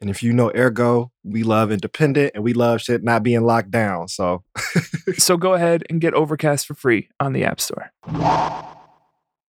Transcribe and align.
And 0.00 0.08
if 0.08 0.22
you 0.22 0.32
know 0.32 0.50
Ergo, 0.56 1.12
we 1.22 1.42
love 1.42 1.70
independent 1.70 2.32
and 2.34 2.42
we 2.42 2.54
love 2.54 2.80
shit 2.80 3.02
not 3.02 3.22
being 3.22 3.42
locked 3.42 3.70
down. 3.70 4.08
So 4.08 4.44
So 5.18 5.36
go 5.36 5.54
ahead 5.54 5.84
and 5.90 6.00
get 6.00 6.14
Overcast 6.14 6.66
for 6.66 6.74
free 6.74 7.08
on 7.20 7.32
the 7.32 7.44
App 7.44 7.60
Store. 7.60 7.92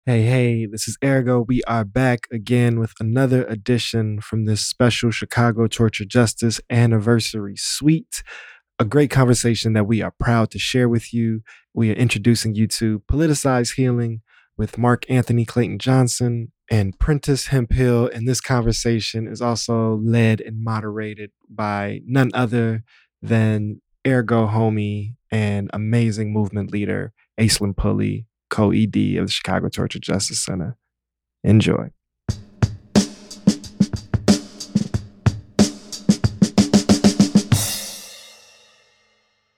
Hey, 0.08 0.23
hey, 0.23 0.66
this 0.66 0.88
is 0.88 0.98
Ergo. 1.04 1.46
We 1.48 1.62
are 1.66 1.85
back 1.85 2.27
again 2.32 2.80
with 2.80 2.94
another 2.99 3.46
edition 3.46 4.20
from 4.20 4.46
this 4.46 4.66
special 4.66 5.12
Chicago 5.12 5.68
Torture 5.68 6.05
Justice 6.05 6.60
Anniversary 6.71 7.55
Suite. 7.55 8.23
A 8.80 8.85
great 8.85 9.12
conversation 9.12 9.73
that 9.73 9.85
we 9.85 10.02
are 10.02 10.13
proud 10.20 10.49
to 10.52 10.60
share 10.60 10.90
with 10.90 11.13
you. 11.13 11.44
We 11.76 11.91
are 11.91 11.96
introducing 11.96 12.55
you 12.55 12.66
to 12.68 13.02
Politicized 13.02 13.76
Healing 13.76 14.21
with 14.58 14.80
Mark 14.80 15.05
Anthony 15.08 15.46
Clayton 15.46 15.77
Johnson 15.77 16.52
and 16.71 16.98
Prentice 16.98 17.48
Hemphill. 17.48 18.07
And 18.07 18.27
this 18.27 18.41
conversation 18.41 19.27
is 19.27 19.41
also 19.41 19.98
led 19.98 20.41
and 20.41 20.63
moderated 20.63 21.31
by 21.49 22.02
none 22.05 22.31
other 22.34 22.84
than 23.21 23.81
Ergo 24.07 24.48
homie 24.48 25.15
and 25.29 25.70
amazing 25.73 26.34
movement 26.34 26.71
leader, 26.71 27.13
Aislinn 27.39 27.76
Pulley, 27.76 28.26
co 28.49 28.71
ED 28.71 29.18
of 29.18 29.27
the 29.27 29.31
Chicago 29.31 29.68
Torture 29.68 29.99
Justice 29.99 30.43
Center. 30.43 30.77
Enjoy. 31.43 31.91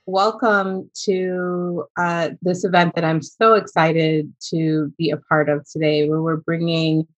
Welcome 0.06 0.90
to 1.04 1.86
uh, 1.96 2.30
this 2.42 2.62
event 2.62 2.94
that 2.94 3.06
I'm 3.06 3.22
so 3.22 3.54
excited 3.54 4.30
to 4.50 4.92
be 4.98 5.08
a 5.10 5.16
part 5.16 5.48
of 5.48 5.66
today, 5.66 6.06
where 6.06 6.20
we're 6.20 6.36
bringing 6.36 7.08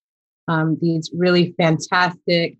um, 0.46 0.78
these 0.80 1.10
really 1.12 1.52
fantastic 1.58 2.58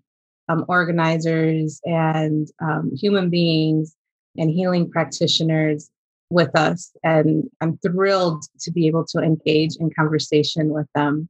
um, 0.49 0.65
organizers 0.67 1.79
and 1.85 2.49
um, 2.61 2.91
human 2.93 3.29
beings 3.29 3.95
and 4.37 4.49
healing 4.49 4.91
practitioners 4.91 5.89
with 6.29 6.53
us. 6.57 6.91
And 7.05 7.49
I'm 7.61 7.77
thrilled 7.77 8.43
to 8.59 8.71
be 8.71 8.87
able 8.87 9.05
to 9.05 9.19
engage 9.19 9.77
in 9.79 9.89
conversation 9.91 10.73
with 10.73 10.87
them. 10.93 11.29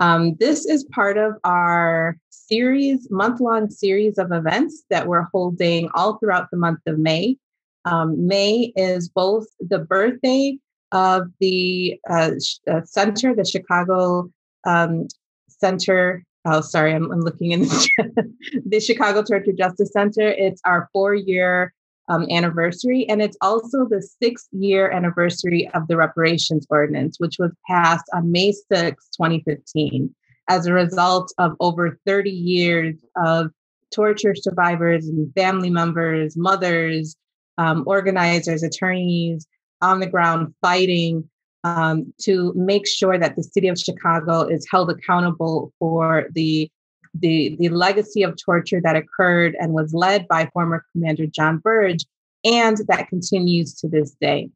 Um, 0.00 0.36
this 0.40 0.64
is 0.64 0.84
part 0.84 1.18
of 1.18 1.34
our 1.44 2.16
series, 2.30 3.10
month 3.10 3.40
long 3.40 3.68
series 3.68 4.16
of 4.16 4.32
events 4.32 4.82
that 4.88 5.08
we're 5.08 5.28
holding 5.30 5.90
all 5.94 6.16
throughout 6.16 6.50
the 6.50 6.56
month 6.56 6.80
of 6.86 6.98
May. 6.98 7.36
Um, 7.84 8.26
May 8.26 8.72
is 8.76 9.08
both 9.08 9.46
the 9.60 9.78
birthday 9.78 10.58
of 10.92 11.28
the 11.40 12.00
uh, 12.08 12.30
uh, 12.70 12.80
center, 12.84 13.34
the 13.34 13.44
Chicago 13.44 14.30
um, 14.64 15.08
Center. 15.48 16.24
Oh, 16.46 16.60
sorry, 16.60 16.94
I'm, 16.94 17.10
I'm 17.10 17.20
looking 17.20 17.52
in 17.52 17.62
the, 17.62 18.32
the 18.66 18.80
Chicago 18.80 19.22
Torture 19.22 19.52
Justice 19.52 19.92
Center. 19.92 20.28
It's 20.28 20.60
our 20.64 20.88
four 20.92 21.14
year 21.14 21.74
um, 22.08 22.26
anniversary, 22.30 23.06
and 23.08 23.20
it's 23.22 23.36
also 23.40 23.86
the 23.86 24.06
sixth 24.22 24.48
year 24.52 24.90
anniversary 24.90 25.68
of 25.74 25.88
the 25.88 25.96
reparations 25.96 26.66
ordinance, 26.70 27.18
which 27.18 27.36
was 27.38 27.50
passed 27.66 28.04
on 28.12 28.30
May 28.30 28.52
6, 28.52 29.08
2015, 29.16 30.14
as 30.48 30.66
a 30.66 30.72
result 30.72 31.32
of 31.38 31.56
over 31.60 31.98
30 32.06 32.30
years 32.30 32.94
of 33.16 33.50
torture 33.92 34.34
survivors 34.34 35.08
and 35.08 35.32
family 35.34 35.70
members, 35.70 36.36
mothers, 36.36 37.16
um, 37.58 37.84
organizers, 37.86 38.62
attorneys 38.62 39.46
on 39.80 40.00
the 40.00 40.06
ground 40.06 40.54
fighting 40.60 41.28
um, 41.64 42.12
to 42.20 42.52
make 42.54 42.86
sure 42.86 43.18
that 43.18 43.36
the 43.36 43.42
city 43.42 43.68
of 43.68 43.78
Chicago 43.78 44.42
is 44.42 44.66
held 44.70 44.90
accountable 44.90 45.72
for 45.78 46.26
the, 46.32 46.70
the, 47.14 47.56
the 47.58 47.70
legacy 47.70 48.22
of 48.22 48.36
torture 48.36 48.80
that 48.82 48.96
occurred 48.96 49.56
and 49.58 49.72
was 49.72 49.94
led 49.94 50.28
by 50.28 50.48
former 50.52 50.84
Commander 50.92 51.26
John 51.26 51.58
Burge, 51.58 52.04
and 52.44 52.78
that 52.88 53.08
continues 53.08 53.74
to 53.76 53.88
this 53.88 54.14
day. 54.20 54.50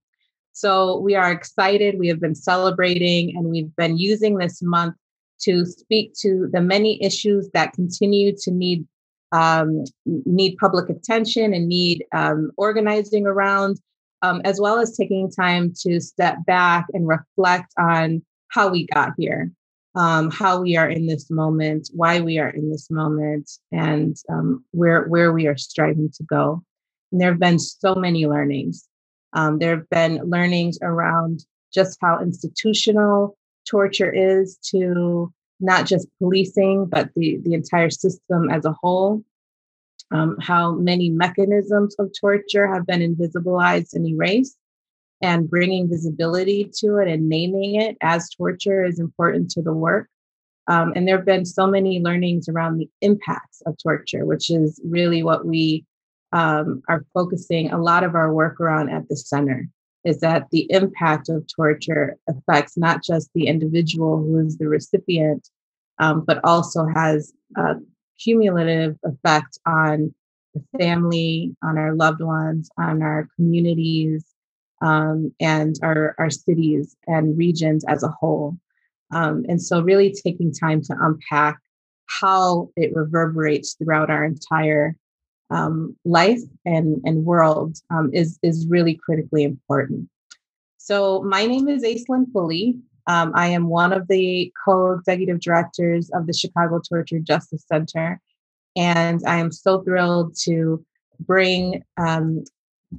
So 0.53 0.98
we 0.98 1.14
are 1.14 1.31
excited. 1.31 1.98
We 1.98 2.08
have 2.08 2.20
been 2.20 2.34
celebrating 2.34 3.37
and 3.37 3.47
we've 3.47 3.75
been 3.76 3.97
using 3.97 4.38
this 4.38 4.60
month 4.60 4.97
to 5.42 5.64
speak 5.64 6.14
to 6.20 6.48
the 6.53 6.60
many 6.60 7.03
issues 7.03 7.48
that 7.54 7.75
continue 7.75 8.34
to 8.41 8.50
need 8.50 8.84
um, 9.33 9.84
need 10.06 10.56
public 10.56 10.89
attention 10.89 11.53
and 11.53 11.69
need 11.69 12.05
um, 12.12 12.50
organizing 12.56 13.27
around, 13.27 13.81
um, 14.22 14.41
as 14.44 14.61
well 14.61 14.78
as 14.78 14.97
taking 14.97 15.31
time 15.31 15.72
to 15.81 16.00
step 16.00 16.37
back 16.47 16.87
and 16.93 17.06
reflect 17.09 17.72
on 17.78 18.22
how 18.49 18.69
we 18.69 18.87
got 18.87 19.12
here, 19.19 19.53
um, 19.94 20.31
how 20.31 20.61
we 20.61 20.77
are 20.77 20.88
in 20.88 21.06
this 21.06 21.31
moment, 21.31 21.88
why 21.93 22.21
we 22.21 22.38
are 22.38 22.49
in 22.49 22.71
this 22.71 22.91
moment, 22.91 23.50
and 23.72 24.17
um, 24.31 24.65
where 24.71 25.05
where 25.05 25.33
we 25.33 25.47
are 25.47 25.56
striving 25.56 26.11
to 26.17 26.25
go. 26.25 26.62
And 27.12 27.21
there 27.21 27.31
have 27.31 27.41
been 27.41 27.59
so 27.59 27.94
many 27.94 28.27
learnings. 28.27 28.87
Um, 29.34 29.59
there 29.59 29.77
have 29.77 29.88
been 29.91 30.22
learnings 30.25 30.78
around 30.83 31.44
just 31.72 31.99
how 32.00 32.21
institutional 32.21 33.37
torture 33.69 34.11
is 34.11 34.59
to 34.71 35.33
not 35.60 35.86
just 35.86 36.08
policing, 36.19 36.86
but 36.86 37.10
the, 37.14 37.38
the 37.42 37.54
entire 37.54 37.91
system 37.91 38.50
as 38.50 38.64
a 38.64 38.72
whole. 38.72 39.22
Um, 40.10 40.36
how 40.41 40.72
many 40.72 41.10
mechanisms 41.10 41.94
of 41.98 42.10
torture 42.19 42.72
have 42.72 42.86
been 42.86 43.00
invisibilized 43.00 43.92
and 43.92 44.06
erased, 44.06 44.56
and 45.20 45.50
bringing 45.50 45.88
visibility 45.88 46.70
to 46.78 46.96
it 46.96 47.08
and 47.08 47.28
naming 47.28 47.74
it 47.80 47.96
as 48.02 48.30
torture 48.30 48.84
is 48.84 48.98
important 48.98 49.50
to 49.50 49.62
the 49.62 49.72
work. 49.72 50.08
Um, 50.69 50.92
and 50.94 51.08
there 51.08 51.16
have 51.16 51.26
been 51.26 51.44
so 51.44 51.66
many 51.66 51.98
learnings 51.98 52.48
around 52.48 52.78
the 52.78 52.88
impacts 53.00 53.62
of 53.66 53.76
torture, 53.82 54.25
which 54.26 54.50
is 54.50 54.80
really 54.84 55.22
what 55.22 55.46
we 55.46 55.84
um, 56.32 56.82
are 56.88 57.04
focusing 57.14 57.70
a 57.70 57.78
lot 57.78 58.04
of 58.04 58.14
our 58.14 58.32
work 58.32 58.60
around 58.60 58.90
at 58.90 59.08
the 59.08 59.16
center 59.16 59.69
is 60.04 60.20
that 60.20 60.47
the 60.50 60.66
impact 60.70 61.28
of 61.28 61.47
torture 61.54 62.16
affects 62.28 62.76
not 62.76 63.03
just 63.03 63.31
the 63.34 63.47
individual 63.47 64.19
who 64.19 64.38
is 64.38 64.56
the 64.59 64.69
recipient, 64.69 65.48
um, 65.98 66.25
but 66.26 66.41
also 66.44 66.86
has 66.94 67.32
a 67.56 67.75
cumulative 68.19 68.97
effect 69.04 69.58
on 69.66 70.14
the 70.54 70.78
family, 70.78 71.54
on 71.62 71.78
our 71.78 71.94
loved 71.94 72.22
ones, 72.22 72.70
on 72.78 73.03
our 73.03 73.28
communities, 73.37 74.25
um, 74.81 75.32
and 75.41 75.76
our, 75.82 76.14
our 76.19 76.31
cities 76.31 76.97
and 77.06 77.37
regions 77.37 77.84
as 77.88 78.03
a 78.03 78.08
whole. 78.08 78.56
Um, 79.10 79.44
and 79.48 79.60
so, 79.60 79.81
really 79.81 80.12
taking 80.12 80.53
time 80.53 80.82
to 80.82 80.97
unpack 81.00 81.58
how 82.06 82.70
it 82.76 82.94
reverberates 82.94 83.75
throughout 83.75 84.10
our 84.10 84.25
entire 84.25 84.97
um, 85.50 85.97
life 86.04 86.41
and, 86.64 87.00
and 87.04 87.25
world 87.25 87.78
um, 87.91 88.10
is, 88.12 88.38
is 88.42 88.66
really 88.69 88.94
critically 88.94 89.44
important. 89.44 90.09
So, 90.78 91.22
my 91.22 91.47
name 91.47 91.69
is 91.69 91.82
Aislinn 91.82 92.32
Pulley. 92.32 92.78
Um, 93.06 93.32
I 93.34 93.48
am 93.48 93.69
one 93.69 93.92
of 93.92 94.06
the 94.08 94.53
co 94.64 94.92
executive 94.92 95.41
directors 95.41 96.10
of 96.14 96.26
the 96.26 96.32
Chicago 96.32 96.81
Torture 96.81 97.19
Justice 97.19 97.64
Center. 97.70 98.20
And 98.76 99.20
I 99.26 99.37
am 99.37 99.50
so 99.50 99.82
thrilled 99.82 100.37
to 100.44 100.84
bring 101.20 101.82
um, 101.97 102.44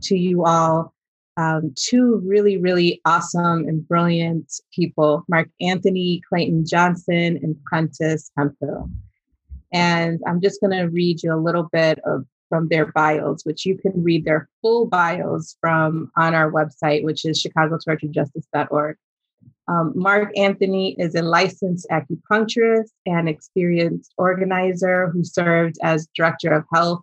to 0.01 0.17
you 0.17 0.45
all 0.45 0.93
um, 1.38 1.73
two 1.75 2.21
really, 2.25 2.57
really 2.57 3.00
awesome 3.06 3.68
and 3.68 3.88
brilliant 3.88 4.51
people 4.75 5.24
Mark 5.29 5.50
Anthony 5.62 6.21
Clayton 6.27 6.65
Johnson 6.68 7.39
and 7.41 7.56
Prentice 7.63 8.29
Hemphill. 8.38 8.89
And 9.71 10.19
I'm 10.27 10.41
just 10.41 10.59
going 10.59 10.77
to 10.77 10.89
read 10.89 11.24
you 11.24 11.33
a 11.33 11.38
little 11.38 11.69
bit 11.71 12.00
of 12.00 12.25
from 12.50 12.68
their 12.68 12.92
bios, 12.92 13.46
which 13.46 13.66
you 13.66 13.78
can 13.78 14.04
read 14.04 14.25
their 14.25 14.50
full 14.62 14.88
bios 14.88 15.56
from 15.62 16.12
on 16.18 16.34
our 16.34 16.51
website, 16.51 17.04
which 17.04 17.24
is 17.24 17.42
chicagotorturejustice.org. 17.42 18.98
Um, 19.68 19.94
Mark 19.96 20.36
Anthony 20.36 20.96
is 20.98 21.13
a 21.13 21.22
licensed 21.22 21.88
acupuncturist 21.92 22.90
and 23.06 23.30
experienced 23.30 24.13
organizer 24.18 25.10
who 25.10 25.24
served 25.24 25.75
as 25.84 26.07
director 26.16 26.51
of 26.51 26.66
health 26.74 27.01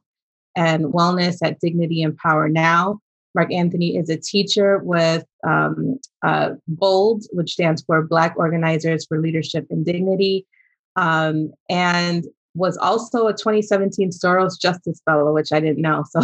and 0.56 0.86
wellness 0.86 1.38
at 1.42 1.60
Dignity 1.60 2.02
and 2.02 2.16
Power 2.16 2.48
Now. 2.48 3.00
Mark 3.36 3.52
Anthony 3.52 3.96
is 3.96 4.08
a 4.08 4.16
teacher 4.16 4.78
with 4.78 5.24
um, 5.46 5.98
uh, 6.24 6.52
BOLD, 6.66 7.24
which 7.32 7.52
stands 7.52 7.82
for 7.82 8.02
Black 8.02 8.34
Organizers 8.36 9.06
for 9.06 9.20
Leadership 9.20 9.66
and 9.70 9.84
Dignity, 9.84 10.46
um, 10.96 11.52
and 11.68 12.24
was 12.56 12.76
also 12.76 13.26
a 13.26 13.32
2017 13.32 14.10
Soros 14.10 14.60
Justice 14.60 15.00
Fellow, 15.04 15.32
which 15.32 15.52
I 15.52 15.60
didn't 15.60 15.82
know. 15.82 16.04
So 16.10 16.20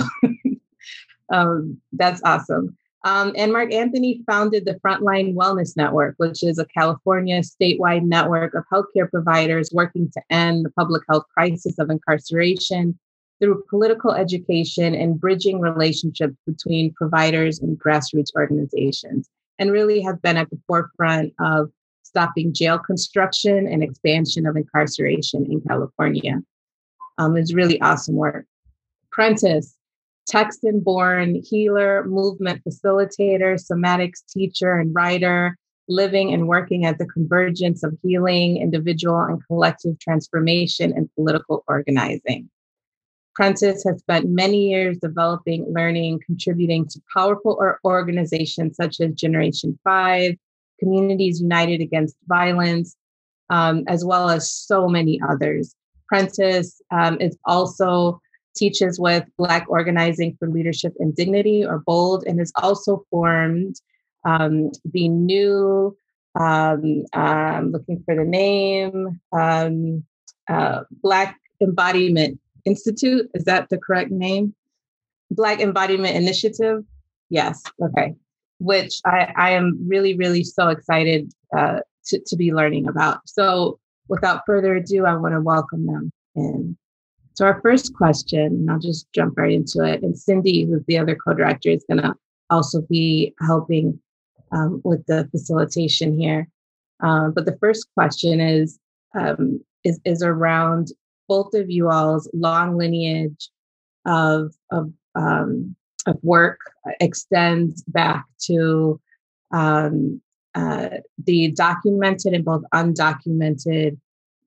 um, 1.32 1.80
that's 1.92 2.20
awesome. 2.24 2.76
Um, 3.04 3.32
and 3.36 3.52
Mark 3.52 3.72
Anthony 3.72 4.22
founded 4.26 4.64
the 4.64 4.78
Frontline 4.84 5.34
Wellness 5.34 5.76
Network, 5.76 6.14
which 6.18 6.44
is 6.44 6.58
a 6.58 6.66
California 6.66 7.40
statewide 7.40 8.04
network 8.04 8.54
of 8.54 8.64
healthcare 8.72 9.10
providers 9.10 9.70
working 9.72 10.08
to 10.14 10.22
end 10.30 10.64
the 10.64 10.70
public 10.70 11.02
health 11.08 11.24
crisis 11.34 11.78
of 11.78 11.90
incarceration 11.90 12.98
through 13.40 13.64
political 13.68 14.12
education 14.12 14.94
and 14.94 15.20
bridging 15.20 15.58
relationships 15.58 16.36
between 16.46 16.94
providers 16.94 17.58
and 17.58 17.76
grassroots 17.76 18.32
organizations, 18.36 19.28
and 19.58 19.72
really 19.72 20.00
has 20.00 20.16
been 20.20 20.36
at 20.36 20.48
the 20.50 20.60
forefront 20.68 21.34
of 21.40 21.72
stopping 22.12 22.52
jail 22.52 22.78
construction 22.78 23.66
and 23.66 23.82
expansion 23.82 24.46
of 24.46 24.56
incarceration 24.56 25.46
in 25.50 25.62
California. 25.62 26.40
Um, 27.16 27.36
it's 27.36 27.54
really 27.54 27.80
awesome 27.80 28.16
work. 28.16 28.44
Prentice, 29.10 29.76
Texan 30.26 30.80
born 30.80 31.40
healer, 31.42 32.04
movement 32.04 32.62
facilitator, 32.68 33.58
somatics 33.58 34.22
teacher, 34.28 34.74
and 34.74 34.94
writer, 34.94 35.56
living 35.88 36.32
and 36.32 36.46
working 36.48 36.84
at 36.84 36.98
the 36.98 37.06
convergence 37.06 37.82
of 37.82 37.96
healing, 38.02 38.58
individual 38.58 39.20
and 39.20 39.42
collective 39.46 39.98
transformation, 39.98 40.92
and 40.94 41.08
political 41.14 41.64
organizing. 41.66 42.48
Prentice 43.34 43.82
has 43.84 44.00
spent 44.00 44.28
many 44.28 44.68
years 44.68 44.98
developing, 44.98 45.64
learning, 45.72 46.20
contributing 46.26 46.86
to 46.88 47.00
powerful 47.14 47.58
organizations 47.84 48.76
such 48.76 49.00
as 49.00 49.14
Generation 49.14 49.78
5, 49.84 50.36
Communities 50.82 51.40
United 51.40 51.80
Against 51.80 52.16
Violence, 52.26 52.96
um, 53.50 53.84
as 53.86 54.04
well 54.04 54.28
as 54.28 54.50
so 54.50 54.88
many 54.88 55.20
others. 55.30 55.74
Prentice 56.08 56.80
um, 56.90 57.20
is 57.20 57.38
also 57.44 58.20
teaches 58.56 58.98
with 58.98 59.24
Black 59.38 59.64
Organizing 59.68 60.36
for 60.38 60.48
Leadership 60.48 60.92
and 60.98 61.14
Dignity, 61.14 61.64
or 61.64 61.78
BOLD, 61.86 62.24
and 62.26 62.38
has 62.38 62.52
also 62.56 63.04
formed 63.10 63.76
um, 64.24 64.72
the 64.84 65.08
new, 65.08 65.96
um, 66.38 67.04
I'm 67.12 67.70
looking 67.70 68.02
for 68.04 68.14
the 68.14 68.24
name, 68.24 69.20
um, 69.32 70.04
uh, 70.48 70.80
Black 71.02 71.38
Embodiment 71.60 72.40
Institute. 72.64 73.30
Is 73.34 73.44
that 73.44 73.68
the 73.70 73.78
correct 73.78 74.10
name? 74.10 74.54
Black 75.30 75.60
Embodiment 75.60 76.16
Initiative. 76.16 76.84
Yes. 77.30 77.62
Okay. 77.80 78.14
Which 78.62 79.00
I, 79.04 79.32
I 79.36 79.50
am 79.50 79.78
really, 79.88 80.16
really 80.16 80.44
so 80.44 80.68
excited 80.68 81.32
uh, 81.56 81.80
to, 82.06 82.20
to 82.26 82.36
be 82.36 82.52
learning 82.52 82.86
about. 82.88 83.28
So, 83.28 83.78
without 84.08 84.42
further 84.46 84.76
ado, 84.76 85.04
I 85.04 85.16
want 85.16 85.34
to 85.34 85.40
welcome 85.40 85.86
them 85.86 86.12
in. 86.36 86.76
So, 87.34 87.44
our 87.46 87.60
first 87.60 87.94
question, 87.94 88.68
I'll 88.70 88.78
just 88.78 89.06
jump 89.12 89.36
right 89.36 89.52
into 89.52 89.84
it. 89.84 90.02
And 90.02 90.16
Cindy, 90.16 90.64
who's 90.64 90.84
the 90.86 90.98
other 90.98 91.16
co 91.16 91.34
director, 91.34 91.70
is 91.70 91.84
going 91.88 92.02
to 92.02 92.14
also 92.50 92.82
be 92.82 93.34
helping 93.40 93.98
um, 94.52 94.80
with 94.84 95.04
the 95.06 95.28
facilitation 95.30 96.18
here. 96.18 96.48
Uh, 97.02 97.28
but 97.30 97.46
the 97.46 97.56
first 97.58 97.88
question 97.94 98.40
is, 98.40 98.78
um, 99.18 99.60
is, 99.82 100.00
is 100.04 100.22
around 100.22 100.92
both 101.28 101.54
of 101.54 101.70
you 101.70 101.88
all's 101.88 102.30
long 102.32 102.76
lineage 102.76 103.48
of 104.06 104.52
of 104.70 104.92
um, 105.14 105.74
of 106.06 106.18
work 106.22 106.58
extends 107.00 107.82
back 107.84 108.24
to 108.46 109.00
um, 109.52 110.20
uh, 110.54 110.88
the 111.24 111.52
documented 111.52 112.34
and 112.34 112.44
both 112.44 112.62
undocumented 112.74 113.98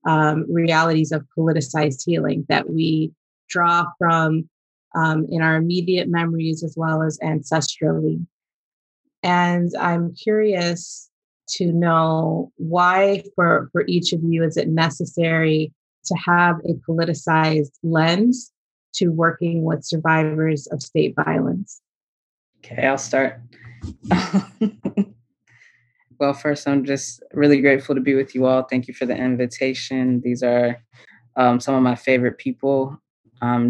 um, 0.06 0.44
realities 0.48 1.12
of 1.12 1.26
politicized 1.36 2.02
healing 2.04 2.46
that 2.48 2.70
we 2.70 3.12
draw 3.48 3.86
from 3.98 4.48
um, 4.94 5.26
in 5.30 5.42
our 5.42 5.56
immediate 5.56 6.08
memories 6.08 6.62
as 6.62 6.74
well 6.76 7.02
as 7.02 7.18
ancestrally. 7.22 8.24
And 9.22 9.70
I'm 9.78 10.14
curious 10.14 11.10
to 11.56 11.72
know 11.72 12.52
why, 12.56 13.24
for, 13.34 13.68
for 13.72 13.84
each 13.86 14.12
of 14.12 14.20
you, 14.22 14.44
is 14.44 14.56
it 14.56 14.68
necessary 14.68 15.72
to 16.06 16.14
have 16.14 16.56
a 16.60 16.74
politicized 16.88 17.72
lens 17.82 18.52
to 18.96 19.08
working 19.08 19.64
with 19.64 19.84
survivors 19.84 20.66
of 20.68 20.82
state 20.82 21.14
violence? 21.16 21.80
Okay, 22.58 22.86
I'll 22.86 22.98
start. 22.98 23.40
well, 26.18 26.34
first, 26.34 26.66
I'm 26.66 26.84
just 26.84 27.22
really 27.32 27.60
grateful 27.60 27.94
to 27.94 28.00
be 28.00 28.14
with 28.14 28.34
you 28.34 28.46
all. 28.46 28.62
Thank 28.62 28.88
you 28.88 28.94
for 28.94 29.06
the 29.06 29.16
invitation. 29.16 30.20
These 30.22 30.42
are 30.42 30.82
um, 31.36 31.60
some 31.60 31.74
of 31.74 31.82
my 31.82 31.94
favorite 31.94 32.38
people 32.38 33.00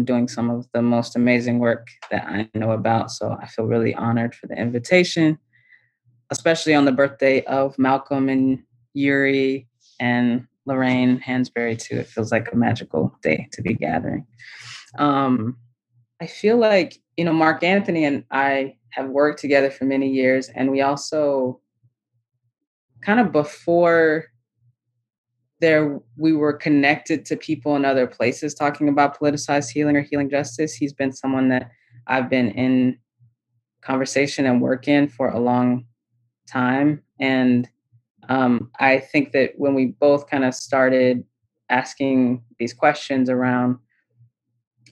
doing 0.03 0.27
some 0.27 0.49
of 0.49 0.67
the 0.73 0.81
most 0.81 1.15
amazing 1.15 1.59
work 1.59 1.87
that 2.09 2.25
I 2.27 2.49
know 2.57 2.71
about. 2.71 3.11
So 3.11 3.37
I 3.41 3.47
feel 3.47 3.65
really 3.65 3.93
honored 3.93 4.33
for 4.33 4.47
the 4.47 4.55
invitation, 4.55 5.37
especially 6.31 6.73
on 6.73 6.85
the 6.85 6.91
birthday 6.91 7.43
of 7.43 7.77
Malcolm 7.77 8.29
and 8.29 8.63
Yuri 8.93 9.67
and 9.99 10.47
Lorraine 10.65 11.19
Hansberry 11.19 11.79
too. 11.79 11.97
It 11.97 12.07
feels 12.07 12.31
like 12.31 12.51
a 12.51 12.55
magical 12.55 13.17
day 13.21 13.47
to 13.53 13.61
be 13.61 13.73
gathering. 13.73 14.25
Um, 14.97 15.57
I 16.21 16.27
feel 16.27 16.57
like 16.57 16.99
you 17.15 17.25
know 17.25 17.33
Mark 17.33 17.63
Anthony 17.63 18.05
and 18.05 18.23
I 18.31 18.75
have 18.91 19.09
worked 19.09 19.39
together 19.39 19.69
for 19.69 19.85
many 19.85 20.09
years, 20.09 20.49
and 20.49 20.71
we 20.71 20.81
also 20.81 21.59
kind 23.01 23.19
of 23.19 23.31
before 23.31 24.25
there 25.59 25.99
we 26.17 26.33
were 26.33 26.53
connected 26.53 27.25
to 27.25 27.35
people 27.35 27.75
in 27.75 27.85
other 27.85 28.05
places 28.05 28.53
talking 28.53 28.89
about 28.89 29.19
politicized 29.19 29.71
healing 29.71 29.95
or 29.95 30.01
healing 30.01 30.29
justice. 30.29 30.73
He's 30.73 30.93
been 30.93 31.11
someone 31.11 31.49
that 31.49 31.71
I've 32.07 32.29
been 32.29 32.51
in 32.51 32.97
conversation 33.81 34.45
and 34.45 34.61
work 34.61 34.87
in 34.87 35.07
for 35.07 35.29
a 35.29 35.39
long 35.39 35.85
time, 36.47 37.03
and 37.19 37.69
um, 38.29 38.69
I 38.79 38.99
think 38.99 39.31
that 39.31 39.53
when 39.57 39.73
we 39.73 39.87
both 39.87 40.27
kind 40.29 40.43
of 40.43 40.53
started 40.53 41.23
asking 41.69 42.43
these 42.59 42.73
questions 42.73 43.29
around 43.29 43.77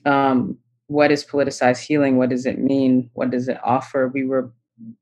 um, 0.04 0.58
what 0.88 1.10
is 1.10 1.24
politicized 1.24 1.84
healing, 1.84 2.16
what 2.16 2.30
does 2.30 2.46
it 2.46 2.58
mean, 2.58 3.10
what 3.14 3.30
does 3.30 3.48
it 3.48 3.58
offer, 3.64 4.08
we 4.08 4.24
were 4.24 4.52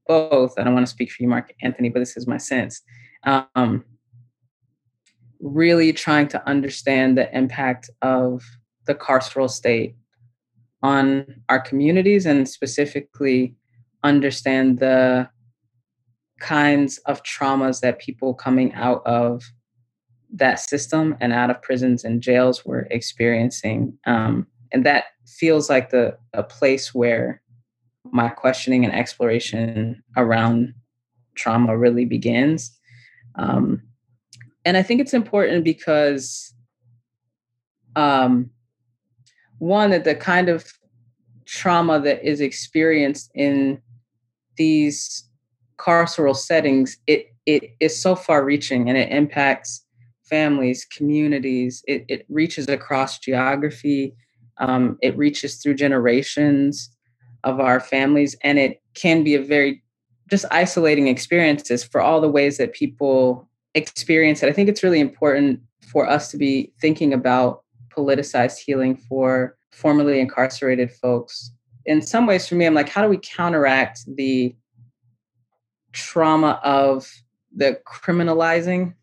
both, 0.06 0.58
I 0.58 0.64
don't 0.64 0.74
want 0.74 0.86
to 0.86 0.90
speak 0.90 1.10
for 1.10 1.22
you, 1.22 1.28
Mark 1.28 1.52
Anthony, 1.62 1.88
but 1.88 1.98
this 1.98 2.16
is 2.16 2.26
my 2.26 2.38
sense, 2.38 2.82
um, 3.24 3.84
really 5.40 5.92
trying 5.92 6.28
to 6.28 6.48
understand 6.48 7.18
the 7.18 7.34
impact 7.36 7.90
of 8.02 8.42
the 8.86 8.94
carceral 8.94 9.50
state 9.50 9.96
on 10.82 11.42
our 11.48 11.60
communities 11.60 12.26
and 12.26 12.48
specifically 12.48 13.54
understand 14.02 14.78
the 14.78 15.28
kinds 16.40 16.98
of 17.06 17.22
traumas 17.22 17.80
that 17.80 17.98
people 17.98 18.34
coming 18.34 18.72
out 18.74 19.02
of 19.06 19.42
that 20.32 20.58
system 20.60 21.16
and 21.20 21.32
out 21.32 21.48
of 21.48 21.62
prisons 21.62 22.04
and 22.04 22.20
jails 22.20 22.64
were 22.64 22.86
experiencing. 22.90 23.96
Um, 24.06 24.46
and 24.74 24.84
that 24.84 25.04
feels 25.26 25.70
like 25.70 25.90
the 25.90 26.18
a 26.34 26.42
place 26.42 26.92
where 26.92 27.40
my 28.10 28.28
questioning 28.28 28.84
and 28.84 28.92
exploration 28.92 30.02
around 30.16 30.74
trauma 31.36 31.78
really 31.78 32.04
begins. 32.04 32.76
Um, 33.36 33.82
and 34.64 34.76
I 34.76 34.82
think 34.82 35.00
it's 35.00 35.14
important 35.14 35.64
because 35.64 36.52
um, 37.96 38.50
one 39.58 39.90
that 39.90 40.04
the 40.04 40.14
kind 40.14 40.48
of 40.48 40.70
trauma 41.46 42.00
that 42.00 42.26
is 42.28 42.40
experienced 42.40 43.30
in 43.34 43.80
these 44.56 45.28
carceral 45.78 46.36
settings, 46.36 46.98
it 47.06 47.28
it 47.46 47.76
is 47.78 48.00
so 48.00 48.16
far 48.16 48.44
reaching 48.44 48.88
and 48.88 48.98
it 48.98 49.12
impacts 49.12 49.84
families, 50.24 50.84
communities. 50.84 51.84
It 51.86 52.04
it 52.08 52.26
reaches 52.28 52.68
across 52.68 53.20
geography. 53.20 54.16
Um, 54.58 54.98
it 55.02 55.16
reaches 55.16 55.56
through 55.56 55.74
generations 55.74 56.90
of 57.42 57.60
our 57.60 57.80
families, 57.80 58.36
and 58.42 58.58
it 58.58 58.82
can 58.94 59.24
be 59.24 59.34
a 59.34 59.42
very 59.42 59.82
just 60.30 60.46
isolating 60.50 61.08
experiences 61.08 61.84
for 61.84 62.00
all 62.00 62.20
the 62.20 62.28
ways 62.28 62.56
that 62.56 62.72
people 62.72 63.48
experience 63.74 64.42
it. 64.42 64.48
I 64.48 64.52
think 64.52 64.68
it's 64.68 64.82
really 64.82 65.00
important 65.00 65.60
for 65.86 66.08
us 66.08 66.30
to 66.30 66.36
be 66.36 66.72
thinking 66.80 67.12
about 67.12 67.62
politicized 67.90 68.58
healing 68.58 68.96
for 68.96 69.56
formerly 69.72 70.20
incarcerated 70.20 70.90
folks. 70.90 71.52
In 71.86 72.00
some 72.00 72.26
ways, 72.26 72.48
for 72.48 72.54
me, 72.54 72.64
I'm 72.64 72.74
like, 72.74 72.88
how 72.88 73.02
do 73.02 73.08
we 73.08 73.18
counteract 73.18 74.00
the 74.16 74.56
trauma 75.92 76.60
of 76.64 77.10
the 77.54 77.78
criminalizing 77.86 78.94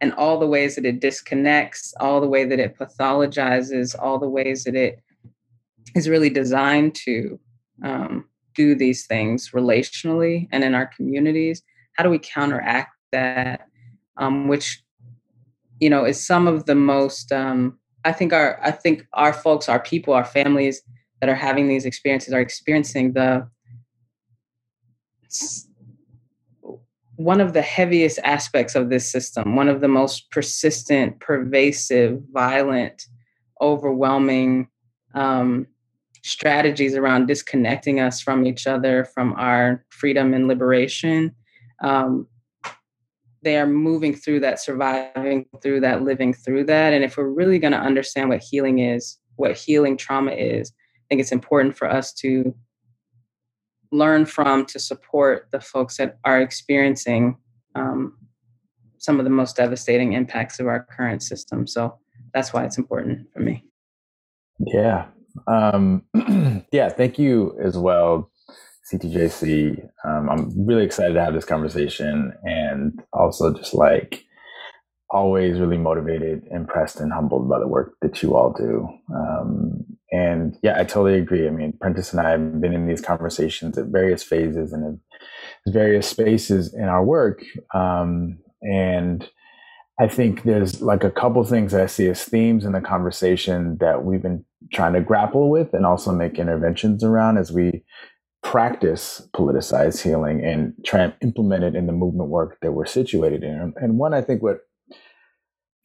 and 0.00 0.12
all 0.14 0.38
the 0.38 0.46
ways 0.46 0.76
that 0.76 0.86
it 0.86 1.00
disconnects, 1.00 1.92
all 2.00 2.20
the 2.20 2.28
way 2.28 2.44
that 2.44 2.60
it 2.60 2.78
pathologizes, 2.78 3.98
all 3.98 4.18
the 4.18 4.28
ways 4.28 4.64
that 4.64 4.74
it 4.74 5.00
is 5.94 6.08
really 6.08 6.30
designed 6.30 6.94
to 6.94 7.38
um, 7.82 8.24
do 8.54 8.74
these 8.74 9.06
things 9.06 9.50
relationally 9.50 10.48
and 10.52 10.62
in 10.64 10.74
our 10.74 10.86
communities. 10.86 11.62
How 11.94 12.04
do 12.04 12.10
we 12.10 12.18
counteract 12.18 12.90
that? 13.12 13.66
Um, 14.16 14.48
which, 14.48 14.82
you 15.80 15.88
know, 15.88 16.04
is 16.04 16.24
some 16.24 16.48
of 16.48 16.66
the 16.66 16.74
most. 16.74 17.30
Um, 17.30 17.78
I 18.04 18.12
think 18.12 18.32
our 18.32 18.58
I 18.62 18.72
think 18.72 19.06
our 19.12 19.32
folks, 19.32 19.68
our 19.68 19.80
people, 19.80 20.12
our 20.12 20.24
families 20.24 20.82
that 21.20 21.30
are 21.30 21.36
having 21.36 21.68
these 21.68 21.84
experiences 21.84 22.34
are 22.34 22.40
experiencing 22.40 23.12
the 23.12 23.48
one 27.18 27.40
of 27.40 27.52
the 27.52 27.62
heaviest 27.62 28.20
aspects 28.22 28.76
of 28.76 28.90
this 28.90 29.10
system, 29.10 29.56
one 29.56 29.68
of 29.68 29.80
the 29.80 29.88
most 29.88 30.30
persistent, 30.30 31.18
pervasive, 31.18 32.22
violent, 32.30 33.06
overwhelming 33.60 34.68
um, 35.14 35.66
strategies 36.22 36.94
around 36.94 37.26
disconnecting 37.26 37.98
us 37.98 38.20
from 38.20 38.46
each 38.46 38.68
other, 38.68 39.04
from 39.04 39.32
our 39.32 39.84
freedom 39.88 40.32
and 40.32 40.46
liberation. 40.46 41.34
Um, 41.82 42.28
they 43.42 43.58
are 43.58 43.66
moving 43.66 44.14
through 44.14 44.38
that, 44.40 44.60
surviving 44.60 45.44
through 45.60 45.80
that, 45.80 46.04
living 46.04 46.32
through 46.32 46.66
that. 46.66 46.92
And 46.92 47.02
if 47.02 47.16
we're 47.16 47.28
really 47.28 47.58
going 47.58 47.72
to 47.72 47.80
understand 47.80 48.28
what 48.28 48.44
healing 48.48 48.78
is, 48.78 49.18
what 49.34 49.56
healing 49.56 49.96
trauma 49.96 50.30
is, 50.30 50.70
I 50.70 51.02
think 51.08 51.20
it's 51.20 51.32
important 51.32 51.76
for 51.76 51.90
us 51.90 52.12
to 52.14 52.54
learn 53.90 54.26
from 54.26 54.66
to 54.66 54.78
support 54.78 55.48
the 55.50 55.60
folks 55.60 55.96
that 55.96 56.18
are 56.24 56.40
experiencing 56.40 57.36
um, 57.74 58.16
some 58.98 59.18
of 59.18 59.24
the 59.24 59.30
most 59.30 59.56
devastating 59.56 60.12
impacts 60.12 60.60
of 60.60 60.66
our 60.66 60.86
current 60.90 61.22
system. 61.22 61.66
So 61.66 61.98
that's 62.34 62.52
why 62.52 62.64
it's 62.64 62.78
important 62.78 63.28
for 63.32 63.40
me. 63.40 63.64
Yeah. 64.58 65.06
Um, 65.46 66.02
yeah. 66.72 66.88
Thank 66.88 67.18
you 67.18 67.56
as 67.62 67.78
well, 67.78 68.30
CTJC. 68.92 69.88
Um, 70.04 70.28
I'm 70.28 70.66
really 70.66 70.84
excited 70.84 71.14
to 71.14 71.24
have 71.24 71.34
this 71.34 71.44
conversation 71.44 72.32
and 72.42 73.00
also 73.12 73.54
just 73.54 73.74
like 73.74 74.24
always 75.10 75.58
really 75.58 75.78
motivated, 75.78 76.46
impressed, 76.50 77.00
and 77.00 77.12
humbled 77.12 77.48
by 77.48 77.58
the 77.58 77.66
work 77.66 77.94
that 78.02 78.22
you 78.22 78.36
all 78.36 78.52
do. 78.52 78.88
Um, 79.14 79.84
and 80.12 80.56
yeah, 80.62 80.78
I 80.78 80.84
totally 80.84 81.18
agree. 81.18 81.46
I 81.46 81.50
mean, 81.50 81.72
Prentice 81.80 82.12
and 82.12 82.20
I 82.20 82.30
have 82.30 82.60
been 82.60 82.74
in 82.74 82.86
these 82.86 83.00
conversations 83.00 83.78
at 83.78 83.86
various 83.86 84.22
phases 84.22 84.72
and 84.72 85.00
various 85.68 86.08
spaces 86.08 86.74
in 86.74 86.84
our 86.84 87.04
work. 87.04 87.42
Um, 87.74 88.38
and 88.62 89.28
I 90.00 90.08
think 90.08 90.44
there's 90.44 90.80
like 90.80 91.04
a 91.04 91.10
couple 91.10 91.42
things 91.44 91.72
that 91.72 91.80
I 91.80 91.86
see 91.86 92.08
as 92.08 92.24
themes 92.24 92.64
in 92.64 92.72
the 92.72 92.80
conversation 92.80 93.78
that 93.80 94.04
we've 94.04 94.22
been 94.22 94.44
trying 94.72 94.92
to 94.92 95.00
grapple 95.00 95.50
with 95.50 95.72
and 95.74 95.84
also 95.84 96.12
make 96.12 96.38
interventions 96.38 97.02
around 97.02 97.38
as 97.38 97.50
we 97.50 97.84
practice 98.42 99.28
politicized 99.34 100.02
healing 100.02 100.44
and 100.44 100.72
try 100.84 101.00
and 101.00 101.14
implement 101.20 101.64
it 101.64 101.74
in 101.74 101.86
the 101.86 101.92
movement 101.92 102.30
work 102.30 102.58
that 102.62 102.72
we're 102.72 102.86
situated 102.86 103.42
in. 103.42 103.74
And 103.76 103.98
one, 103.98 104.14
I 104.14 104.22
think 104.22 104.42
what 104.42 104.60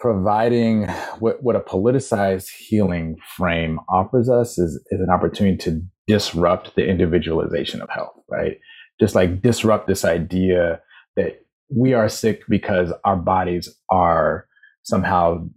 providing 0.03 0.85
what, 1.19 1.41
what 1.41 1.55
a 1.55 1.61
politicized 1.61 2.49
healing 2.49 3.15
frame 3.37 3.79
offers 3.87 4.29
us 4.29 4.57
is, 4.57 4.75
is 4.91 4.99
an 4.99 5.09
opportunity 5.09 5.55
to 5.55 5.81
disrupt 6.07 6.75
the 6.75 6.85
individualization 6.85 7.81
of 7.81 7.89
health, 7.89 8.11
right? 8.29 8.57
Just 8.99 9.15
like 9.15 9.41
disrupt 9.41 9.87
this 9.87 10.03
idea 10.03 10.81
that 11.15 11.45
we 11.73 11.93
are 11.93 12.09
sick 12.09 12.41
because 12.49 12.91
our 13.05 13.15
bodies 13.15 13.73
are 13.89 14.45
somehow 14.81 15.47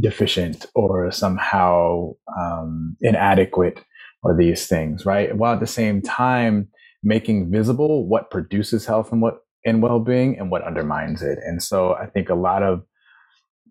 deficient 0.00 0.66
or 0.74 1.10
somehow 1.10 2.12
um, 2.38 2.98
inadequate 3.00 3.82
or 4.22 4.36
these 4.36 4.66
things, 4.66 5.06
right? 5.06 5.34
While 5.34 5.54
at 5.54 5.60
the 5.60 5.66
same 5.66 6.02
time 6.02 6.68
making 7.02 7.50
visible 7.50 8.06
what 8.06 8.30
produces 8.30 8.84
health 8.84 9.12
and 9.12 9.22
what 9.22 9.38
and 9.64 9.80
well-being 9.80 10.38
and 10.38 10.50
what 10.50 10.62
undermines 10.62 11.22
it. 11.22 11.38
And 11.42 11.62
so 11.62 11.94
I 11.94 12.04
think 12.04 12.28
a 12.28 12.34
lot 12.34 12.62
of 12.62 12.82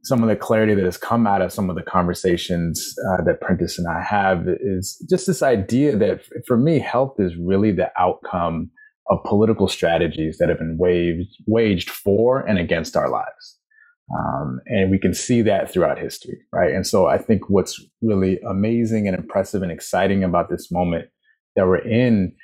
some 0.03 0.21
of 0.21 0.29
the 0.29 0.35
clarity 0.35 0.75
that 0.75 0.83
has 0.83 0.97
come 0.97 1.25
out 1.25 1.41
of 1.41 1.51
some 1.51 1.69
of 1.69 1.75
the 1.75 1.81
conversations 1.81 2.93
uh, 3.09 3.23
that 3.23 3.39
Prentice 3.39 3.79
and 3.79 3.87
I 3.87 4.01
have 4.01 4.47
is 4.47 5.03
just 5.09 5.27
this 5.27 5.41
idea 5.41 5.95
that 5.95 6.21
for 6.45 6.57
me, 6.57 6.79
health 6.79 7.15
is 7.19 7.33
really 7.37 7.71
the 7.71 7.89
outcome 7.97 8.69
of 9.09 9.23
political 9.23 9.67
strategies 9.67 10.37
that 10.39 10.49
have 10.49 10.59
been 10.59 10.77
waged, 10.77 11.35
waged 11.47 11.89
for 11.89 12.39
and 12.41 12.57
against 12.57 12.95
our 12.95 13.09
lives. 13.09 13.59
Um, 14.17 14.59
and 14.65 14.91
we 14.91 14.99
can 14.99 15.13
see 15.13 15.41
that 15.43 15.71
throughout 15.71 15.97
history, 15.97 16.37
right? 16.51 16.73
And 16.73 16.85
so 16.85 17.07
I 17.07 17.17
think 17.17 17.49
what's 17.49 17.81
really 18.01 18.39
amazing 18.49 19.07
and 19.07 19.17
impressive 19.17 19.61
and 19.61 19.71
exciting 19.71 20.23
about 20.23 20.49
this 20.49 20.69
moment 20.69 21.05
that 21.55 21.65
we're 21.65 21.77
in 21.77 22.35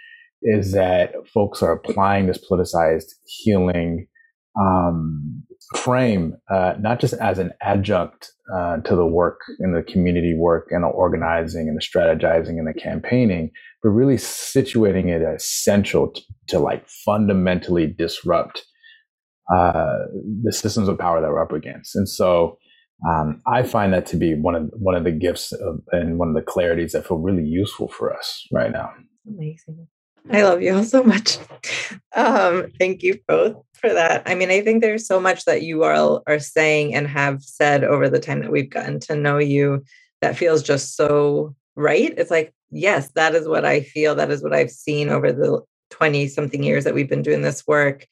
is 0.41 0.71
that 0.71 1.13
folks 1.33 1.61
are 1.61 1.73
applying 1.73 2.27
this 2.27 2.43
politicized 2.49 3.13
healing 3.25 4.07
um, 4.59 5.43
frame, 5.75 6.35
uh, 6.49 6.73
not 6.79 6.99
just 6.99 7.13
as 7.15 7.37
an 7.37 7.51
adjunct 7.61 8.31
uh, 8.53 8.77
to 8.77 8.95
the 8.95 9.05
work 9.05 9.39
and 9.59 9.75
the 9.75 9.83
community 9.83 10.35
work 10.35 10.67
and 10.71 10.83
the 10.83 10.87
organizing 10.87 11.67
and 11.67 11.77
the 11.77 11.81
strategizing 11.81 12.57
and 12.57 12.67
the 12.67 12.79
campaigning, 12.79 13.51
but 13.83 13.89
really 13.89 14.15
situating 14.15 15.09
it 15.09 15.21
as 15.21 15.43
essential 15.43 16.11
to, 16.11 16.21
to 16.47 16.59
like 16.59 16.87
fundamentally 16.87 17.85
disrupt 17.85 18.65
uh, 19.53 19.99
the 20.43 20.51
systems 20.51 20.87
of 20.87 20.97
power 20.97 21.21
that 21.21 21.29
we're 21.29 21.41
up 21.41 21.51
against. 21.51 21.95
And 21.95 22.09
so 22.09 22.57
um, 23.07 23.41
I 23.47 23.63
find 23.63 23.93
that 23.93 24.05
to 24.07 24.17
be 24.17 24.33
one 24.33 24.55
of 24.55 24.69
one 24.73 24.95
of 24.95 25.03
the 25.03 25.11
gifts 25.11 25.51
of, 25.53 25.79
and 25.91 26.19
one 26.19 26.29
of 26.29 26.35
the 26.35 26.41
clarities 26.41 26.91
that 26.91 27.07
feel 27.07 27.17
really 27.17 27.45
useful 27.45 27.87
for 27.87 28.15
us 28.15 28.45
right 28.51 28.71
now. 28.71 28.89
Amazing. 29.27 29.87
I 30.31 30.43
love 30.43 30.61
you 30.61 30.75
all 30.75 30.83
so 30.83 31.03
much. 31.03 31.37
Um, 32.15 32.67
thank 32.77 33.01
you 33.01 33.19
both 33.27 33.63
for 33.73 33.91
that. 33.91 34.23
I 34.25 34.35
mean, 34.35 34.51
I 34.51 34.61
think 34.61 34.81
there's 34.81 35.07
so 35.07 35.19
much 35.19 35.45
that 35.45 35.63
you 35.63 35.83
all 35.83 36.21
are 36.27 36.39
saying 36.39 36.93
and 36.93 37.07
have 37.07 37.43
said 37.43 37.83
over 37.83 38.09
the 38.09 38.19
time 38.19 38.41
that 38.41 38.51
we've 38.51 38.69
gotten 38.69 38.99
to 39.01 39.15
know 39.15 39.37
you 39.37 39.83
that 40.21 40.37
feels 40.37 40.61
just 40.61 40.95
so 40.95 41.55
right. 41.75 42.13
It's 42.17 42.31
like, 42.31 42.53
yes, 42.69 43.09
that 43.11 43.33
is 43.33 43.47
what 43.47 43.65
I 43.65 43.81
feel. 43.81 44.15
That 44.15 44.31
is 44.31 44.43
what 44.43 44.53
I've 44.53 44.71
seen 44.71 45.09
over 45.09 45.31
the 45.31 45.61
20 45.91 46.27
something 46.27 46.61
years 46.61 46.83
that 46.83 46.93
we've 46.93 47.09
been 47.09 47.23
doing 47.23 47.41
this 47.41 47.65
work. 47.65 48.05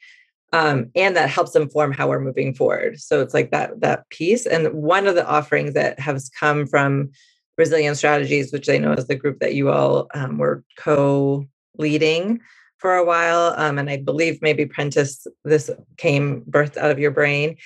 Um, 0.54 0.90
and 0.96 1.16
that 1.16 1.30
helps 1.30 1.56
inform 1.56 1.92
how 1.92 2.08
we're 2.08 2.20
moving 2.20 2.54
forward. 2.54 3.00
So 3.00 3.22
it's 3.22 3.34
like 3.34 3.52
that 3.52 3.82
that 3.82 4.10
piece. 4.10 4.46
And 4.46 4.72
one 4.74 5.06
of 5.06 5.16
the 5.16 5.28
offerings 5.28 5.74
that 5.74 6.00
has 6.00 6.30
come 6.30 6.66
from 6.66 7.12
Resilient 7.58 7.98
Strategies, 7.98 8.54
which 8.54 8.70
I 8.70 8.78
know 8.78 8.94
is 8.94 9.08
the 9.08 9.16
group 9.16 9.40
that 9.40 9.56
you 9.56 9.70
all 9.70 10.08
um, 10.14 10.38
were 10.38 10.64
co 10.78 11.46
leading 11.78 12.40
for 12.78 12.96
a 12.96 13.06
while. 13.06 13.54
Um, 13.58 13.78
and 13.78 13.90
I 13.90 13.98
believe 13.98 14.42
maybe 14.42 14.66
Prentice, 14.66 15.26
this 15.44 15.70
came 15.98 16.42
birthed 16.44 16.78
out 16.78 16.92
of 16.92 17.00
your 17.00 17.12
brain 17.12 17.58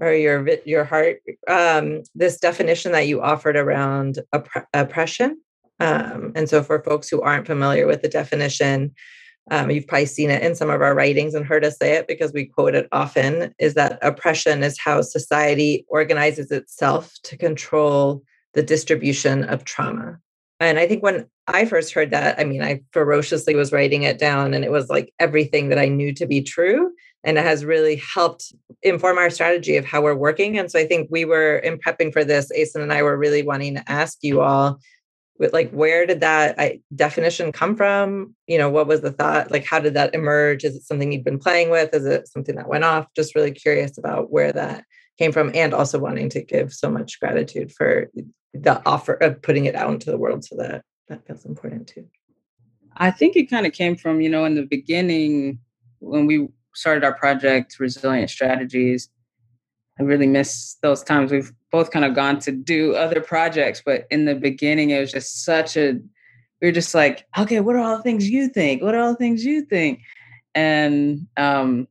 or 0.00 0.12
your 0.12 0.48
your 0.64 0.84
heart. 0.84 1.20
Um, 1.48 2.02
this 2.14 2.38
definition 2.38 2.92
that 2.92 3.08
you 3.08 3.20
offered 3.20 3.56
around 3.56 4.20
opp- 4.32 4.68
oppression. 4.72 5.40
Um, 5.80 6.32
and 6.34 6.48
so, 6.48 6.62
for 6.62 6.82
folks 6.82 7.08
who 7.08 7.22
aren't 7.22 7.46
familiar 7.46 7.86
with 7.86 8.02
the 8.02 8.08
definition, 8.08 8.94
um, 9.50 9.70
you've 9.70 9.86
probably 9.86 10.06
seen 10.06 10.30
it 10.30 10.42
in 10.42 10.54
some 10.54 10.70
of 10.70 10.82
our 10.82 10.94
writings 10.94 11.34
and 11.34 11.44
heard 11.44 11.64
us 11.64 11.78
say 11.78 11.94
it 11.94 12.06
because 12.06 12.32
we 12.32 12.44
quote 12.44 12.74
it 12.74 12.86
often. 12.92 13.54
Is 13.58 13.74
that 13.74 13.98
oppression 14.02 14.62
is 14.62 14.78
how 14.78 15.02
society 15.02 15.84
organizes 15.88 16.50
itself 16.50 17.12
to 17.24 17.36
control 17.36 18.22
the 18.54 18.62
distribution 18.62 19.44
of 19.44 19.64
trauma. 19.64 20.18
And 20.60 20.78
I 20.78 20.86
think 20.86 21.02
when 21.02 21.26
I 21.46 21.64
first 21.64 21.92
heard 21.94 22.10
that, 22.10 22.38
I 22.38 22.44
mean, 22.44 22.62
I 22.62 22.82
ferociously 22.92 23.54
was 23.54 23.72
writing 23.72 24.02
it 24.02 24.18
down 24.18 24.52
and 24.52 24.64
it 24.64 24.70
was 24.70 24.90
like 24.90 25.12
everything 25.18 25.70
that 25.70 25.78
I 25.78 25.88
knew 25.88 26.12
to 26.14 26.26
be 26.26 26.42
true. 26.42 26.92
And 27.24 27.38
it 27.38 27.44
has 27.44 27.64
really 27.64 27.96
helped 27.96 28.52
inform 28.82 29.18
our 29.18 29.30
strategy 29.30 29.76
of 29.76 29.84
how 29.84 30.02
we're 30.02 30.14
working. 30.14 30.58
And 30.58 30.70
so 30.70 30.78
I 30.78 30.86
think 30.86 31.08
we 31.10 31.24
were 31.24 31.56
in 31.56 31.78
prepping 31.78 32.12
for 32.12 32.24
this, 32.24 32.50
Aislinn 32.56 32.82
and 32.82 32.92
I 32.92 33.02
were 33.02 33.16
really 33.16 33.42
wanting 33.42 33.74
to 33.74 33.90
ask 33.90 34.18
you 34.22 34.42
all 34.42 34.80
like 35.52 35.70
where 35.70 36.06
did 36.06 36.20
that 36.20 36.76
definition 36.94 37.50
come 37.50 37.74
from 37.74 38.34
you 38.46 38.58
know 38.58 38.68
what 38.68 38.86
was 38.86 39.00
the 39.00 39.10
thought 39.10 39.50
like 39.50 39.64
how 39.64 39.80
did 39.80 39.94
that 39.94 40.14
emerge 40.14 40.64
is 40.64 40.76
it 40.76 40.82
something 40.82 41.10
you've 41.10 41.24
been 41.24 41.38
playing 41.38 41.70
with 41.70 41.94
is 41.94 42.04
it 42.04 42.28
something 42.28 42.56
that 42.56 42.68
went 42.68 42.84
off 42.84 43.06
just 43.16 43.34
really 43.34 43.50
curious 43.50 43.96
about 43.96 44.30
where 44.30 44.52
that 44.52 44.84
came 45.20 45.32
from 45.32 45.50
and 45.54 45.74
also 45.74 45.98
wanting 45.98 46.30
to 46.30 46.40
give 46.40 46.72
so 46.72 46.90
much 46.90 47.20
gratitude 47.20 47.70
for 47.70 48.10
the 48.54 48.82
offer 48.86 49.12
of 49.12 49.42
putting 49.42 49.66
it 49.66 49.74
out 49.74 49.92
into 49.92 50.10
the 50.10 50.16
world 50.16 50.42
so 50.44 50.56
that 50.56 50.82
that 51.08 51.26
feels 51.26 51.44
important 51.44 51.86
too. 51.86 52.06
I 52.96 53.10
think 53.10 53.36
it 53.36 53.50
kind 53.50 53.66
of 53.66 53.72
came 53.74 53.96
from 53.96 54.22
you 54.22 54.30
know 54.30 54.46
in 54.46 54.54
the 54.54 54.64
beginning 54.64 55.58
when 55.98 56.24
we 56.26 56.48
started 56.74 57.04
our 57.04 57.12
project 57.12 57.78
resilient 57.78 58.30
strategies 58.30 59.10
i 59.98 60.02
really 60.02 60.26
miss 60.26 60.76
those 60.82 61.02
times. 61.02 61.30
We've 61.30 61.52
both 61.70 61.90
kind 61.90 62.04
of 62.04 62.14
gone 62.14 62.38
to 62.40 62.52
do 62.52 62.94
other 62.94 63.20
projects 63.20 63.82
but 63.84 64.06
in 64.10 64.24
the 64.24 64.34
beginning 64.34 64.88
it 64.90 65.00
was 65.00 65.12
just 65.12 65.44
such 65.44 65.76
a 65.76 65.98
we 66.62 66.68
were 66.68 66.72
just 66.72 66.94
like 66.94 67.26
okay 67.36 67.60
what 67.60 67.76
are 67.76 67.80
all 67.80 67.96
the 67.98 68.02
things 68.02 68.30
you 68.30 68.48
think? 68.48 68.82
What 68.82 68.94
are 68.94 69.02
all 69.02 69.12
the 69.12 69.24
things 69.24 69.44
you 69.44 69.66
think? 69.66 70.00
And 70.54 71.26
um 71.36 71.88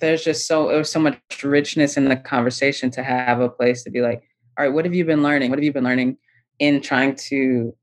there's 0.00 0.24
just 0.24 0.46
so 0.46 0.68
there 0.68 0.78
was 0.78 0.90
so 0.90 1.00
much 1.00 1.18
richness 1.42 1.96
in 1.96 2.08
the 2.08 2.16
conversation 2.16 2.90
to 2.92 3.02
have 3.02 3.40
a 3.40 3.48
place 3.48 3.82
to 3.84 3.90
be 3.90 4.00
like 4.00 4.22
all 4.58 4.64
right, 4.64 4.72
what 4.72 4.84
have 4.84 4.94
you 4.94 5.04
been 5.04 5.22
learning? 5.22 5.50
What 5.50 5.58
have 5.58 5.64
you 5.64 5.72
been 5.72 5.84
learning 5.84 6.16
in 6.58 6.80
trying 6.80 7.14
to 7.28 7.74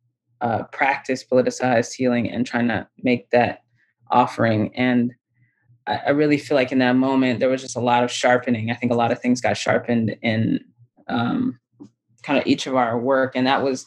uh, 0.41 0.63
practice 0.72 1.24
politicized 1.24 1.93
healing 1.93 2.29
and 2.29 2.46
trying 2.46 2.67
to 2.67 2.88
make 3.03 3.29
that 3.29 3.60
offering? 4.10 4.75
And 4.75 5.13
I, 5.86 6.00
I, 6.08 6.10
really 6.10 6.38
feel 6.38 6.55
like 6.55 6.72
in 6.72 6.79
that 6.79 6.96
moment, 6.96 7.39
there 7.39 7.50
was 7.50 7.62
just 7.62 7.75
a 7.75 7.82
lot 7.82 8.03
of 8.03 8.12
sharpening. 8.12 8.72
I 8.72 8.74
think 8.74 8.91
a 8.91 8.96
lot 8.96 9.12
of 9.12 9.22
things 9.22 9.39
got 9.39 9.55
sharpened 9.55 10.15
in 10.24 10.62
um, 11.08 11.60
kind 12.24 12.39
of 12.39 12.48
each 12.48 12.65
of 12.65 12.75
our 12.75 13.00
work. 13.00 13.34
And 13.36 13.46
that 13.46 13.62
was, 13.62 13.86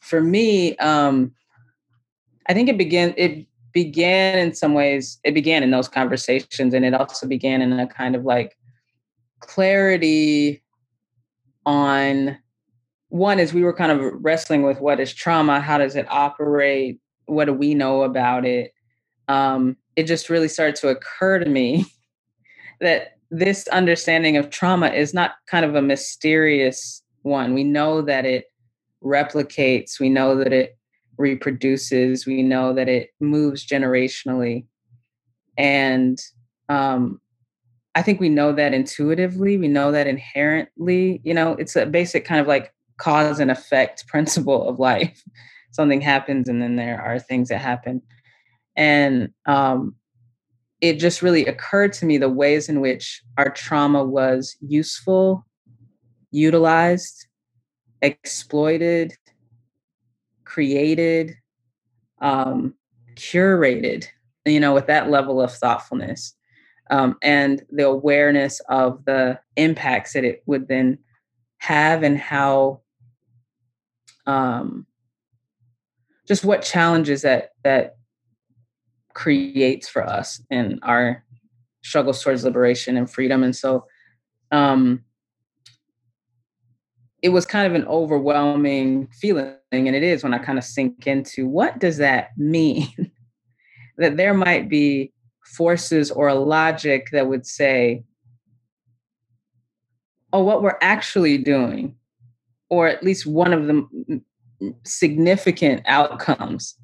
for 0.00 0.20
me, 0.20 0.76
um, 0.76 1.32
I 2.48 2.52
think 2.52 2.68
it 2.68 2.76
began 2.76 3.14
it 3.16 3.46
began 3.74 4.38
in 4.38 4.54
some 4.54 4.72
ways 4.72 5.18
it 5.24 5.34
began 5.34 5.62
in 5.62 5.70
those 5.70 5.88
conversations 5.88 6.72
and 6.72 6.84
it 6.84 6.94
also 6.94 7.26
began 7.26 7.60
in 7.60 7.72
a 7.78 7.86
kind 7.86 8.16
of 8.16 8.24
like 8.24 8.56
clarity 9.40 10.62
on 11.66 12.38
one 13.08 13.38
is 13.38 13.52
we 13.52 13.62
were 13.62 13.72
kind 13.72 13.92
of 13.92 14.12
wrestling 14.24 14.62
with 14.62 14.80
what 14.80 15.00
is 15.00 15.12
trauma 15.12 15.60
how 15.60 15.76
does 15.76 15.96
it 15.96 16.06
operate 16.08 17.00
what 17.26 17.44
do 17.46 17.52
we 17.52 17.74
know 17.74 18.02
about 18.02 18.44
it 18.44 18.72
um, 19.28 19.76
it 19.96 20.04
just 20.04 20.28
really 20.28 20.48
started 20.48 20.76
to 20.76 20.88
occur 20.88 21.38
to 21.38 21.48
me 21.48 21.84
that 22.80 23.14
this 23.30 23.66
understanding 23.68 24.36
of 24.36 24.50
trauma 24.50 24.88
is 24.88 25.14
not 25.14 25.32
kind 25.46 25.64
of 25.64 25.74
a 25.74 25.82
mysterious 25.82 27.02
one. 27.22 27.54
We 27.54 27.64
know 27.64 28.02
that 28.02 28.24
it 28.24 28.46
replicates 29.02 30.00
we 30.00 30.08
know 30.08 30.34
that 30.34 30.52
it 30.52 30.78
reproduces 31.16 32.26
we 32.26 32.42
know 32.42 32.74
that 32.74 32.88
it 32.88 33.10
moves 33.20 33.66
generationally. 33.66 34.66
And 35.56 36.18
um, 36.68 37.20
i 37.96 38.02
think 38.02 38.18
we 38.18 38.28
know 38.28 38.52
that 38.52 38.74
intuitively 38.74 39.56
we 39.56 39.68
know 39.68 39.92
that 39.92 40.08
inherently 40.08 41.20
you 41.22 41.32
know 41.32 41.52
it's 41.52 41.76
a 41.76 41.86
basic 41.86 42.24
kind 42.24 42.40
of 42.40 42.46
like 42.48 42.74
cause 42.96 43.40
and 43.40 43.50
effect 43.50 44.06
principle 44.08 44.68
of 44.68 44.78
life. 44.78 45.22
Something 45.72 46.00
happens 46.00 46.48
and 46.48 46.62
then 46.62 46.76
there 46.76 47.00
are 47.00 47.18
things 47.18 47.48
that 47.48 47.60
happen. 47.60 48.02
And 48.76 49.30
um, 49.46 49.96
it 50.80 50.98
just 50.98 51.22
really 51.22 51.46
occurred 51.46 51.92
to 51.94 52.06
me 52.06 52.18
the 52.18 52.28
ways 52.28 52.68
in 52.68 52.80
which 52.80 53.22
our 53.38 53.50
trauma 53.50 54.04
was 54.04 54.56
useful 54.60 55.44
utilized 56.30 57.28
exploited 58.02 59.14
created, 60.54 61.36
um, 62.20 62.74
curated, 63.16 64.06
you 64.44 64.60
know, 64.60 64.72
with 64.72 64.86
that 64.86 65.10
level 65.10 65.40
of 65.40 65.52
thoughtfulness 65.52 66.32
um, 66.90 67.16
and 67.22 67.62
the 67.70 67.84
awareness 67.84 68.60
of 68.68 69.04
the 69.04 69.36
impacts 69.56 70.12
that 70.12 70.22
it 70.22 70.44
would 70.46 70.68
then 70.68 70.96
have 71.58 72.04
and 72.04 72.18
how 72.18 72.80
um, 74.26 74.86
just 76.28 76.44
what 76.44 76.62
challenges 76.62 77.22
that 77.22 77.50
that 77.64 77.96
creates 79.12 79.88
for 79.88 80.04
us 80.04 80.40
in 80.50 80.78
our 80.82 81.24
struggles 81.82 82.22
towards 82.22 82.44
liberation 82.44 82.96
and 82.96 83.10
freedom. 83.10 83.42
And 83.42 83.56
so 83.56 83.86
um, 84.52 85.04
it 87.24 87.30
was 87.30 87.46
kind 87.46 87.66
of 87.66 87.74
an 87.74 87.88
overwhelming 87.88 89.08
feeling 89.18 89.56
and 89.72 89.96
it 89.96 90.02
is 90.02 90.22
when 90.22 90.34
i 90.34 90.38
kind 90.38 90.58
of 90.58 90.64
sink 90.64 91.06
into 91.06 91.48
what 91.48 91.78
does 91.80 91.96
that 91.96 92.36
mean? 92.38 92.88
That 93.96 94.16
there 94.16 94.34
might 94.34 94.68
be 94.68 95.12
forces 95.44 96.10
or 96.10 96.26
a 96.26 96.34
logic 96.34 97.10
that 97.12 97.28
would 97.28 97.46
say 97.46 98.02
oh 100.32 100.42
what 100.42 100.64
we're 100.64 100.78
actually 100.80 101.38
doing 101.38 101.94
or 102.70 102.88
at 102.88 103.04
least 103.04 103.24
one 103.24 103.52
of 103.52 103.68
the 103.68 104.20
significant 104.84 105.82
outcomes 105.86 106.76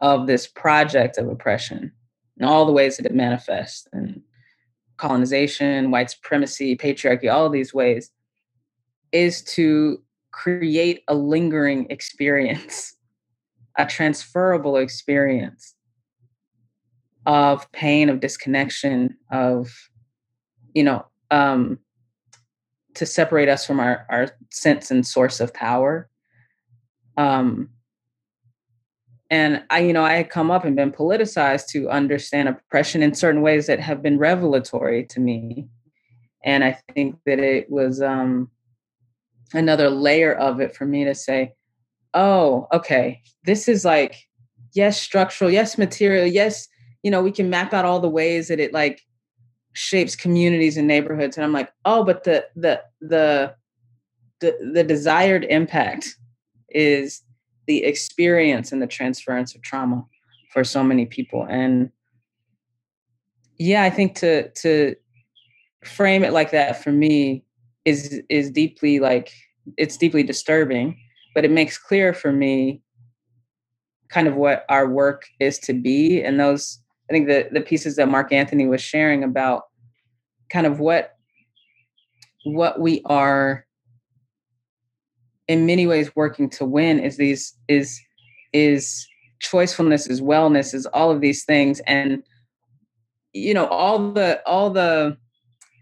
of 0.00 0.26
this 0.26 0.48
project 0.48 1.16
of 1.16 1.28
oppression 1.28 1.92
and 2.40 2.50
all 2.50 2.66
the 2.66 2.72
ways 2.72 2.96
that 2.96 3.06
it 3.06 3.14
manifests 3.14 3.86
and 3.92 4.20
colonization 4.96 5.92
white 5.92 6.10
supremacy 6.10 6.76
patriarchy 6.76 7.32
all 7.32 7.48
these 7.48 7.72
ways 7.72 8.10
is 9.12 9.42
to 9.42 10.02
create 10.30 11.02
a 11.08 11.14
lingering 11.14 11.86
experience, 11.90 12.94
a 13.78 13.86
transferable 13.86 14.76
experience 14.76 15.74
of 17.26 17.70
pain, 17.72 18.08
of 18.08 18.20
disconnection, 18.20 19.16
of, 19.30 19.70
you 20.74 20.82
know, 20.82 21.04
um, 21.30 21.78
to 22.94 23.06
separate 23.06 23.48
us 23.48 23.66
from 23.66 23.80
our, 23.80 24.06
our 24.08 24.30
sense 24.50 24.90
and 24.90 25.06
source 25.06 25.40
of 25.40 25.52
power. 25.52 26.08
Um, 27.16 27.70
and 29.30 29.62
I, 29.68 29.80
you 29.80 29.92
know, 29.92 30.04
I 30.04 30.14
had 30.14 30.30
come 30.30 30.50
up 30.50 30.64
and 30.64 30.74
been 30.74 30.90
politicized 30.90 31.66
to 31.68 31.90
understand 31.90 32.48
oppression 32.48 33.02
in 33.02 33.14
certain 33.14 33.42
ways 33.42 33.66
that 33.66 33.78
have 33.78 34.02
been 34.02 34.18
revelatory 34.18 35.04
to 35.06 35.20
me. 35.20 35.68
And 36.44 36.64
I 36.64 36.78
think 36.94 37.18
that 37.26 37.38
it 37.38 37.70
was 37.70 38.00
um, 38.00 38.50
another 39.52 39.90
layer 39.90 40.34
of 40.34 40.60
it 40.60 40.74
for 40.74 40.84
me 40.84 41.04
to 41.04 41.14
say, 41.14 41.52
oh, 42.14 42.66
okay, 42.72 43.20
this 43.44 43.68
is 43.68 43.84
like, 43.84 44.16
yes, 44.74 45.00
structural, 45.00 45.50
yes, 45.50 45.78
material, 45.78 46.26
yes, 46.26 46.68
you 47.02 47.10
know, 47.10 47.22
we 47.22 47.32
can 47.32 47.50
map 47.50 47.72
out 47.72 47.84
all 47.84 48.00
the 48.00 48.08
ways 48.08 48.48
that 48.48 48.60
it 48.60 48.72
like 48.72 49.02
shapes 49.72 50.16
communities 50.16 50.76
and 50.76 50.88
neighborhoods. 50.88 51.36
And 51.36 51.44
I'm 51.44 51.52
like, 51.52 51.70
oh, 51.84 52.04
but 52.04 52.24
the 52.24 52.46
the 52.56 52.82
the 53.00 53.54
the, 54.40 54.56
the 54.72 54.84
desired 54.84 55.44
impact 55.44 56.16
is 56.68 57.22
the 57.66 57.84
experience 57.84 58.72
and 58.72 58.80
the 58.80 58.86
transference 58.86 59.54
of 59.54 59.62
trauma 59.62 60.04
for 60.52 60.64
so 60.64 60.82
many 60.82 61.06
people. 61.06 61.46
And 61.48 61.90
yeah, 63.58 63.82
I 63.82 63.90
think 63.90 64.16
to 64.16 64.50
to 64.50 64.96
frame 65.84 66.24
it 66.24 66.32
like 66.32 66.50
that 66.50 66.82
for 66.82 66.90
me 66.90 67.44
is 67.88 68.22
is 68.28 68.50
deeply 68.50 69.00
like 69.00 69.32
it's 69.78 69.96
deeply 69.98 70.22
disturbing 70.24 70.98
but 71.34 71.44
it 71.44 71.52
makes 71.52 71.78
clear 71.78 72.14
for 72.14 72.32
me 72.32 72.82
kind 74.10 74.28
of 74.28 74.36
what 74.36 74.64
our 74.68 74.88
work 74.88 75.26
is 75.40 75.58
to 75.60 75.72
be. 75.74 76.22
And 76.22 76.40
those 76.40 76.80
i 77.10 77.12
think 77.12 77.28
the 77.28 77.48
the 77.52 77.62
pieces 77.62 77.96
that 77.96 78.08
mark 78.08 78.32
anthony 78.32 78.66
was 78.66 78.82
sharing 78.82 79.24
about 79.24 79.64
kind 80.50 80.66
of 80.66 80.80
what 80.80 81.16
what 82.44 82.80
we 82.80 83.02
are 83.06 83.66
in 85.48 85.66
many 85.66 85.86
ways 85.86 86.14
working 86.16 86.50
to 86.50 86.64
win 86.66 87.00
is 87.00 87.16
these 87.16 87.54
is 87.68 88.00
is 88.52 89.06
choicefulness 89.42 90.10
is 90.10 90.20
wellness 90.20 90.74
is 90.74 90.86
all 90.86 91.10
of 91.10 91.20
these 91.20 91.44
things. 91.44 91.80
And 91.86 92.22
you 93.32 93.54
know 93.54 93.66
all 93.66 94.12
the 94.12 94.42
all 94.46 94.70
the 94.70 95.16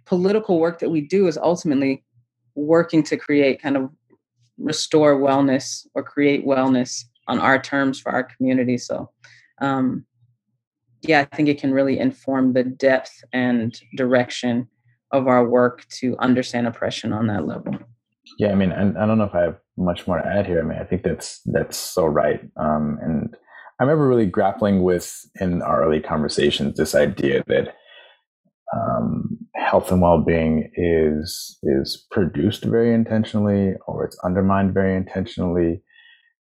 political 0.07 0.59
work 0.59 0.79
that 0.79 0.90
we 0.90 1.01
do 1.01 1.27
is 1.27 1.37
ultimately 1.37 2.05
working 2.55 3.03
to 3.03 3.16
create 3.16 3.61
kind 3.61 3.77
of 3.77 3.90
restore 4.59 5.21
wellness 5.21 5.87
or 5.95 6.03
create 6.03 6.47
wellness 6.47 7.05
on 7.29 7.38
our 7.38 7.61
terms 7.61 8.01
for 8.01 8.12
our 8.12 8.25
community. 8.25 8.79
So, 8.79 9.11
um, 9.61 10.07
yeah, 11.03 11.27
I 11.31 11.37
think 11.37 11.49
it 11.49 11.61
can 11.61 11.73
really 11.73 11.99
inform 11.99 12.53
the 12.53 12.64
depth 12.64 13.23
and 13.33 13.79
direction 13.97 14.69
of 15.12 15.29
our 15.29 15.47
work 15.47 15.87
to 15.88 16.16
understand 16.19 16.66
oppression 16.66 17.12
on 17.12 17.27
that 17.27 17.47
level. 17.47 17.75
Yeah, 18.38 18.51
I 18.51 18.55
mean, 18.55 18.73
and 18.73 18.99
I 18.99 19.07
don't 19.07 19.19
know 19.19 19.25
if 19.25 19.35
I 19.35 19.42
have 19.42 19.59
much 19.77 20.07
more 20.07 20.19
to 20.19 20.27
add 20.27 20.47
here. 20.47 20.61
I 20.61 20.64
mean, 20.64 20.79
I 20.79 20.85
think 20.85 21.03
that's 21.03 21.40
that's 21.45 21.77
so 21.77 22.07
right. 22.07 22.40
Um, 22.57 22.99
and 23.03 23.37
I 23.79 23.85
remember 23.85 24.09
really 24.09 24.27
grappling 24.27 24.83
with 24.83 25.29
in 25.40 25.62
our 25.62 25.85
early 25.85 26.01
conversations 26.01 26.77
this 26.77 26.95
idea 26.95 27.45
that 27.47 27.77
um, 28.74 29.38
health 29.55 29.90
and 29.90 30.00
well-being 30.00 30.70
is 30.74 31.59
is 31.62 32.07
produced 32.11 32.64
very 32.64 32.92
intentionally 32.92 33.74
or 33.87 34.05
it's 34.05 34.18
undermined 34.24 34.74
very 34.74 34.96
intentionally 34.96 35.83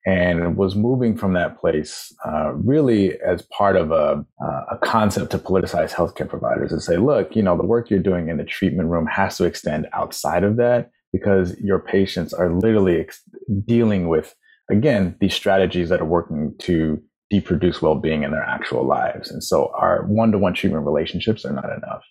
and 0.07 0.57
was 0.57 0.77
moving 0.77 1.17
from 1.17 1.33
that 1.33 1.59
place 1.59 2.15
uh, 2.25 2.53
really 2.55 3.21
as 3.21 3.43
part 3.43 3.77
of 3.77 3.91
a, 3.91 4.25
a 4.71 4.79
concept 4.85 5.33
to 5.33 5.39
politicize 5.39 5.93
healthcare 5.93 6.29
providers 6.29 6.73
and 6.73 6.83
say 6.83 6.97
look 6.97 7.37
you 7.37 7.43
know 7.43 7.57
the 7.57 7.67
work 7.67 7.91
you're 7.91 7.99
doing 7.99 8.29
in 8.29 8.39
the 8.39 8.45
treatment 8.45 8.89
room 8.89 9.07
has 9.07 9.37
to 9.37 9.45
extend 9.45 9.87
outside 9.93 10.45
of 10.45 10.57
that 10.57 10.91
because 11.13 11.59
your 11.61 11.79
patients 11.79 12.33
are 12.33 12.53
literally 12.53 13.01
ex- 13.01 13.23
dealing 13.67 14.09
with 14.09 14.35
again 14.71 15.17
these 15.21 15.35
strategies 15.35 15.89
that 15.89 16.01
are 16.01 16.07
working 16.07 16.55
to 16.59 17.03
deproduce 17.33 17.83
well-being 17.83 18.23
in 18.23 18.31
their 18.31 18.45
actual 18.45 18.87
lives. 18.87 19.31
And 19.31 19.43
so 19.43 19.73
our 19.77 20.05
one-to-one 20.07 20.55
treatment 20.55 20.85
relationships 20.85 21.45
are 21.45 21.53
not 21.53 21.65
enough. 21.65 22.03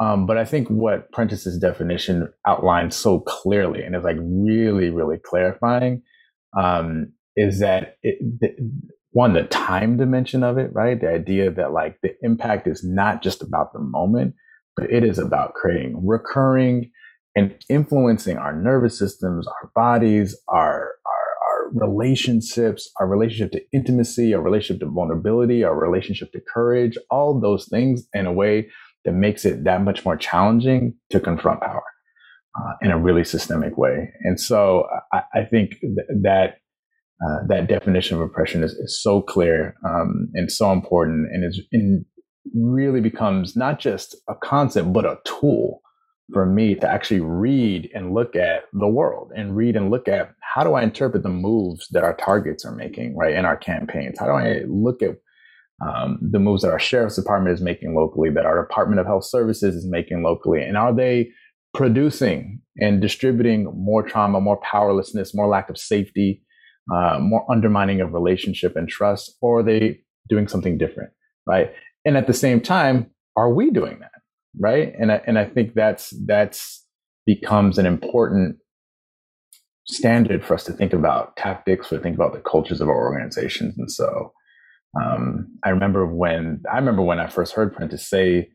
Um, 0.00 0.26
but 0.26 0.36
I 0.36 0.44
think 0.44 0.68
what 0.68 1.10
Prentice's 1.12 1.58
definition 1.58 2.28
outlines 2.46 2.96
so 2.96 3.20
clearly 3.20 3.82
and 3.82 3.94
is 3.94 4.02
like 4.02 4.16
really, 4.20 4.90
really 4.90 5.18
clarifying 5.18 6.02
um, 6.58 7.12
is 7.36 7.60
that 7.60 7.96
it, 8.02 8.18
the, 8.40 8.50
one, 9.12 9.32
the 9.32 9.44
time 9.44 9.96
dimension 9.96 10.42
of 10.42 10.58
it, 10.58 10.70
right? 10.72 11.00
The 11.00 11.10
idea 11.10 11.50
that 11.52 11.72
like 11.72 11.98
the 12.02 12.10
impact 12.22 12.66
is 12.66 12.82
not 12.84 13.22
just 13.22 13.42
about 13.42 13.72
the 13.72 13.78
moment, 13.78 14.34
but 14.76 14.90
it 14.90 15.04
is 15.04 15.18
about 15.18 15.54
creating 15.54 16.04
recurring 16.04 16.90
and 17.36 17.54
influencing 17.68 18.36
our 18.36 18.52
nervous 18.54 18.98
systems, 18.98 19.46
our 19.46 19.70
bodies, 19.74 20.36
our 20.48 20.96
relationships, 21.72 22.90
our 23.00 23.06
relationship 23.06 23.52
to 23.52 23.60
intimacy, 23.72 24.34
our 24.34 24.42
relationship 24.42 24.80
to 24.80 24.90
vulnerability, 24.90 25.64
our 25.64 25.78
relationship 25.78 26.32
to 26.32 26.40
courage, 26.52 26.96
all 27.10 27.40
those 27.40 27.68
things 27.68 28.06
in 28.12 28.26
a 28.26 28.32
way 28.32 28.68
that 29.04 29.12
makes 29.12 29.44
it 29.44 29.64
that 29.64 29.82
much 29.82 30.04
more 30.04 30.16
challenging 30.16 30.94
to 31.10 31.20
confront 31.20 31.60
power 31.60 31.82
uh, 32.58 32.72
in 32.82 32.90
a 32.90 32.98
really 32.98 33.24
systemic 33.24 33.76
way. 33.76 34.10
And 34.22 34.40
so 34.40 34.86
I, 35.12 35.22
I 35.34 35.44
think 35.44 35.70
th- 35.80 36.22
that 36.22 36.56
uh, 37.24 37.46
that 37.48 37.68
definition 37.68 38.16
of 38.16 38.22
oppression 38.22 38.64
is, 38.64 38.72
is 38.72 39.00
so 39.00 39.22
clear 39.22 39.74
um, 39.88 40.28
and 40.34 40.50
so 40.50 40.72
important, 40.72 41.28
and 41.32 41.44
is 41.44 41.60
in, 41.70 42.04
really 42.54 43.00
becomes 43.00 43.56
not 43.56 43.78
just 43.78 44.16
a 44.28 44.34
concept 44.42 44.92
but 44.92 45.04
a 45.04 45.18
tool 45.24 45.80
for 46.32 46.46
me 46.46 46.74
to 46.74 46.88
actually 46.88 47.20
read 47.20 47.90
and 47.94 48.14
look 48.14 48.34
at 48.34 48.64
the 48.72 48.88
world 48.88 49.30
and 49.36 49.56
read 49.56 49.76
and 49.76 49.90
look 49.90 50.08
at 50.08 50.34
how 50.40 50.64
do 50.64 50.74
I 50.74 50.82
interpret 50.82 51.22
the 51.22 51.28
moves 51.28 51.86
that 51.90 52.04
our 52.04 52.16
targets 52.16 52.64
are 52.64 52.74
making, 52.74 53.16
right, 53.16 53.34
in 53.34 53.44
our 53.44 53.56
campaigns? 53.56 54.18
How 54.18 54.26
do 54.26 54.32
I 54.32 54.62
look 54.66 55.02
at 55.02 55.16
um, 55.84 56.18
the 56.22 56.38
moves 56.38 56.62
that 56.62 56.70
our 56.70 56.78
sheriff's 56.78 57.16
department 57.16 57.54
is 57.54 57.60
making 57.60 57.94
locally, 57.94 58.30
that 58.30 58.46
our 58.46 58.66
Department 58.66 59.00
of 59.00 59.06
Health 59.06 59.26
Services 59.26 59.74
is 59.74 59.86
making 59.86 60.22
locally, 60.22 60.62
and 60.62 60.76
are 60.76 60.94
they 60.94 61.30
producing 61.74 62.60
and 62.78 63.02
distributing 63.02 63.70
more 63.74 64.02
trauma, 64.02 64.40
more 64.40 64.60
powerlessness, 64.60 65.34
more 65.34 65.48
lack 65.48 65.68
of 65.68 65.76
safety, 65.76 66.42
uh, 66.94 67.18
more 67.20 67.44
undermining 67.50 68.00
of 68.00 68.12
relationship 68.12 68.76
and 68.76 68.88
trust, 68.88 69.36
or 69.42 69.58
are 69.58 69.62
they 69.62 70.00
doing 70.28 70.48
something 70.48 70.78
different, 70.78 71.10
right? 71.46 71.72
And 72.04 72.16
at 72.16 72.26
the 72.26 72.34
same 72.34 72.60
time, 72.60 73.10
are 73.36 73.52
we 73.52 73.70
doing 73.70 73.98
that, 74.00 74.12
right? 74.58 74.92
And 74.98 75.12
I, 75.12 75.20
and 75.26 75.38
I 75.38 75.44
think 75.44 75.74
that's 75.74 76.14
that's 76.26 76.84
becomes 77.26 77.78
an 77.78 77.86
important 77.86 78.56
standard 79.86 80.44
for 80.44 80.54
us 80.54 80.64
to 80.64 80.72
think 80.72 80.92
about 80.92 81.36
tactics, 81.36 81.88
for 81.88 81.98
think 81.98 82.16
about 82.16 82.32
the 82.32 82.40
cultures 82.40 82.80
of 82.80 82.88
our 82.88 82.96
organizations, 82.96 83.76
and 83.78 83.90
so. 83.90 84.32
Um, 84.96 85.48
I 85.64 85.70
remember 85.70 86.06
when 86.06 86.62
I 86.72 86.76
remember 86.76 87.02
when 87.02 87.18
I 87.18 87.26
first 87.26 87.52
heard 87.52 87.74
Prentice 87.74 88.08
say 88.08 88.48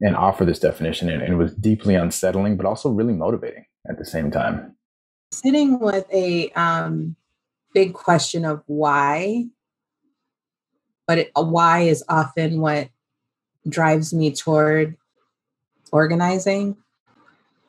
and 0.00 0.16
offer 0.16 0.44
this 0.44 0.58
definition, 0.58 1.08
and, 1.08 1.22
and 1.22 1.34
it 1.34 1.36
was 1.36 1.54
deeply 1.54 1.94
unsettling, 1.94 2.56
but 2.56 2.66
also 2.66 2.90
really 2.90 3.12
motivating 3.12 3.64
at 3.88 3.98
the 3.98 4.04
same 4.04 4.30
time. 4.30 4.74
Sitting 5.32 5.78
with 5.80 6.06
a 6.12 6.50
um, 6.52 7.16
big 7.72 7.92
question 7.92 8.44
of 8.44 8.62
why, 8.66 9.46
but 11.06 11.18
it, 11.18 11.30
why 11.34 11.80
is 11.80 12.04
often 12.08 12.60
what 12.60 12.88
drives 13.68 14.14
me 14.14 14.32
toward 14.32 14.96
organizing. 15.94 16.76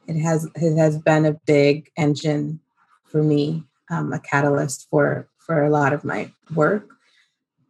It 0.08 0.20
has 0.20 0.50
it 0.56 0.76
has 0.78 0.98
been 0.98 1.26
a 1.26 1.40
big 1.46 1.90
engine 1.96 2.60
for 3.06 3.24
me, 3.24 3.64
um, 3.90 4.12
a 4.12 4.20
catalyst 4.20 4.88
for 4.90 5.30
for 5.38 5.64
a 5.64 5.70
lot 5.70 5.94
of 5.94 6.04
my 6.04 6.32
work. 6.54 6.90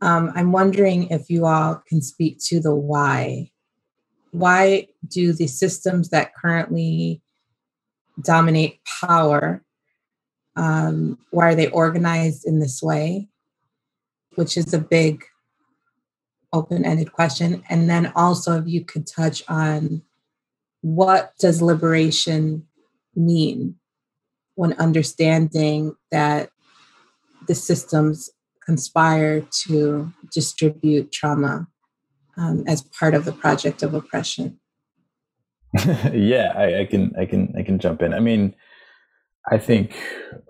Um, 0.02 0.32
I'm 0.36 0.52
wondering 0.52 1.10
if 1.10 1.30
you 1.30 1.46
all 1.46 1.84
can 1.88 2.02
speak 2.02 2.40
to 2.48 2.60
the 2.60 2.76
why. 2.76 3.52
Why 4.32 4.88
do 5.08 5.34
the 5.34 5.48
systems 5.48 6.10
that 6.10 6.36
currently 6.36 7.22
dominate 8.22 8.80
power 9.02 9.66
um, 10.56 11.18
why 11.32 11.50
are 11.50 11.56
they 11.56 11.68
organized 11.68 12.46
in 12.46 12.60
this 12.60 12.82
way? 12.82 13.28
Which 14.36 14.58
is 14.58 14.74
a 14.74 14.80
big 14.80 15.24
open 16.54 16.86
ended 16.86 17.12
question. 17.12 17.64
And 17.70 17.90
then 17.90 18.12
also, 18.16 18.58
if 18.60 18.68
you 18.68 18.86
could 18.86 19.08
touch 19.08 19.44
on 19.50 20.02
what 20.86 21.32
does 21.40 21.64
liberation 21.64 22.64
mean 23.16 23.74
when 24.54 24.74
understanding 24.74 25.96
that 26.12 26.50
the 27.48 27.56
systems 27.56 28.30
conspire 28.64 29.42
to 29.42 30.14
distribute 30.32 31.12
trauma 31.12 31.68
um, 32.38 32.64
as 32.68 32.84
part 32.84 33.16
of 33.16 33.26
the 33.26 33.32
project 33.32 33.82
of 33.82 33.96
oppression 33.96 34.60
yeah 36.14 36.54
I, 36.56 36.82
I, 36.82 36.86
can 36.86 37.14
i 37.20 37.26
can 37.26 37.52
i 37.58 37.64
can 37.64 37.80
jump 37.80 38.04
in 38.04 38.14
i 38.14 38.20
mean 38.20 38.54
I 39.52 39.60
think 39.60 39.96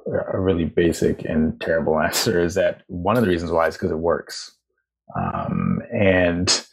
a 0.07 0.39
really 0.39 0.63
basic 0.63 1.25
and 1.25 1.59
terrible 1.59 1.99
answer 2.01 2.41
is 2.41 2.55
that 2.55 2.83
one 2.87 3.17
of 3.17 3.23
the 3.23 3.29
reasons 3.29 3.51
why 3.51 3.67
is 3.67 3.75
because 3.75 3.91
it 3.91 3.99
works. 3.99 4.55
Um, 5.19 5.81
and 5.93 6.65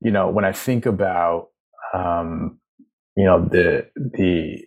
you 0.00 0.12
know, 0.12 0.30
when 0.30 0.44
I 0.44 0.52
think 0.52 0.86
about 0.86 1.48
um, 1.92 2.60
you 3.16 3.24
know 3.24 3.46
the 3.50 3.88
the 3.96 4.66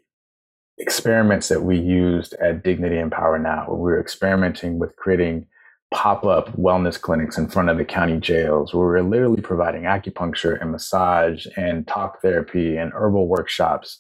experiments 0.78 1.50
that 1.50 1.64
we 1.64 1.78
used 1.78 2.34
at 2.42 2.64
Dignity 2.64 2.98
and 2.98 3.12
Power 3.12 3.38
Now, 3.38 3.66
where 3.68 3.78
we 3.78 3.92
were 3.92 4.00
experimenting 4.00 4.80
with 4.80 4.96
creating 4.96 5.46
pop-up 5.92 6.56
wellness 6.56 7.02
clinics 7.02 7.38
in 7.38 7.50
front 7.50 7.70
of 7.70 7.78
the 7.78 7.86
county 7.86 8.20
jails 8.20 8.74
where 8.74 8.86
we 8.86 8.94
we're 8.94 9.10
literally 9.10 9.42
providing 9.42 9.84
acupuncture 9.84 10.60
and 10.62 10.72
massage 10.72 11.48
and 11.58 11.88
talk 11.88 12.22
therapy 12.22 12.78
and 12.78 12.94
herbal 12.94 13.28
workshops 13.28 14.00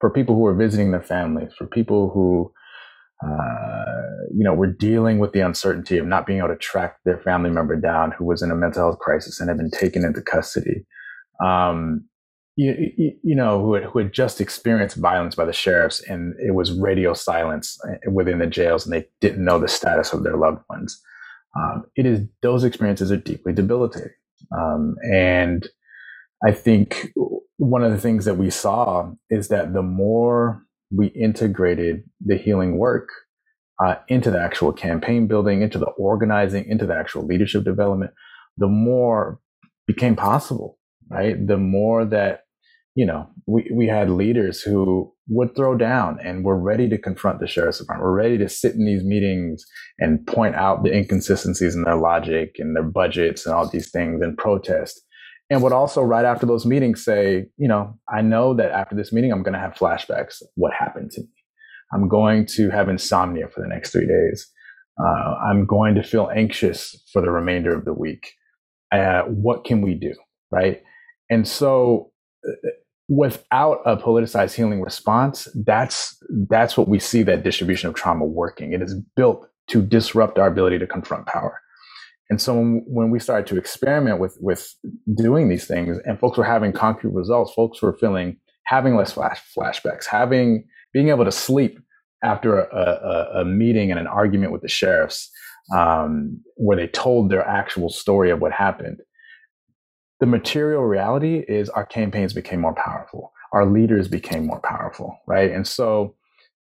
for 0.00 0.10
people 0.10 0.34
who 0.34 0.46
are 0.46 0.54
visiting 0.54 0.90
their 0.90 1.02
families, 1.02 1.52
for 1.56 1.66
people 1.66 2.10
who, 2.10 2.52
uh, 3.24 4.26
you 4.34 4.44
know, 4.44 4.54
were 4.54 4.72
dealing 4.72 5.18
with 5.18 5.32
the 5.32 5.40
uncertainty 5.40 5.98
of 5.98 6.06
not 6.06 6.26
being 6.26 6.38
able 6.38 6.48
to 6.48 6.56
track 6.56 6.96
their 7.04 7.18
family 7.18 7.50
member 7.50 7.76
down 7.76 8.12
who 8.12 8.24
was 8.24 8.42
in 8.42 8.50
a 8.50 8.56
mental 8.56 8.82
health 8.82 8.98
crisis 8.98 9.40
and 9.40 9.48
had 9.48 9.58
been 9.58 9.70
taken 9.70 10.04
into 10.04 10.22
custody. 10.22 10.84
Um, 11.44 12.04
you, 12.58 13.12
you, 13.22 13.36
know, 13.36 13.62
who 13.62 13.74
had, 13.74 13.84
who 13.84 14.00
had 14.00 14.12
just 14.12 14.40
experienced 14.40 14.96
violence 14.96 15.36
by 15.36 15.44
the 15.44 15.52
sheriffs 15.52 16.00
and 16.00 16.34
it 16.40 16.54
was 16.54 16.72
radio 16.72 17.14
silence 17.14 17.78
uh, 17.88 18.10
within 18.10 18.40
the 18.40 18.46
jails 18.48 18.84
and 18.84 18.92
they 18.92 19.06
didn't 19.20 19.44
know 19.44 19.60
the 19.60 19.68
status 19.68 20.12
of 20.12 20.24
their 20.24 20.36
loved 20.36 20.60
ones. 20.68 21.00
Um, 21.56 21.84
it 21.94 22.04
is, 22.04 22.20
those 22.42 22.64
experiences 22.64 23.12
are 23.12 23.16
deeply 23.16 23.52
debilitating. 23.52 24.10
Um, 24.56 24.96
and 25.04 25.68
I 26.44 26.50
think 26.50 27.12
one 27.58 27.84
of 27.84 27.92
the 27.92 27.98
things 27.98 28.24
that 28.24 28.34
we 28.34 28.50
saw 28.50 29.12
is 29.30 29.48
that 29.48 29.72
the 29.72 29.82
more 29.82 30.60
we 30.90 31.08
integrated 31.08 32.02
the 32.20 32.36
healing 32.36 32.76
work 32.76 33.08
uh, 33.84 33.94
into 34.08 34.32
the 34.32 34.40
actual 34.40 34.72
campaign 34.72 35.28
building, 35.28 35.62
into 35.62 35.78
the 35.78 35.86
organizing, 35.86 36.64
into 36.66 36.86
the 36.86 36.96
actual 36.96 37.24
leadership 37.24 37.62
development, 37.62 38.10
the 38.56 38.66
more 38.66 39.38
became 39.86 40.16
possible, 40.16 40.76
right? 41.08 41.46
The 41.46 41.56
more 41.56 42.04
that, 42.04 42.46
you 42.98 43.06
know, 43.06 43.28
we, 43.46 43.70
we 43.72 43.86
had 43.86 44.10
leaders 44.10 44.60
who 44.60 45.12
would 45.28 45.54
throw 45.54 45.76
down 45.76 46.18
and 46.24 46.44
were 46.44 46.58
ready 46.58 46.88
to 46.88 46.98
confront 46.98 47.38
the 47.38 47.46
sheriff's 47.46 47.78
department. 47.78 48.04
We're 48.04 48.16
ready 48.16 48.38
to 48.38 48.48
sit 48.48 48.74
in 48.74 48.84
these 48.84 49.04
meetings 49.04 49.64
and 49.98 50.26
point 50.26 50.56
out 50.56 50.82
the 50.82 50.92
inconsistencies 50.92 51.76
in 51.76 51.82
their 51.82 51.96
logic 51.96 52.56
and 52.58 52.74
their 52.74 52.82
budgets 52.82 53.46
and 53.46 53.54
all 53.54 53.68
these 53.68 53.90
things 53.90 54.20
and 54.20 54.36
protest 54.36 55.00
and 55.50 55.62
would 55.62 55.72
also 55.72 56.02
right 56.02 56.24
after 56.24 56.44
those 56.44 56.66
meetings 56.66 57.04
say, 57.04 57.46
you 57.56 57.68
know, 57.68 57.98
I 58.12 58.20
know 58.20 58.54
that 58.54 58.70
after 58.70 58.94
this 58.94 59.12
meeting, 59.12 59.32
I'm 59.32 59.42
going 59.42 59.54
to 59.54 59.60
have 59.60 59.74
flashbacks. 59.74 60.42
What 60.56 60.72
happened 60.78 61.10
to 61.12 61.22
me? 61.22 61.28
I'm 61.92 62.08
going 62.08 62.46
to 62.56 62.68
have 62.70 62.88
insomnia 62.88 63.48
for 63.48 63.62
the 63.62 63.68
next 63.68 63.92
three 63.92 64.06
days. 64.06 64.46
Uh, 65.00 65.34
I'm 65.48 65.64
going 65.64 65.94
to 65.94 66.02
feel 66.02 66.28
anxious 66.34 67.02
for 67.12 67.22
the 67.22 67.30
remainder 67.30 67.74
of 67.74 67.84
the 67.84 67.94
week. 67.94 68.32
Uh, 68.92 69.22
what 69.22 69.64
can 69.64 69.80
we 69.80 69.94
do? 69.94 70.12
Right. 70.50 70.82
And 71.30 71.46
so 71.48 72.10
uh, 72.46 72.70
without 73.08 73.80
a 73.86 73.96
politicized 73.96 74.54
healing 74.54 74.82
response, 74.82 75.48
that's, 75.66 76.16
that's 76.48 76.76
what 76.76 76.88
we 76.88 76.98
see 76.98 77.22
that 77.22 77.42
distribution 77.42 77.88
of 77.88 77.94
trauma 77.94 78.24
working. 78.24 78.72
It 78.72 78.82
is 78.82 78.94
built 79.16 79.48
to 79.68 79.82
disrupt 79.82 80.38
our 80.38 80.46
ability 80.46 80.78
to 80.78 80.86
confront 80.86 81.26
power. 81.26 81.60
And 82.30 82.40
so 82.40 82.54
when, 82.54 82.84
when 82.86 83.10
we 83.10 83.18
started 83.18 83.46
to 83.46 83.56
experiment 83.56 84.20
with 84.20 84.36
with 84.40 84.74
doing 85.16 85.48
these 85.48 85.66
things, 85.66 85.98
and 86.04 86.18
folks 86.18 86.36
were 86.36 86.44
having 86.44 86.72
concrete 86.72 87.12
results, 87.12 87.54
folks 87.54 87.80
were 87.80 87.96
feeling 87.96 88.36
having 88.64 88.96
less 88.96 89.12
flash 89.12 89.40
flashbacks, 89.56 90.04
having 90.04 90.64
being 90.92 91.08
able 91.08 91.24
to 91.24 91.32
sleep 91.32 91.78
after 92.22 92.60
a, 92.60 92.66
a, 92.76 93.40
a 93.40 93.44
meeting 93.44 93.90
and 93.90 93.98
an 93.98 94.06
argument 94.06 94.52
with 94.52 94.60
the 94.60 94.68
sheriffs, 94.68 95.30
um, 95.74 96.40
where 96.56 96.76
they 96.76 96.88
told 96.88 97.30
their 97.30 97.46
actual 97.46 97.88
story 97.88 98.30
of 98.30 98.40
what 98.40 98.52
happened. 98.52 98.98
The 100.20 100.26
material 100.26 100.84
reality 100.84 101.44
is 101.48 101.70
our 101.70 101.86
campaigns 101.86 102.32
became 102.32 102.60
more 102.60 102.74
powerful. 102.74 103.32
Our 103.52 103.66
leaders 103.66 104.08
became 104.08 104.46
more 104.46 104.60
powerful, 104.60 105.18
right? 105.26 105.50
And 105.50 105.66
so 105.66 106.14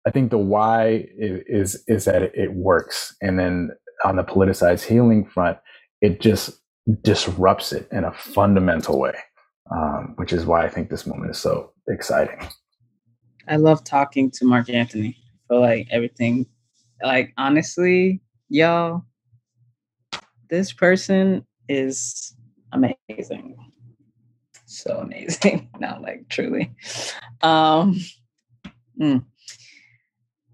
I 0.06 0.12
think 0.12 0.30
the 0.32 0.38
why 0.38 1.08
is 1.18 1.84
is, 1.88 2.06
that 2.06 2.22
it, 2.36 2.54
works, 2.54 3.16
and 3.22 3.40
then 3.40 3.72
on 4.04 4.18
the 4.18 4.24
politicized 4.24 4.86
healing 4.86 5.26
front, 5.26 5.58
it 6.02 6.22
just 6.22 6.60
disrupts 7.02 7.72
it 7.72 7.88
in 7.92 8.04
a 8.04 8.14
fundamental 8.14 9.00
way, 9.00 9.16
um, 9.72 10.14
which 10.18 10.32
is 10.32 10.46
why 10.46 10.64
I 10.64 10.70
think 10.70 10.90
this 10.90 11.08
moment 11.08 11.32
is 11.32 11.40
so 11.40 11.72
exciting. 11.88 12.40
I 13.48 13.56
love 13.56 13.84
talking 13.84 14.30
to 14.32 14.46
Mark 14.46 14.70
Anthony. 14.70 15.18
Feel 15.48 15.62
like 15.62 15.88
everything, 15.92 16.46
like 17.04 17.34
honestly, 17.38 18.22
y'all, 18.50 19.06
this 20.50 20.72
person 20.74 21.46
is 21.68 22.35
amazing. 22.76 23.58
So 24.66 24.98
amazing. 24.98 25.70
Not 25.80 26.02
like 26.02 26.28
truly. 26.30 26.76
Um, 27.42 28.00
mm. 29.00 29.24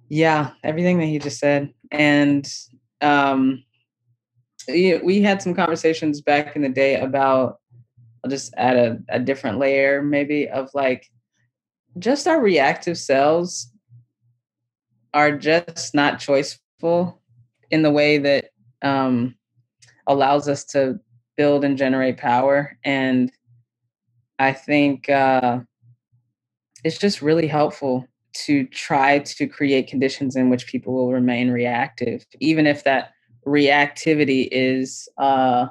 Yeah, 0.10 0.51
everything 0.63 0.99
that 0.99 1.05
he 1.05 1.19
just 1.19 1.39
said. 1.39 1.73
And 1.91 2.47
um, 3.01 3.63
we 4.67 5.21
had 5.21 5.41
some 5.41 5.53
conversations 5.53 6.21
back 6.21 6.55
in 6.55 6.62
the 6.62 6.69
day 6.69 6.99
about 6.99 7.60
I'll 8.23 8.29
just 8.29 8.53
add 8.55 8.77
a, 8.77 8.99
a 9.10 9.19
different 9.19 9.57
layer 9.57 10.03
maybe 10.03 10.47
of 10.47 10.69
like 10.75 11.07
just 11.97 12.27
our 12.27 12.39
reactive 12.39 12.97
cells 12.97 13.71
are 15.13 15.31
just 15.31 15.93
not 15.95 16.19
choiceful 16.19 17.17
in 17.69 17.81
the 17.81 17.91
way 17.91 18.17
that 18.17 18.49
um, 18.81 19.36
allows 20.07 20.47
us 20.47 20.63
to 20.65 20.99
build 21.38 21.63
and 21.63 21.78
generate 21.78 22.17
power. 22.17 22.78
And 22.84 23.32
I 24.39 24.54
think 24.54 25.10
uh, 25.10 25.60
it's 26.84 26.98
just 26.98 27.22
really 27.22 27.48
helpful 27.48 28.08
to 28.34 28.65
try 28.67 29.20
to 29.20 29.48
create 29.48 29.88
conditions 29.88 30.36
in 30.36 30.50
which 30.50 30.67
people 30.67 30.94
will 30.94 31.12
remain 31.12 31.52
reactive, 31.52 32.26
even 32.39 32.65
if 32.65 32.84
that 32.84 33.12
reactivity 33.46 34.48
is 34.52 35.10
uh, 35.17 35.67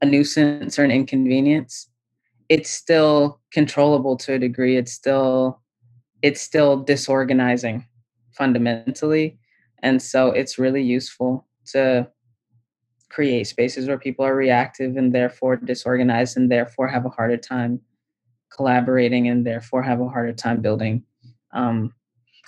a 0.00 0.06
nuisance 0.06 0.78
or 0.78 0.84
an 0.84 0.90
inconvenience. 0.90 1.88
It's 2.48 2.70
still 2.70 3.40
controllable 3.52 4.16
to 4.18 4.34
a 4.34 4.38
degree. 4.38 4.76
It's 4.76 4.92
still 4.92 5.60
it's 6.22 6.40
still 6.40 6.76
disorganizing 6.76 7.84
fundamentally, 8.32 9.38
and 9.82 10.00
so 10.00 10.28
it's 10.28 10.58
really 10.58 10.82
useful 10.82 11.46
to 11.72 12.08
create 13.12 13.46
spaces 13.46 13.86
where 13.86 13.98
people 13.98 14.24
are 14.24 14.34
reactive 14.34 14.96
and 14.96 15.14
therefore 15.14 15.56
disorganized 15.56 16.36
and 16.36 16.50
therefore 16.50 16.88
have 16.88 17.04
a 17.04 17.10
harder 17.10 17.36
time 17.36 17.80
collaborating 18.54 19.28
and 19.28 19.46
therefore 19.46 19.82
have 19.82 20.00
a 20.00 20.08
harder 20.08 20.32
time 20.32 20.60
building 20.60 21.02
um, 21.52 21.92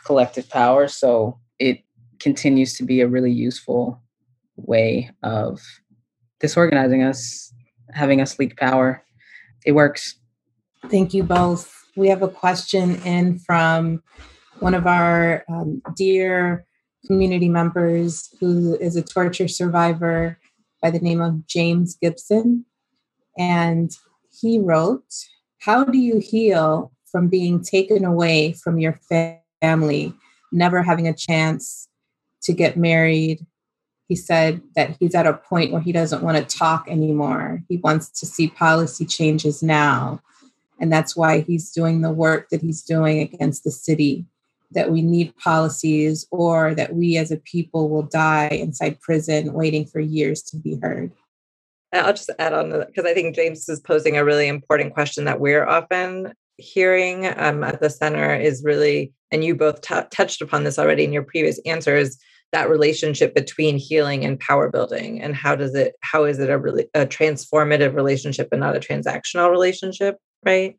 collective 0.04 0.48
power. 0.48 0.88
So 0.88 1.38
it 1.58 1.80
continues 2.18 2.74
to 2.74 2.84
be 2.84 3.02
a 3.02 3.08
really 3.08 3.30
useful 3.30 4.02
way 4.56 5.10
of 5.22 5.60
disorganizing 6.40 7.02
us, 7.02 7.52
having 7.92 8.20
us 8.20 8.38
leak 8.38 8.56
power. 8.56 9.04
It 9.66 9.72
works. 9.72 10.16
Thank 10.90 11.12
you 11.12 11.22
both. 11.22 11.74
We 11.96 12.08
have 12.08 12.22
a 12.22 12.28
question 12.28 12.96
in 13.02 13.38
from 13.38 14.02
one 14.60 14.74
of 14.74 14.86
our 14.86 15.44
um, 15.48 15.82
dear 15.96 16.64
community 17.06 17.48
members 17.50 18.34
who 18.40 18.76
is 18.76 18.96
a 18.96 19.02
torture 19.02 19.48
survivor 19.48 20.38
by 20.84 20.90
the 20.90 21.00
name 21.00 21.22
of 21.22 21.46
James 21.46 21.96
Gibson. 21.96 22.66
And 23.38 23.90
he 24.30 24.58
wrote, 24.60 25.06
How 25.58 25.82
do 25.82 25.98
you 25.98 26.18
heal 26.18 26.92
from 27.14 27.28
being 27.28 27.62
taken 27.62 28.04
away 28.04 28.52
from 28.52 28.76
your 28.76 28.98
family, 29.62 30.12
never 30.50 30.82
having 30.82 31.06
a 31.06 31.14
chance 31.14 31.88
to 32.42 32.52
get 32.52 32.76
married. 32.76 33.46
He 34.08 34.16
said 34.16 34.60
that 34.74 34.96
he's 34.98 35.14
at 35.14 35.24
a 35.24 35.32
point 35.32 35.70
where 35.70 35.80
he 35.80 35.92
doesn't 35.92 36.22
want 36.22 36.36
to 36.36 36.58
talk 36.58 36.86
anymore. 36.88 37.62
He 37.68 37.76
wants 37.76 38.10
to 38.18 38.26
see 38.26 38.48
policy 38.48 39.06
changes 39.06 39.62
now. 39.62 40.20
And 40.80 40.92
that's 40.92 41.16
why 41.16 41.42
he's 41.42 41.70
doing 41.70 42.00
the 42.00 42.10
work 42.10 42.48
that 42.50 42.60
he's 42.60 42.82
doing 42.82 43.20
against 43.20 43.62
the 43.62 43.70
city. 43.70 44.26
That 44.74 44.90
we 44.90 45.02
need 45.02 45.36
policies, 45.36 46.26
or 46.30 46.74
that 46.74 46.94
we 46.94 47.16
as 47.16 47.30
a 47.30 47.36
people 47.38 47.88
will 47.88 48.02
die 48.02 48.48
inside 48.48 49.00
prison 49.00 49.52
waiting 49.52 49.86
for 49.86 50.00
years 50.00 50.42
to 50.42 50.56
be 50.56 50.78
heard. 50.82 51.12
I'll 51.92 52.12
just 52.12 52.30
add 52.38 52.52
on 52.52 52.70
because 52.70 53.04
I 53.04 53.14
think 53.14 53.36
James 53.36 53.68
is 53.68 53.80
posing 53.80 54.16
a 54.16 54.24
really 54.24 54.48
important 54.48 54.94
question 54.94 55.24
that 55.24 55.40
we're 55.40 55.66
often 55.66 56.32
hearing 56.56 57.26
um, 57.36 57.64
at 57.64 57.80
the 57.80 57.90
center 57.90 58.34
is 58.34 58.62
really, 58.64 59.12
and 59.30 59.44
you 59.44 59.54
both 59.54 59.80
t- 59.80 59.94
touched 60.10 60.40
upon 60.40 60.64
this 60.64 60.78
already 60.78 61.04
in 61.04 61.12
your 61.12 61.22
previous 61.22 61.58
answers, 61.66 62.16
that 62.52 62.70
relationship 62.70 63.34
between 63.34 63.76
healing 63.76 64.24
and 64.24 64.38
power 64.38 64.70
building, 64.70 65.20
and 65.20 65.34
how 65.34 65.56
does 65.56 65.74
it, 65.74 65.94
how 66.00 66.24
is 66.24 66.38
it 66.38 66.50
a 66.50 66.58
really 66.58 66.86
a 66.94 67.06
transformative 67.06 67.94
relationship 67.94 68.48
and 68.52 68.60
not 68.60 68.76
a 68.76 68.80
transactional 68.80 69.50
relationship, 69.50 70.16
right? 70.44 70.76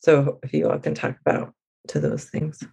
So, 0.00 0.40
if 0.42 0.52
you 0.52 0.68
all 0.68 0.78
can 0.78 0.94
talk 0.94 1.16
about 1.24 1.54
to 1.88 2.00
those 2.00 2.24
things. 2.24 2.64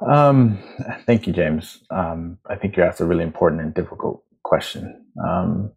Um, 0.00 0.58
thank 1.06 1.26
you, 1.26 1.32
James. 1.32 1.84
Um, 1.90 2.38
I 2.48 2.56
think 2.56 2.76
you 2.76 2.82
asked 2.82 3.00
a 3.00 3.04
really 3.04 3.24
important 3.24 3.62
and 3.62 3.74
difficult 3.74 4.24
question. 4.44 5.06
Um, 5.24 5.72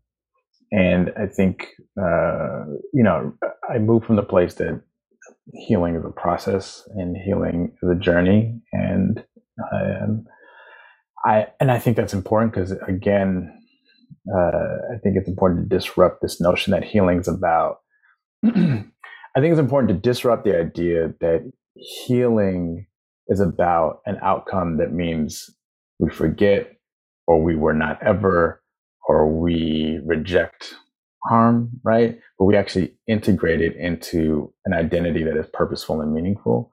and 0.71 1.11
I 1.17 1.27
think, 1.27 1.67
uh, 2.01 2.65
you 2.93 3.03
know, 3.03 3.33
I 3.69 3.77
moved 3.77 4.05
from 4.05 4.15
the 4.15 4.23
place 4.23 4.55
that 4.55 4.81
healing 5.53 5.95
is 5.95 6.05
a 6.05 6.09
process 6.09 6.87
and 6.95 7.15
healing 7.17 7.71
is 7.81 7.89
a 7.89 7.95
journey 7.95 8.59
and 8.73 9.23
um, 9.73 10.25
i 11.25 11.47
and 11.59 11.71
i 11.71 11.79
think 11.79 11.95
that's 11.95 12.13
important 12.13 12.53
because 12.53 12.71
again 12.87 13.51
uh, 14.33 14.93
i 14.93 14.97
think 15.03 15.15
it's 15.15 15.29
important 15.29 15.69
to 15.69 15.77
disrupt 15.77 16.21
this 16.21 16.41
notion 16.41 16.71
that 16.71 16.83
healing 16.83 17.19
is 17.19 17.27
about 17.27 17.77
i 18.45 18.49
think 18.49 19.51
it's 19.51 19.59
important 19.59 19.89
to 19.89 20.09
disrupt 20.09 20.43
the 20.43 20.57
idea 20.57 21.13
that 21.21 21.49
healing 21.75 22.87
is 23.27 23.39
about 23.39 24.01
an 24.05 24.17
outcome 24.21 24.77
that 24.77 24.93
means 24.93 25.49
we 25.99 26.09
forget 26.09 26.71
or 27.27 27.41
we 27.41 27.55
were 27.55 27.73
not 27.73 28.01
ever 28.03 28.61
or 29.07 29.27
we 29.29 29.99
reject 30.05 30.75
harm, 31.23 31.69
right? 31.83 32.19
But 32.37 32.45
we 32.45 32.55
actually 32.55 32.95
integrate 33.07 33.61
it 33.61 33.75
into 33.75 34.53
an 34.65 34.73
identity 34.73 35.23
that 35.23 35.37
is 35.37 35.47
purposeful 35.53 36.01
and 36.01 36.13
meaningful. 36.13 36.71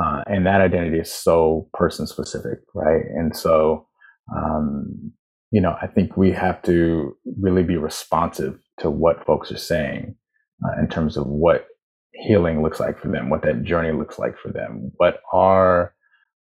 Uh, 0.00 0.22
and 0.26 0.46
that 0.46 0.60
identity 0.60 0.98
is 0.98 1.12
so 1.12 1.68
person 1.74 2.06
specific, 2.06 2.60
right? 2.74 3.02
And 3.16 3.36
so, 3.36 3.86
um, 4.34 5.12
you 5.50 5.60
know, 5.60 5.76
I 5.80 5.88
think 5.88 6.16
we 6.16 6.30
have 6.32 6.62
to 6.62 7.16
really 7.40 7.64
be 7.64 7.76
responsive 7.76 8.58
to 8.78 8.90
what 8.90 9.24
folks 9.26 9.50
are 9.50 9.58
saying 9.58 10.14
uh, 10.64 10.80
in 10.80 10.88
terms 10.88 11.16
of 11.16 11.26
what 11.26 11.66
healing 12.18 12.62
looks 12.62 12.80
like 12.80 13.00
for 13.00 13.08
them, 13.08 13.30
what 13.30 13.42
that 13.42 13.62
journey 13.62 13.92
looks 13.92 14.18
like 14.18 14.36
for 14.38 14.52
them, 14.52 14.90
what 14.96 15.20
are 15.32 15.94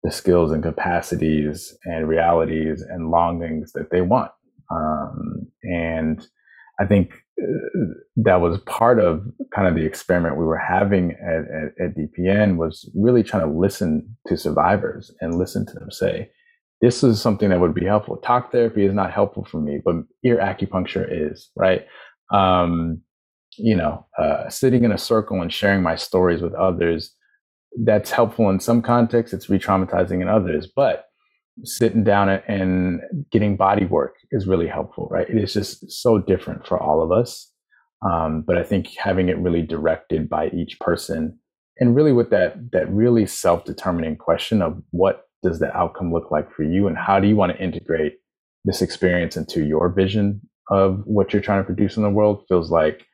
the 0.03 0.11
skills 0.11 0.51
and 0.51 0.61
capacities 0.61 1.75
and 1.85 2.07
realities 2.07 2.81
and 2.81 3.09
longings 3.09 3.71
that 3.71 3.89
they 3.89 4.01
want. 4.01 4.31
Um, 4.69 5.47
and 5.63 6.25
I 6.79 6.85
think 6.85 7.13
that 8.17 8.41
was 8.41 8.59
part 8.65 8.99
of 8.99 9.23
kind 9.55 9.67
of 9.67 9.75
the 9.75 9.85
experiment 9.85 10.37
we 10.37 10.45
were 10.45 10.57
having 10.57 11.11
at, 11.11 11.45
at, 11.45 11.87
at, 11.87 11.95
DPN 11.97 12.57
was 12.57 12.89
really 12.95 13.23
trying 13.23 13.43
to 13.43 13.57
listen 13.57 14.15
to 14.27 14.37
survivors 14.37 15.11
and 15.21 15.37
listen 15.37 15.65
to 15.65 15.73
them 15.73 15.89
say, 15.89 16.29
this 16.81 17.03
is 17.03 17.21
something 17.21 17.49
that 17.49 17.59
would 17.59 17.73
be 17.73 17.85
helpful. 17.85 18.17
Talk 18.17 18.51
therapy 18.51 18.85
is 18.85 18.93
not 18.93 19.11
helpful 19.11 19.45
for 19.45 19.61
me, 19.61 19.79
but 19.83 19.95
ear 20.23 20.37
acupuncture 20.37 21.07
is, 21.09 21.49
right? 21.55 21.85
Um, 22.31 23.01
you 23.57 23.75
know, 23.75 24.05
uh, 24.17 24.49
sitting 24.49 24.83
in 24.83 24.91
a 24.91 24.97
circle 24.97 25.41
and 25.41 25.53
sharing 25.53 25.81
my 25.81 25.95
stories 25.95 26.41
with 26.41 26.53
others, 26.53 27.13
that's 27.83 28.11
helpful 28.11 28.49
in 28.49 28.59
some 28.59 28.81
contexts. 28.81 29.33
It's 29.33 29.49
re-traumatizing 29.49 30.21
in 30.21 30.27
others, 30.27 30.67
but 30.75 31.05
sitting 31.63 32.03
down 32.03 32.29
and 32.29 33.01
getting 33.31 33.55
body 33.55 33.85
work 33.85 34.15
is 34.31 34.47
really 34.47 34.67
helpful, 34.67 35.07
right? 35.11 35.29
It 35.29 35.37
is 35.37 35.53
just 35.53 35.91
so 35.91 36.17
different 36.17 36.65
for 36.67 36.79
all 36.79 37.01
of 37.01 37.11
us. 37.11 37.51
Um, 38.03 38.43
but 38.45 38.57
I 38.57 38.63
think 38.63 38.87
having 38.97 39.29
it 39.29 39.37
really 39.37 39.61
directed 39.61 40.29
by 40.29 40.49
each 40.49 40.79
person 40.79 41.39
and 41.79 41.95
really 41.95 42.11
with 42.11 42.29
that, 42.31 42.71
that 42.71 42.91
really 42.91 43.25
self-determining 43.25 44.17
question 44.17 44.61
of 44.61 44.81
what 44.91 45.23
does 45.41 45.59
the 45.59 45.75
outcome 45.75 46.11
look 46.11 46.31
like 46.31 46.51
for 46.51 46.63
you 46.63 46.87
and 46.87 46.97
how 46.97 47.19
do 47.19 47.27
you 47.27 47.35
want 47.35 47.51
to 47.51 47.63
integrate 47.63 48.13
this 48.65 48.81
experience 48.81 49.37
into 49.37 49.63
your 49.63 49.89
vision 49.89 50.41
of 50.69 51.01
what 51.05 51.33
you're 51.33 51.41
trying 51.41 51.61
to 51.61 51.65
produce 51.65 51.97
in 51.97 52.03
the 52.03 52.09
world 52.09 52.43
feels 52.47 52.71
like, 52.71 53.05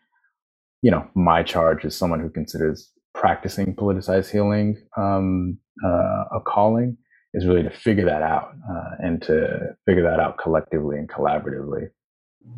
you 0.81 0.91
know, 0.91 1.07
my 1.15 1.43
charge 1.43 1.85
as 1.85 1.95
someone 1.95 2.19
who 2.19 2.29
considers 2.29 2.91
practicing 3.13 3.75
politicized 3.75 4.31
healing 4.31 4.77
um, 4.97 5.57
uh, 5.83 6.25
a 6.31 6.39
calling 6.45 6.97
is 7.33 7.45
really 7.45 7.63
to 7.63 7.69
figure 7.69 8.05
that 8.05 8.21
out 8.21 8.53
uh, 8.69 8.95
and 8.99 9.21
to 9.21 9.75
figure 9.85 10.03
that 10.03 10.19
out 10.19 10.37
collectively 10.37 10.97
and 10.97 11.09
collaboratively. 11.09 11.89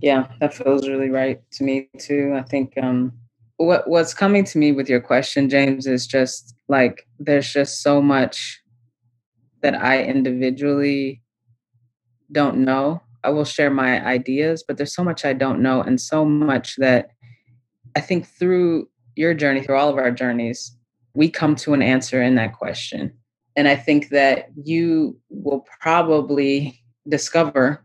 Yeah, 0.02 0.28
that 0.40 0.54
feels 0.54 0.88
really 0.88 1.10
right 1.10 1.42
to 1.54 1.64
me 1.64 1.90
too. 1.98 2.34
I 2.38 2.44
think 2.44 2.74
um, 2.82 3.12
what 3.58 3.90
what's 3.90 4.14
coming 4.14 4.44
to 4.46 4.58
me 4.58 4.72
with 4.72 4.88
your 4.88 5.02
question, 5.02 5.50
James, 5.50 5.88
is 5.88 6.08
just 6.08 6.56
like 6.68 7.08
there's 7.20 7.52
just 7.52 7.82
so 7.82 8.02
much 8.02 8.62
that 9.62 9.76
I 9.76 10.04
individually 10.04 11.22
don't 12.32 12.60
know. 12.60 13.02
I 13.24 13.30
will 13.30 13.46
share 13.46 13.70
my 13.70 14.04
ideas, 14.06 14.64
but 14.66 14.78
there's 14.78 14.96
so 14.96 15.04
much 15.04 15.26
I 15.26 15.34
don't 15.34 15.62
know, 15.62 15.82
and 15.82 16.00
so 16.00 16.24
much 16.24 16.76
that 16.78 17.10
I 17.96 18.02
think 18.02 18.28
through 18.28 18.90
your 19.16 19.34
journey, 19.34 19.62
through 19.62 19.78
all 19.78 19.90
of 19.90 19.98
our 19.98 20.12
journeys, 20.12 20.76
we 21.14 21.30
come 21.30 21.56
to 21.58 21.74
an 21.74 21.82
answer 21.82 22.22
in 22.22 22.36
that 22.36 22.54
question 22.54 23.14
and 23.56 23.68
I 23.68 23.76
think 23.76 24.10
that 24.10 24.50
you 24.64 25.18
will 25.30 25.66
probably 25.82 26.82
discover 27.08 27.84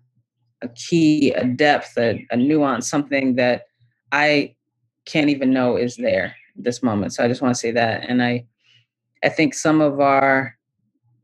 a 0.62 0.69
key, 0.69 1.33
a 1.33 1.45
depth, 1.45 1.99
a, 1.99 2.25
a 2.31 2.37
nuance, 2.37 2.88
something 2.88 3.37
that 3.37 3.64
I 4.12 4.55
can't 5.07 5.31
even 5.31 5.53
know 5.53 5.77
is 5.77 5.97
there 5.97 6.35
this 6.55 6.83
moment. 6.83 7.12
So 7.12 7.25
I 7.25 7.29
just 7.29 7.42
want 7.42 7.55
to 7.55 7.61
say 7.61 7.71
that. 7.73 8.09
And 8.09 8.23
I 8.23 8.47
I 9.25 9.29
think 9.29 9.55
some 9.55 9.81
of 9.81 9.99
our 10.01 10.57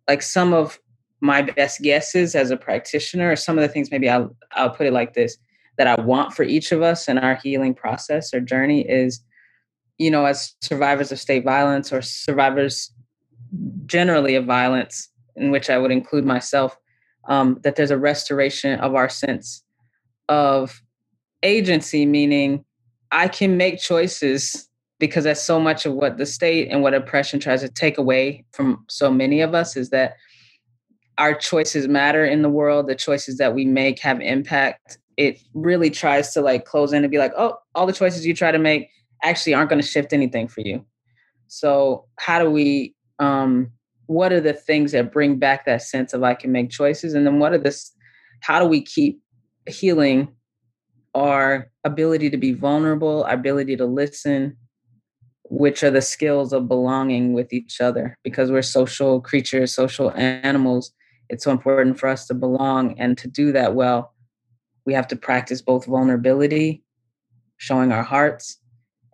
like 0.08 0.22
some 0.22 0.52
of 0.52 0.78
my 1.20 1.42
best 1.42 1.80
guesses 1.82 2.34
as 2.34 2.50
a 2.50 2.56
practitioner 2.56 3.30
or 3.30 3.36
some 3.36 3.56
of 3.56 3.62
the 3.62 3.68
things 3.68 3.90
maybe 3.90 4.08
I'll 4.08 4.34
I'll 4.52 4.70
put 4.70 4.86
it 4.86 4.92
like 4.92 5.14
this 5.14 5.36
that 5.78 5.86
I 5.86 6.00
want 6.00 6.34
for 6.34 6.42
each 6.42 6.72
of 6.72 6.82
us 6.82 7.08
in 7.08 7.18
our 7.18 7.36
healing 7.36 7.74
process 7.74 8.32
or 8.34 8.40
journey 8.40 8.82
is 8.82 9.20
you 9.98 10.10
know 10.10 10.24
as 10.24 10.54
survivors 10.60 11.12
of 11.12 11.20
state 11.20 11.44
violence 11.44 11.92
or 11.92 12.02
survivors 12.02 12.92
generally 13.86 14.34
of 14.34 14.44
violence, 14.44 15.08
in 15.36 15.50
which 15.50 15.70
I 15.70 15.78
would 15.78 15.90
include 15.90 16.24
myself, 16.24 16.76
um, 17.28 17.58
that 17.62 17.76
there's 17.76 17.90
a 17.90 17.98
restoration 17.98 18.78
of 18.80 18.94
our 18.94 19.08
sense 19.08 19.62
of 20.28 20.82
agency, 21.42 22.06
meaning 22.06 22.64
I 23.10 23.28
can 23.28 23.56
make 23.56 23.78
choices 23.78 24.68
because 24.98 25.24
that's 25.24 25.42
so 25.42 25.58
much 25.58 25.84
of 25.84 25.94
what 25.94 26.16
the 26.16 26.26
state 26.26 26.68
and 26.70 26.82
what 26.82 26.94
oppression 26.94 27.40
tries 27.40 27.60
to 27.60 27.68
take 27.68 27.98
away 27.98 28.44
from 28.52 28.84
so 28.88 29.10
many 29.10 29.40
of 29.40 29.54
us 29.54 29.76
is 29.76 29.90
that 29.90 30.16
our 31.18 31.34
choices 31.34 31.88
matter 31.88 32.24
in 32.24 32.42
the 32.42 32.48
world. 32.48 32.86
The 32.86 32.94
choices 32.94 33.36
that 33.38 33.54
we 33.54 33.64
make 33.64 33.98
have 34.00 34.20
impact. 34.20 34.98
It 35.16 35.40
really 35.54 35.90
tries 35.90 36.32
to 36.34 36.40
like 36.40 36.64
close 36.64 36.92
in 36.92 37.04
and 37.04 37.10
be 37.10 37.18
like, 37.18 37.32
oh, 37.36 37.58
all 37.74 37.86
the 37.86 37.92
choices 37.92 38.26
you 38.26 38.34
try 38.34 38.50
to 38.50 38.58
make 38.58 38.88
actually 39.22 39.54
aren't 39.54 39.70
going 39.70 39.80
to 39.80 39.86
shift 39.86 40.12
anything 40.12 40.48
for 40.48 40.62
you. 40.62 40.84
So 41.48 42.06
how 42.18 42.42
do 42.42 42.50
we 42.50 42.94
um 43.18 43.70
what 44.06 44.32
are 44.32 44.40
the 44.40 44.52
things 44.52 44.92
that 44.92 45.12
bring 45.12 45.38
back 45.38 45.64
that 45.64 45.82
sense 45.82 46.12
of 46.12 46.22
I 46.22 46.34
can 46.34 46.52
make 46.52 46.70
choices? 46.70 47.14
And 47.14 47.26
then 47.26 47.38
what 47.38 47.52
are 47.52 47.58
this 47.58 47.92
how 48.40 48.58
do 48.58 48.66
we 48.66 48.82
keep 48.82 49.20
healing 49.68 50.28
our 51.14 51.70
ability 51.84 52.30
to 52.30 52.36
be 52.36 52.52
vulnerable, 52.52 53.24
our 53.24 53.34
ability 53.34 53.76
to 53.76 53.86
listen, 53.86 54.56
which 55.44 55.82
are 55.82 55.90
the 55.90 56.02
skills 56.02 56.52
of 56.52 56.68
belonging 56.68 57.34
with 57.34 57.52
each 57.52 57.80
other 57.80 58.16
because 58.24 58.50
we're 58.50 58.62
social 58.62 59.20
creatures, 59.20 59.74
social 59.74 60.10
animals. 60.12 60.92
It's 61.28 61.44
so 61.44 61.50
important 61.50 61.98
for 61.98 62.08
us 62.08 62.26
to 62.28 62.34
belong. 62.34 62.98
And 62.98 63.18
to 63.18 63.28
do 63.28 63.52
that 63.52 63.74
well, 63.74 64.14
we 64.84 64.92
have 64.94 65.08
to 65.08 65.16
practice 65.16 65.62
both 65.62 65.86
vulnerability, 65.86 66.82
showing 67.56 67.92
our 67.92 68.02
hearts, 68.02 68.58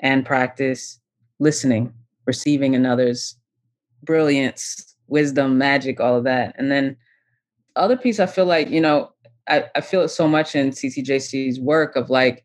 and 0.01 0.25
practice 0.25 1.01
listening, 1.39 1.93
receiving 2.27 2.75
another's 2.75 3.37
brilliance, 4.03 4.97
wisdom, 5.09 5.59
magic, 5.59 6.01
all 6.01 6.17
of 6.17 6.25
that. 6.25 6.55
And 6.59 6.71
then 6.71 6.97
other 7.77 7.97
piece 7.97 8.21
I 8.21 8.27
feel 8.27 8.47
like, 8.47 8.71
you 8.71 8.81
know, 8.81 9.13
I, 9.49 9.65
I 9.75 9.81
feel 9.81 10.03
it 10.03 10.09
so 10.09 10.29
much 10.29 10.55
in 10.55 10.71
CTJC's 10.71 11.59
work 11.61 11.97
of 11.97 12.11
like, 12.11 12.45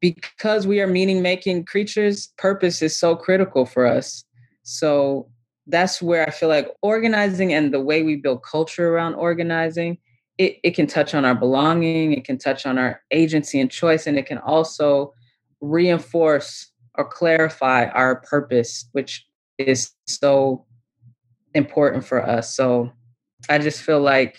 because 0.00 0.66
we 0.66 0.80
are 0.80 0.86
meaning 0.86 1.22
making 1.22 1.64
creatures, 1.64 2.28
purpose 2.36 2.82
is 2.82 2.94
so 2.96 3.16
critical 3.16 3.64
for 3.64 3.86
us. 3.86 4.24
So 4.62 5.30
that's 5.66 6.02
where 6.02 6.26
I 6.26 6.30
feel 6.30 6.48
like 6.48 6.68
organizing 6.82 7.54
and 7.54 7.72
the 7.72 7.80
way 7.80 8.02
we 8.02 8.16
build 8.16 8.42
culture 8.42 8.92
around 8.94 9.14
organizing, 9.14 9.98
it, 10.38 10.58
it 10.62 10.74
can 10.74 10.86
touch 10.86 11.14
on 11.14 11.24
our 11.24 11.34
belonging, 11.34 12.12
it 12.12 12.24
can 12.24 12.38
touch 12.38 12.66
on 12.66 12.78
our 12.78 13.02
agency 13.10 13.60
and 13.60 13.70
choice, 13.70 14.06
and 14.06 14.18
it 14.18 14.26
can 14.26 14.38
also 14.38 15.12
reinforce 15.60 16.72
or 16.96 17.04
clarify 17.04 17.86
our 17.86 18.16
purpose, 18.16 18.88
which 18.92 19.26
is 19.58 19.92
so 20.06 20.64
important 21.54 22.04
for 22.04 22.24
us. 22.24 22.54
So 22.54 22.92
I 23.48 23.58
just 23.58 23.82
feel 23.82 24.00
like 24.00 24.38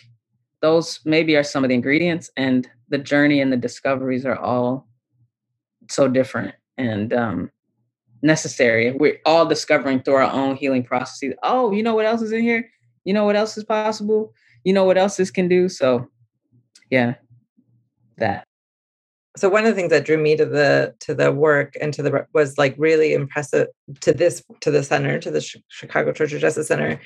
those 0.61 0.99
maybe 1.05 1.35
are 1.35 1.43
some 1.43 1.63
of 1.63 1.69
the 1.69 1.75
ingredients 1.75 2.29
and 2.35 2.67
the 2.89 2.97
journey 2.97 3.41
and 3.41 3.51
the 3.51 3.57
discoveries 3.57 4.25
are 4.25 4.37
all 4.37 4.87
so 5.89 6.07
different 6.07 6.55
and 6.77 7.13
um, 7.13 7.51
necessary. 8.21 8.91
We're 8.91 9.19
all 9.25 9.45
discovering 9.45 10.01
through 10.01 10.15
our 10.15 10.31
own 10.31 10.55
healing 10.55 10.83
processes. 10.83 11.35
Oh, 11.43 11.71
you 11.71 11.83
know 11.83 11.95
what 11.95 12.05
else 12.05 12.21
is 12.21 12.31
in 12.31 12.41
here? 12.41 12.69
You 13.03 13.13
know 13.13 13.25
what 13.25 13.35
else 13.35 13.57
is 13.57 13.63
possible? 13.63 14.33
You 14.65 14.73
know 14.73 14.83
what 14.83 14.97
else 14.97 15.15
this 15.15 15.31
can 15.31 15.47
do? 15.47 15.69
So, 15.69 16.09
yeah, 16.89 17.13
that. 18.17 18.45
So 19.37 19.47
one 19.47 19.65
of 19.65 19.69
the 19.69 19.75
things 19.75 19.91
that 19.91 20.05
drew 20.05 20.17
me 20.17 20.35
to 20.35 20.45
the 20.45 20.95
to 21.01 21.13
the 21.13 21.31
work 21.31 21.75
and 21.79 21.93
to 21.93 22.03
the 22.03 22.25
was 22.33 22.57
like 22.57 22.75
really 22.77 23.13
impressive 23.13 23.67
to 24.01 24.13
this 24.13 24.43
to 24.61 24.71
the 24.71 24.83
center 24.83 25.19
to 25.19 25.31
the 25.31 25.45
Chicago 25.69 26.11
Torture 26.11 26.39
Justice 26.39 26.67
Center 26.67 26.99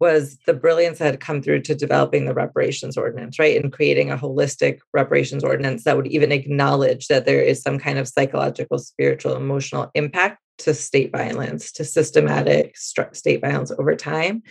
was 0.00 0.38
the 0.46 0.54
brilliance 0.54 0.98
that 0.98 1.06
had 1.06 1.20
come 1.20 1.40
through 1.40 1.60
to 1.60 1.74
developing 1.74 2.24
the 2.24 2.34
reparations 2.34 2.96
ordinance, 2.96 3.38
right? 3.38 3.62
And 3.62 3.72
creating 3.72 4.10
a 4.10 4.16
holistic 4.16 4.80
reparations 4.92 5.44
ordinance 5.44 5.84
that 5.84 5.96
would 5.96 6.08
even 6.08 6.32
acknowledge 6.32 7.06
that 7.08 7.26
there 7.26 7.40
is 7.40 7.62
some 7.62 7.78
kind 7.78 7.98
of 7.98 8.08
psychological, 8.08 8.78
spiritual, 8.78 9.36
emotional 9.36 9.90
impact 9.94 10.40
to 10.58 10.74
state 10.74 11.12
violence, 11.12 11.70
to 11.72 11.84
systematic 11.84 12.76
state 12.76 13.40
violence 13.40 13.70
over 13.78 13.94
time. 13.94 14.42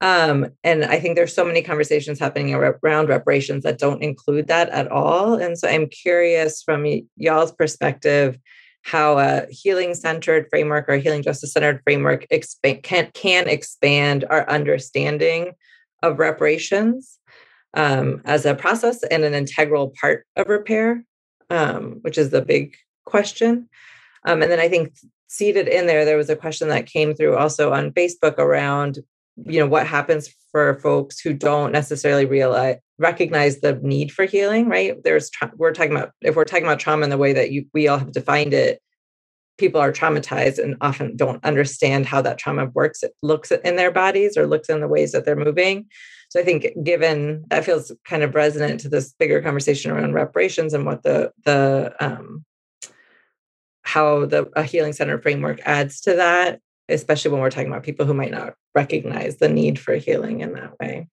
Um, 0.00 0.48
and 0.62 0.84
I 0.84 1.00
think 1.00 1.16
there's 1.16 1.34
so 1.34 1.44
many 1.44 1.62
conversations 1.62 2.18
happening 2.18 2.54
around 2.54 3.08
reparations 3.08 3.64
that 3.64 3.78
don't 3.78 4.02
include 4.02 4.48
that 4.48 4.68
at 4.68 4.88
all. 4.88 5.34
And 5.34 5.58
so 5.58 5.68
I'm 5.68 5.88
curious 5.88 6.62
from 6.62 6.86
y'all's 7.16 7.52
perspective 7.52 8.38
how 8.82 9.18
a 9.18 9.46
healing 9.50 9.94
centered 9.94 10.46
framework 10.48 10.88
or 10.88 10.96
healing 10.96 11.22
justice 11.22 11.52
centered 11.52 11.80
framework 11.82 12.26
can, 12.82 13.10
can 13.14 13.48
expand 13.48 14.24
our 14.30 14.48
understanding 14.48 15.52
of 16.02 16.20
reparations 16.20 17.18
um, 17.74 18.22
as 18.24 18.46
a 18.46 18.54
process 18.54 19.02
and 19.04 19.24
an 19.24 19.34
integral 19.34 19.92
part 20.00 20.24
of 20.36 20.48
repair, 20.48 21.04
um, 21.50 21.98
which 22.02 22.16
is 22.16 22.30
the 22.30 22.42
big 22.42 22.76
question. 23.04 23.68
Um, 24.24 24.42
and 24.42 24.52
then 24.52 24.60
I 24.60 24.68
think 24.68 24.94
seated 25.26 25.66
in 25.68 25.86
there, 25.86 26.04
there 26.04 26.16
was 26.16 26.30
a 26.30 26.36
question 26.36 26.68
that 26.68 26.86
came 26.86 27.14
through 27.14 27.36
also 27.36 27.72
on 27.72 27.90
Facebook 27.90 28.38
around, 28.38 29.00
you 29.44 29.60
know, 29.60 29.66
what 29.66 29.86
happens 29.86 30.28
for 30.50 30.78
folks 30.80 31.20
who 31.20 31.32
don't 31.34 31.72
necessarily 31.72 32.24
realize 32.24 32.76
recognize 32.98 33.60
the 33.60 33.74
need 33.82 34.10
for 34.10 34.24
healing 34.24 34.68
right? 34.68 34.96
There's 35.04 35.30
we're 35.56 35.72
talking 35.72 35.92
about 35.92 36.12
if 36.22 36.34
we're 36.34 36.44
talking 36.44 36.64
about 36.64 36.80
trauma 36.80 37.04
in 37.04 37.10
the 37.10 37.18
way 37.18 37.32
that 37.34 37.50
you 37.50 37.66
we 37.74 37.88
all 37.88 37.98
have 37.98 38.12
defined 38.12 38.54
it 38.54 38.80
people 39.58 39.80
are 39.80 39.92
traumatized 39.92 40.62
and 40.62 40.76
often 40.80 41.16
don't 41.16 41.42
understand 41.44 42.06
how 42.06 42.20
that 42.20 42.38
trauma 42.38 42.66
works. 42.74 43.02
It 43.02 43.14
looks 43.22 43.50
in 43.50 43.76
their 43.76 43.90
bodies 43.90 44.36
or 44.36 44.46
looks 44.46 44.68
in 44.68 44.80
the 44.80 44.88
ways 44.88 45.12
that 45.12 45.24
they're 45.24 45.36
moving. 45.36 45.86
So 46.28 46.40
i 46.40 46.42
think 46.42 46.66
given 46.82 47.44
that 47.48 47.64
feels 47.64 47.92
kind 48.04 48.22
of 48.22 48.34
resonant 48.34 48.80
to 48.80 48.88
this 48.88 49.12
bigger 49.12 49.40
conversation 49.40 49.90
around 49.90 50.14
reparations 50.14 50.74
and 50.74 50.84
what 50.84 51.02
the 51.02 51.32
the 51.44 51.94
um 52.00 52.44
how 53.82 54.26
the 54.26 54.50
a 54.56 54.64
healing 54.64 54.92
center 54.92 55.20
framework 55.20 55.60
adds 55.64 56.00
to 56.02 56.14
that 56.14 56.60
especially 56.88 57.30
when 57.30 57.40
we're 57.40 57.50
talking 57.50 57.68
about 57.68 57.82
people 57.82 58.06
who 58.06 58.14
might 58.14 58.30
not 58.30 58.54
recognize 58.74 59.36
the 59.36 59.48
need 59.48 59.78
for 59.78 59.94
healing 59.94 60.40
in 60.40 60.52
that 60.52 60.78
way 60.78 61.08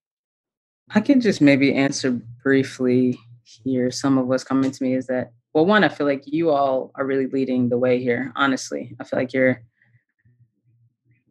I 0.91 0.99
can 0.99 1.21
just 1.21 1.41
maybe 1.41 1.73
answer 1.73 2.11
briefly 2.43 3.17
here. 3.43 3.91
Some 3.91 4.17
of 4.17 4.27
what's 4.27 4.43
coming 4.43 4.71
to 4.71 4.83
me 4.83 4.93
is 4.93 5.07
that, 5.07 5.31
well, 5.53 5.65
one, 5.65 5.83
I 5.83 5.89
feel 5.89 6.07
like 6.07 6.23
you 6.25 6.49
all 6.49 6.91
are 6.95 7.05
really 7.05 7.27
leading 7.27 7.69
the 7.69 7.77
way 7.77 8.01
here. 8.01 8.31
Honestly, 8.35 8.95
I 8.99 9.03
feel 9.03 9.19
like 9.19 9.33
you're, 9.33 9.61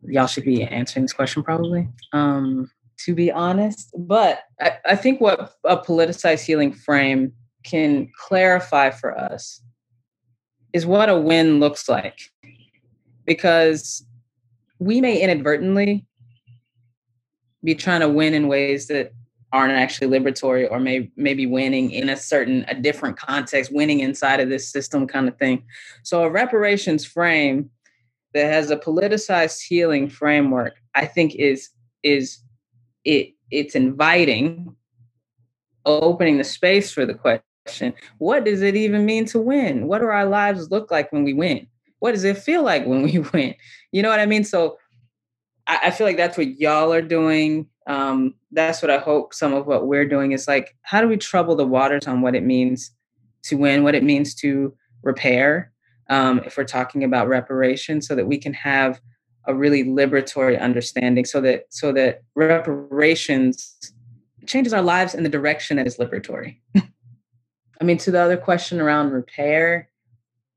y'all 0.03 0.27
should 0.27 0.45
be 0.45 0.63
answering 0.63 1.05
this 1.05 1.13
question 1.13 1.43
probably, 1.43 1.89
um, 2.13 2.71
to 3.05 3.15
be 3.15 3.31
honest. 3.31 3.95
But 3.97 4.41
I, 4.61 4.79
I 4.87 4.97
think 4.97 5.21
what 5.21 5.55
a 5.65 5.77
politicized 5.77 6.45
healing 6.45 6.73
frame 6.73 7.33
can 7.63 8.11
clarify 8.19 8.91
for 8.91 9.17
us 9.17 9.63
is 10.73 10.87
what 10.87 11.09
a 11.09 11.19
win 11.19 11.61
looks 11.61 11.89
like. 11.89 12.19
Because 13.25 14.05
we 14.83 15.01
may 15.01 15.21
inadvertently 15.21 16.07
be 17.65 17.75
trying 17.75 18.01
to 18.01 18.09
win 18.09 18.35
in 18.35 18.49
ways 18.49 18.89
that 18.89 19.13
aren't 19.53 19.73
actually 19.73 20.19
liberatory 20.19 20.69
or 20.71 20.81
may, 20.81 21.11
maybe 21.17 21.47
winning 21.47 21.91
in 21.91 22.09
a 22.09 22.17
certain 22.17 22.65
a 22.69 22.75
different 22.75 23.17
context 23.17 23.73
winning 23.73 24.01
inside 24.01 24.41
of 24.41 24.49
this 24.49 24.69
system 24.69 25.07
kind 25.07 25.29
of 25.29 25.37
thing. 25.37 25.63
So 26.03 26.25
a 26.25 26.31
reparations 26.31 27.05
frame 27.05 27.71
that 28.35 28.53
has 28.53 28.71
a 28.71 28.77
politicized 28.77 29.61
healing 29.63 30.09
framework 30.09 30.75
i 30.95 31.05
think 31.05 31.35
is 31.35 31.71
is 32.03 32.39
it 33.05 33.35
it's 33.51 33.75
inviting 33.75 34.75
opening 35.85 36.39
the 36.39 36.45
space 36.45 36.91
for 36.93 37.05
the 37.05 37.15
question 37.15 37.95
what 38.19 38.45
does 38.45 38.61
it 38.61 38.75
even 38.75 39.07
mean 39.07 39.25
to 39.27 39.39
win? 39.39 39.87
What 39.87 40.01
do 40.01 40.07
our 40.07 40.25
lives 40.25 40.73
look 40.73 40.91
like 40.91 41.13
when 41.13 41.23
we 41.23 41.33
win 41.33 41.69
what 42.03 42.13
does 42.13 42.25
it 42.25 42.37
feel 42.37 42.63
like 42.63 42.85
when 42.87 43.03
we 43.03 43.19
win 43.33 43.55
you 43.93 44.03
know 44.03 44.09
what 44.09 44.21
i 44.21 44.27
mean? 44.27 44.45
So 44.45 44.79
I, 45.67 45.79
I 45.85 45.91
feel 45.91 46.07
like 46.07 46.17
that's 46.17 46.37
what 46.37 46.59
y'all 46.59 46.93
are 46.93 47.03
doing. 47.03 47.67
Um, 47.87 48.35
that's 48.53 48.83
what 48.83 48.91
I 48.91 48.99
hope 48.99 49.35
some 49.35 49.53
of 49.53 49.67
what 49.67 49.87
we're 49.87 50.09
doing 50.09 50.33
is 50.33 50.47
like, 50.47 50.77
how 50.83 51.01
do 51.01 51.09
we 51.09 51.17
trouble 51.17 51.57
the 51.57 51.67
waters 51.67 52.07
on 52.07 52.21
what 52.21 52.35
it 52.35 52.45
means 52.45 52.91
to 53.45 53.57
win, 53.57 53.83
what 53.83 53.95
it 53.95 54.05
means 54.05 54.35
to 54.37 54.75
repair, 55.03 55.73
um, 56.09 56.41
if 56.45 56.57
we're 56.57 56.65
talking 56.65 57.03
about 57.03 57.29
reparation, 57.29 58.01
so 58.01 58.15
that 58.15 58.27
we 58.27 58.39
can 58.39 58.53
have 58.53 59.01
a 59.47 59.55
really 59.55 59.83
liberatory 59.83 60.61
understanding, 60.61 61.25
so 61.25 61.41
that 61.41 61.65
so 61.71 61.93
that 61.93 62.23
reparations 62.37 63.93
changes 64.47 64.73
our 64.73 64.83
lives 64.83 65.15
in 65.15 65.25
the 65.25 65.29
direction 65.29 65.77
that 65.77 65.87
is 65.87 65.97
liberatory. 65.97 66.59
I 66.77 67.85
mean, 67.85 67.99
to 67.99 68.13
the 68.13 68.21
other 68.21 68.37
question 68.37 68.81
around 68.81 69.11
repair, 69.11 69.89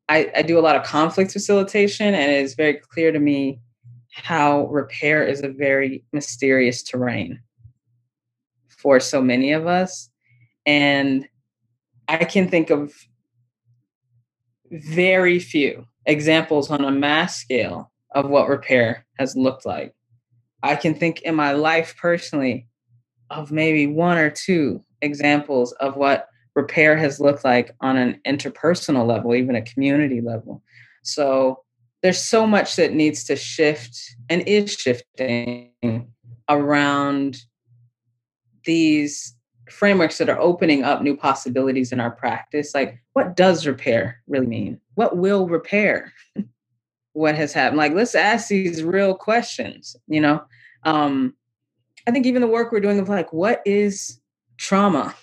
I, 0.08 0.32
I 0.36 0.42
do 0.44 0.60
a 0.60 0.62
lot 0.62 0.76
of 0.76 0.84
conflict 0.84 1.32
facilitation, 1.32 2.14
and 2.14 2.32
it 2.32 2.42
is 2.44 2.56
very 2.56 2.76
clear 2.76 3.12
to 3.12 3.20
me 3.20 3.60
how 4.12 4.68
repair 4.68 5.24
is 5.24 5.42
a 5.42 5.50
very 5.50 6.04
mysterious 6.14 6.84
terrain 6.84 7.42
for 8.68 9.00
so 9.00 9.22
many 9.22 9.52
of 9.52 9.68
us. 9.68 10.10
And 10.66 11.28
I 12.08 12.24
can 12.24 12.50
think 12.50 12.70
of 12.70 12.94
very 14.72 15.40
few 15.40 15.86
examples 16.06 16.70
on 16.70 16.86
a 16.86 16.92
mass 16.92 17.38
scale 17.38 17.92
of 18.12 18.30
what 18.30 18.48
repair 18.48 19.06
has 19.18 19.36
looked 19.36 19.66
like. 19.66 19.94
I 20.64 20.76
can 20.76 20.96
think 20.96 21.22
in 21.22 21.36
my 21.36 21.52
life 21.52 21.96
personally 21.98 22.68
of 23.30 23.52
maybe 23.52 23.88
one 23.88 24.18
or 24.18 24.30
two 24.30 24.84
examples 25.02 25.72
of 25.74 25.96
what 25.96 26.28
repair 26.56 26.98
has 26.98 27.20
looked 27.20 27.44
like 27.44 27.76
on 27.82 27.98
an 27.98 28.20
interpersonal 28.26 29.06
level, 29.06 29.36
even 29.36 29.56
a 29.56 29.62
community 29.62 30.22
level. 30.22 30.64
So 31.04 31.64
there's 32.02 32.22
so 32.22 32.48
much 32.48 32.76
that 32.78 32.94
needs 32.94 33.24
to 33.26 33.36
shift 33.36 34.00
and 34.30 34.42
is 34.48 34.74
shifting 34.74 35.72
around 36.50 37.38
these 38.66 39.36
frameworks 39.70 40.18
that 40.18 40.30
are 40.30 40.40
opening 40.40 40.84
up 40.84 41.02
new 41.02 41.18
possibilities 41.18 41.92
in 41.92 42.00
our 42.00 42.12
practice. 42.12 42.74
Like, 42.74 43.02
what 43.14 43.36
does 43.36 43.68
repair 43.68 44.22
really 44.28 44.48
mean? 44.48 44.80
What 44.96 45.18
will 45.18 45.48
repair 45.48 46.14
what 47.14 47.36
has 47.36 47.54
happened? 47.54 47.78
Like, 47.78 47.94
let's 47.94 48.16
ask 48.16 48.48
these 48.48 48.84
real 48.84 49.16
questions, 49.16 49.96
you 50.08 50.22
know? 50.22 50.44
Um, 50.84 51.34
I 52.08 52.12
think 52.12 52.26
even 52.26 52.42
the 52.42 52.48
work 52.48 52.72
we're 52.72 52.80
doing 52.80 53.00
of 53.00 53.10
like, 53.10 53.34
what 53.34 53.62
is 53.66 54.20
trauma? 54.58 55.16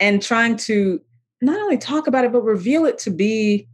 And 0.00 0.22
trying 0.22 0.56
to 0.56 1.00
not 1.42 1.60
only 1.60 1.78
talk 1.78 2.06
about 2.06 2.24
it, 2.24 2.32
but 2.32 2.42
reveal 2.42 2.86
it 2.86 2.98
to 2.98 3.10
be 3.10 3.68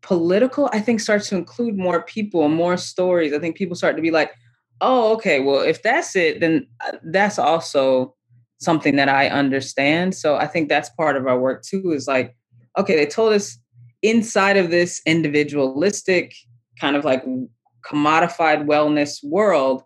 political, 0.00 0.68
I 0.72 0.80
think 0.80 1.00
starts 1.00 1.28
to 1.28 1.36
include 1.36 1.76
more 1.76 2.02
people 2.02 2.48
more 2.48 2.76
stories. 2.76 3.32
I 3.32 3.38
think 3.38 3.56
people 3.56 3.76
start 3.76 3.96
to 3.96 4.02
be 4.02 4.10
like, 4.10 4.32
oh, 4.80 5.12
okay, 5.14 5.40
well, 5.40 5.60
if 5.60 5.82
that's 5.82 6.16
it, 6.16 6.40
then 6.40 6.66
uh, 6.86 6.96
that's 7.04 7.38
also 7.38 8.14
something 8.58 8.96
that 8.96 9.08
I 9.08 9.28
understand. 9.28 10.14
So 10.14 10.36
I 10.36 10.46
think 10.46 10.68
that's 10.68 10.90
part 10.90 11.16
of 11.16 11.26
our 11.26 11.38
work 11.38 11.62
too 11.62 11.92
is 11.92 12.06
like, 12.06 12.36
okay, 12.78 12.96
they 12.96 13.06
told 13.06 13.32
us 13.32 13.58
inside 14.02 14.56
of 14.56 14.70
this 14.70 15.00
individualistic 15.06 16.34
kind 16.80 16.96
of 16.96 17.04
like 17.04 17.24
commodified 17.84 18.66
wellness 18.66 19.18
world, 19.22 19.82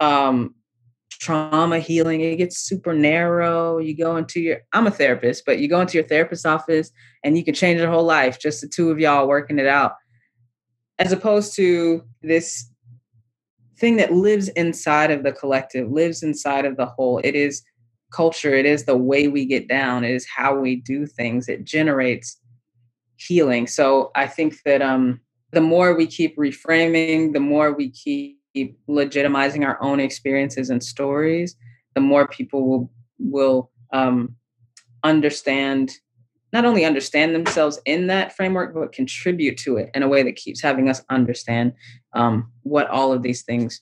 um, 0.00 0.54
trauma 1.24 1.78
healing, 1.78 2.20
it 2.20 2.36
gets 2.36 2.58
super 2.58 2.92
narrow. 2.92 3.78
You 3.78 3.96
go 3.96 4.16
into 4.16 4.40
your, 4.40 4.58
I'm 4.72 4.86
a 4.86 4.90
therapist, 4.90 5.44
but 5.46 5.58
you 5.58 5.68
go 5.68 5.80
into 5.80 5.96
your 5.96 6.06
therapist's 6.06 6.44
office 6.44 6.90
and 7.24 7.38
you 7.38 7.44
can 7.44 7.54
change 7.54 7.80
your 7.80 7.90
whole 7.90 8.04
life, 8.04 8.38
just 8.38 8.60
the 8.60 8.68
two 8.68 8.90
of 8.90 9.00
y'all 9.00 9.26
working 9.26 9.58
it 9.58 9.66
out. 9.66 9.94
As 10.98 11.12
opposed 11.12 11.56
to 11.56 12.04
this 12.22 12.70
thing 13.78 13.96
that 13.96 14.12
lives 14.12 14.48
inside 14.48 15.10
of 15.10 15.22
the 15.22 15.32
collective, 15.32 15.90
lives 15.90 16.22
inside 16.22 16.66
of 16.66 16.76
the 16.76 16.86
whole. 16.86 17.18
It 17.24 17.34
is 17.34 17.62
culture, 18.12 18.54
it 18.54 18.66
is 18.66 18.84
the 18.84 18.96
way 18.96 19.26
we 19.26 19.46
get 19.46 19.66
down, 19.66 20.04
it 20.04 20.12
is 20.12 20.26
how 20.36 20.56
we 20.56 20.76
do 20.76 21.06
things. 21.06 21.48
It 21.48 21.64
generates 21.64 22.38
healing. 23.16 23.66
So 23.66 24.10
I 24.14 24.26
think 24.26 24.62
that 24.64 24.82
um 24.82 25.20
the 25.52 25.60
more 25.60 25.96
we 25.96 26.06
keep 26.06 26.36
reframing, 26.36 27.32
the 27.32 27.40
more 27.40 27.72
we 27.72 27.90
keep 27.90 28.38
legitimizing 28.88 29.66
our 29.66 29.82
own 29.82 30.00
experiences 30.00 30.70
and 30.70 30.82
stories, 30.82 31.56
the 31.94 32.00
more 32.00 32.28
people 32.28 32.66
will 32.66 32.90
will 33.18 33.70
um, 33.92 34.34
understand 35.02 35.92
not 36.52 36.64
only 36.64 36.84
understand 36.84 37.34
themselves 37.34 37.80
in 37.84 38.06
that 38.06 38.34
framework, 38.36 38.74
but 38.74 38.92
contribute 38.92 39.58
to 39.58 39.76
it 39.76 39.90
in 39.92 40.04
a 40.04 40.08
way 40.08 40.22
that 40.22 40.36
keeps 40.36 40.62
having 40.62 40.88
us 40.88 41.02
understand 41.10 41.72
um, 42.12 42.48
what 42.62 42.88
all 42.88 43.12
of 43.12 43.22
these 43.22 43.42
things 43.42 43.80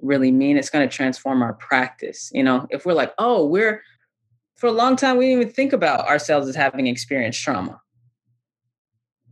really 0.00 0.32
mean. 0.32 0.56
It's 0.56 0.70
going 0.70 0.88
to 0.88 0.94
transform 0.94 1.42
our 1.42 1.52
practice. 1.54 2.30
You 2.32 2.42
know, 2.42 2.66
if 2.70 2.86
we're 2.86 2.94
like, 2.94 3.12
oh, 3.18 3.46
we're 3.46 3.82
for 4.56 4.68
a 4.68 4.72
long 4.72 4.96
time 4.96 5.16
we 5.16 5.26
didn't 5.26 5.42
even 5.42 5.52
think 5.52 5.72
about 5.72 6.06
ourselves 6.06 6.48
as 6.48 6.56
having 6.56 6.86
experienced 6.86 7.42
trauma. 7.42 7.80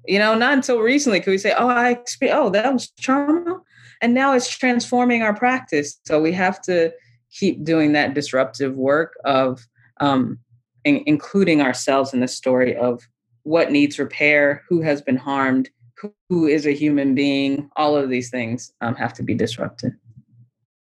You 0.07 0.18
know, 0.18 0.34
not 0.34 0.55
until 0.55 0.80
recently 0.80 1.20
could 1.20 1.30
we 1.30 1.38
say, 1.38 1.55
"Oh, 1.57 1.68
I 1.68 1.90
experienced. 1.90 2.43
Oh, 2.43 2.51
that 2.51 2.72
was 2.72 2.90
trauma," 3.01 3.61
and 4.03 4.12
now 4.12 4.34
it's 4.34 4.50
transforming 4.50 5.22
our 5.22 5.34
practice. 5.34 5.98
So 6.05 6.20
we 6.20 6.32
have 6.32 6.61
to 6.62 6.92
keep 7.30 7.64
doing 7.64 7.92
that 7.92 8.12
disruptive 8.12 8.76
work 8.76 9.14
of 9.24 9.66
um, 10.00 10.38
in- 10.84 11.05
including 11.07 11.62
ourselves 11.62 12.12
in 12.12 12.20
the 12.20 12.28
story 12.28 12.76
of 12.76 13.00
what 13.44 13.70
needs 13.70 13.98
repair, 13.98 14.62
who 14.68 14.82
has 14.82 15.00
been 15.00 15.16
harmed, 15.16 15.70
who, 15.96 16.12
who 16.28 16.46
is 16.46 16.66
a 16.66 16.72
human 16.72 17.14
being. 17.14 17.70
All 17.76 17.96
of 17.96 18.11
these 18.11 18.28
things 18.28 18.72
um, 18.80 18.94
have 18.96 19.14
to 19.14 19.22
be 19.22 19.34
disrupted. 19.34 19.92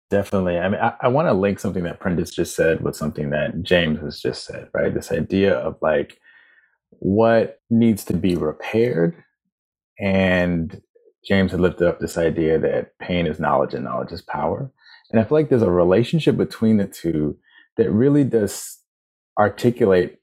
Definitely. 0.09 0.59
I 0.59 0.69
mean, 0.69 0.81
I, 0.81 0.95
I 1.01 1.09
want 1.09 1.27
to 1.27 1.33
link 1.33 1.59
something 1.59 1.83
that 1.83 1.99
Prentis 1.99 2.33
just 2.33 2.55
said 2.55 2.83
with 2.83 2.95
something 2.95 3.31
that 3.31 3.63
James 3.63 3.99
has 4.01 4.21
just 4.21 4.45
said, 4.45 4.69
right? 4.73 4.95
This 4.95 5.11
idea 5.11 5.55
of 5.55 5.77
like 5.83 6.21
what 6.91 7.61
needs 7.71 8.05
to 8.05 8.15
be 8.15 8.37
repaired. 8.37 9.17
And 9.99 10.81
James 11.27 11.51
had 11.51 11.61
lifted 11.61 11.89
up 11.89 11.99
this 11.99 12.17
idea 12.17 12.59
that 12.59 12.99
pain 12.99 13.27
is 13.27 13.41
knowledge 13.41 13.75
and 13.75 13.85
knowledge 13.85 14.13
is 14.13 14.23
power. 14.23 14.71
And 15.11 15.21
I 15.21 15.25
feel 15.25 15.39
like 15.39 15.49
there's 15.49 15.63
a 15.63 15.71
relationship 15.71 16.37
between 16.37 16.77
the 16.77 16.87
two 16.87 17.37
that 17.77 17.91
really 17.91 18.25
does 18.25 18.79
articulate 19.39 20.21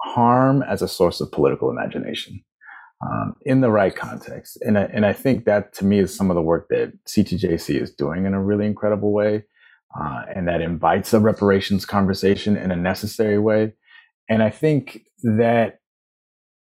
harm 0.00 0.62
as 0.62 0.82
a 0.82 0.88
source 0.88 1.20
of 1.20 1.30
political 1.32 1.70
imagination 1.70 2.42
um, 3.02 3.34
in 3.42 3.60
the 3.60 3.70
right 3.70 3.94
context. 3.94 4.58
And 4.62 4.78
I, 4.78 4.82
and 4.84 5.06
I 5.06 5.12
think 5.12 5.44
that 5.44 5.72
to 5.74 5.84
me 5.84 5.98
is 5.98 6.14
some 6.14 6.30
of 6.30 6.34
the 6.34 6.42
work 6.42 6.68
that 6.70 6.92
CTJC 7.04 7.80
is 7.80 7.92
doing 7.92 8.26
in 8.26 8.34
a 8.34 8.42
really 8.42 8.66
incredible 8.66 9.12
way. 9.12 9.44
Uh, 9.98 10.22
and 10.34 10.46
that 10.46 10.60
invites 10.60 11.14
a 11.14 11.20
reparations 11.20 11.86
conversation 11.86 12.56
in 12.56 12.70
a 12.70 12.76
necessary 12.76 13.38
way. 13.38 13.72
And 14.28 14.42
I 14.42 14.50
think 14.50 15.04
that, 15.22 15.80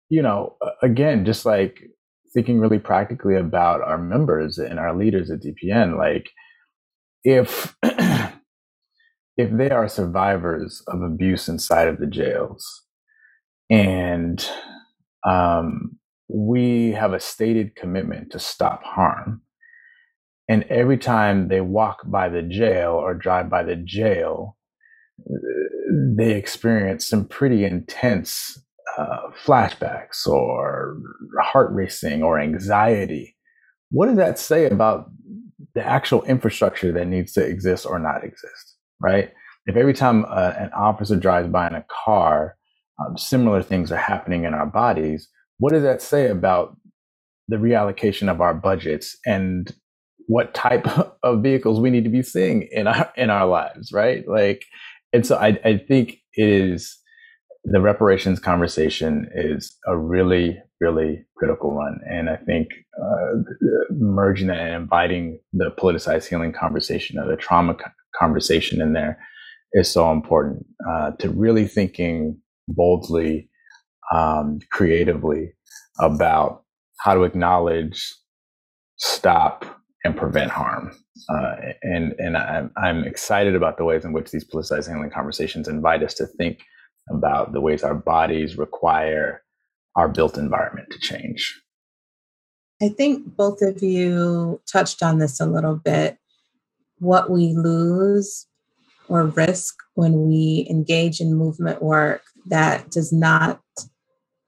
you 0.10 0.22
know, 0.22 0.58
again, 0.82 1.24
just 1.24 1.46
like 1.46 1.90
thinking 2.34 2.60
really 2.60 2.80
practically 2.80 3.36
about 3.36 3.82
our 3.82 3.98
members 3.98 4.58
and 4.58 4.80
our 4.80 4.96
leaders 4.96 5.30
at 5.30 5.42
DPN, 5.42 5.98
like 5.98 6.30
if 7.24 7.76
if 9.38 9.52
they 9.52 9.70
are 9.70 9.88
survivors 9.88 10.84
of 10.88 11.02
abuse 11.02 11.48
inside 11.48 11.88
of 11.88 12.00
the 12.00 12.08
jails 12.08 12.84
and 13.70 14.48
um, 15.28 15.98
we 16.28 16.92
have 16.92 17.14
a 17.14 17.20
stated 17.20 17.76
commitment 17.76 18.32
to 18.32 18.40
stop 18.40 18.84
harm 18.84 19.42
and 20.50 20.64
every 20.64 20.98
time 20.98 21.48
they 21.48 21.62
walk 21.62 22.02
by 22.06 22.28
the 22.30 22.42
jail 22.42 22.92
or 22.92 23.14
drive 23.14 23.50
by 23.50 23.64
the 23.64 23.76
jail 23.76 24.58
they 26.18 26.34
experience 26.34 27.08
some 27.08 27.26
pretty 27.26 27.64
intense 27.64 28.62
uh, 28.98 29.30
flashbacks 29.46 30.28
or 30.28 30.98
heart 31.42 31.72
racing 31.72 32.24
or 32.24 32.40
anxiety 32.40 33.36
what 33.92 34.08
does 34.08 34.18
that 34.18 34.40
say 34.40 34.66
about 34.66 35.10
the 35.76 35.86
actual 35.86 36.24
infrastructure 36.24 36.92
that 36.92 37.08
needs 37.08 37.34
to 37.34 37.46
exist 37.46 37.86
or 37.86 38.00
not 38.00 38.24
exist 38.24 38.74
right? 39.04 39.32
If 39.68 39.76
every 39.76 39.94
time 39.94 40.26
uh, 40.28 40.54
an 40.58 40.72
officer 40.74 41.16
drives 41.16 41.50
by 41.50 41.68
in 41.68 41.76
a 41.76 41.86
car, 42.06 42.56
um, 43.00 43.18
similar 43.18 43.62
things 43.62 43.92
are 43.92 43.98
happening 43.98 44.46
in 44.46 44.54
our 44.54 44.66
bodies, 44.66 45.30
what 45.60 45.74
does 45.74 45.84
that 45.84 46.02
say 46.02 46.28
about 46.30 46.76
the 47.48 47.58
reallocation 47.58 48.32
of 48.32 48.42
our 48.42 48.54
budgets 48.54 49.18
and 49.26 49.74
what 50.28 50.54
type 50.54 50.88
of 51.24 51.44
vehicles 51.44 51.80
we 51.80 51.90
need 51.90 52.06
to 52.06 52.10
be 52.10 52.24
seeing 52.24 52.68
in 52.72 52.88
our 52.88 53.12
in 53.16 53.30
our 53.30 53.46
lives, 53.46 53.92
right? 53.92 54.28
Like, 54.28 54.64
and 55.12 55.26
so 55.26 55.36
I, 55.38 55.60
I 55.64 55.78
think 55.78 56.18
it 56.36 56.50
is 56.50 56.98
the 57.64 57.82
reparations 57.82 58.40
conversation 58.40 59.30
is 59.34 59.78
a 59.88 59.98
really 59.98 60.62
really 60.80 61.26
critical 61.38 61.74
one, 61.74 62.00
and 62.10 62.30
I 62.30 62.36
think 62.36 62.68
uh, 63.02 63.40
merging 63.92 64.48
that 64.48 64.60
and 64.60 64.84
inviting 64.84 65.40
the 65.54 65.72
politicized 65.78 66.28
healing 66.28 66.52
conversation 66.52 67.18
or 67.18 67.28
the 67.28 67.38
trauma 67.38 67.76
conversation 68.20 68.82
in 68.82 68.94
there 68.94 69.18
is 69.74 69.90
so 69.90 70.12
important 70.12 70.66
uh, 70.90 71.12
to 71.20 71.30
really 71.30 71.68
thinking 71.68 72.38
boldly, 72.68 73.50
um, 74.14 74.60
creatively 74.72 75.54
about 76.00 76.64
how 77.00 77.14
to 77.14 77.24
acknowledge, 77.24 78.14
stop, 78.98 79.66
and 80.04 80.16
prevent 80.16 80.52
harm. 80.52 80.92
Uh, 81.30 81.56
and 81.82 82.14
and 82.18 82.36
I'm, 82.36 82.72
I'm 82.76 83.04
excited 83.04 83.56
about 83.56 83.78
the 83.78 83.86
ways 83.86 84.04
in 84.04 84.14
which 84.14 84.32
these 84.32 84.44
politicized 84.44 84.90
healing 84.90 85.12
conversations 85.12 85.68
invite 85.68 86.04
us 86.04 86.14
to 86.16 86.26
think 86.26 86.60
about 87.10 87.54
the 87.54 87.62
ways 87.62 87.84
our 87.84 87.96
bodies 87.96 88.58
require 88.58 89.44
our 89.96 90.08
built 90.08 90.38
environment 90.38 90.90
to 90.92 91.00
change. 91.00 91.62
I 92.82 92.90
think 92.90 93.36
both 93.36 93.62
of 93.62 93.82
you 93.82 94.62
touched 94.72 95.04
on 95.04 95.20
this 95.20 95.40
a 95.40 95.46
little 95.46 95.76
bit 95.76 96.18
what 97.00 97.30
we 97.30 97.54
lose 97.54 98.48
or 99.08 99.26
risk 99.26 99.76
when 99.96 100.28
we 100.28 100.68
engage 100.70 101.20
in 101.20 101.36
movement 101.36 101.82
work 101.82 102.24
that 102.48 102.90
does 102.92 103.12
not 103.12 103.62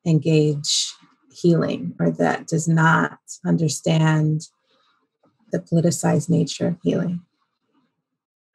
engage 0.06 0.94
healing 1.32 1.94
or 2.00 2.12
that 2.12 2.48
does 2.48 2.68
not 2.68 3.20
understand 3.46 4.42
the 5.52 5.60
politicized 5.60 6.30
nature 6.30 6.68
of 6.68 6.78
healing? 6.84 7.22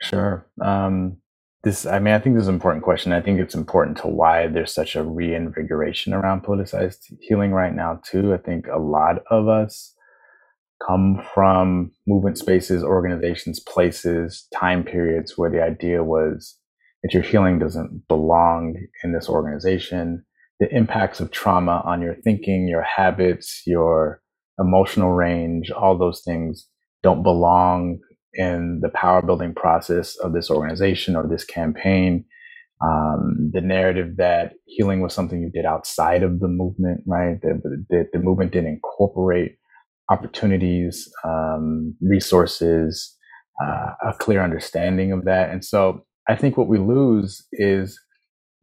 Sure. 0.00 0.46
Um, 0.60 1.18
this, 1.62 1.84
I 1.84 1.98
mean, 1.98 2.14
I 2.14 2.18
think 2.18 2.36
this 2.36 2.42
is 2.42 2.48
an 2.48 2.54
important 2.54 2.84
question. 2.84 3.12
I 3.12 3.20
think 3.20 3.38
it's 3.38 3.54
important 3.54 3.98
to 3.98 4.06
why 4.06 4.46
there's 4.46 4.72
such 4.72 4.96
a 4.96 5.04
reinvigoration 5.04 6.14
around 6.14 6.42
politicized 6.42 7.12
healing 7.20 7.52
right 7.52 7.74
now, 7.74 8.00
too. 8.04 8.32
I 8.32 8.38
think 8.38 8.66
a 8.66 8.78
lot 8.78 9.22
of 9.30 9.46
us 9.48 9.94
come 10.86 11.22
from 11.34 11.90
movement 12.06 12.38
spaces, 12.38 12.82
organizations, 12.82 13.60
places, 13.60 14.48
time 14.54 14.82
periods 14.84 15.36
where 15.36 15.50
the 15.50 15.62
idea 15.62 16.02
was 16.02 16.56
that 17.02 17.12
your 17.12 17.22
healing 17.22 17.58
doesn't 17.58 18.08
belong 18.08 18.76
in 19.04 19.12
this 19.12 19.28
organization. 19.28 20.24
the 20.60 20.74
impacts 20.76 21.20
of 21.20 21.30
trauma 21.30 21.82
on 21.84 22.02
your 22.02 22.14
thinking, 22.14 22.68
your 22.68 22.82
habits, 22.82 23.62
your 23.66 24.22
emotional 24.58 25.10
range, 25.12 25.70
all 25.70 25.96
those 25.96 26.22
things 26.22 26.68
don't 27.02 27.22
belong 27.22 27.98
in 28.34 28.80
the 28.82 28.88
power 28.88 29.22
building 29.22 29.54
process 29.54 30.16
of 30.16 30.32
this 30.32 30.50
organization 30.50 31.16
or 31.16 31.26
this 31.26 31.44
campaign. 31.44 32.24
Um, 32.82 33.50
the 33.52 33.60
narrative 33.60 34.16
that 34.16 34.54
healing 34.66 35.00
was 35.00 35.12
something 35.12 35.42
you 35.42 35.50
did 35.50 35.66
outside 35.66 36.22
of 36.22 36.40
the 36.40 36.48
movement, 36.48 37.02
right? 37.06 37.40
That 37.42 38.08
the, 38.12 38.18
movement 38.18 38.52
didn't 38.52 38.70
incorporate 38.70 39.56
opportunities, 40.10 41.08
um, 41.22 41.94
resources, 42.00 43.16
uh, 43.62 43.92
a 44.02 44.14
clear 44.18 44.42
understanding 44.42 45.12
of 45.12 45.24
that. 45.26 45.50
And 45.50 45.62
so 45.64 46.06
I 46.28 46.36
think 46.36 46.56
what 46.56 46.68
we 46.68 46.78
lose 46.78 47.46
is 47.52 48.00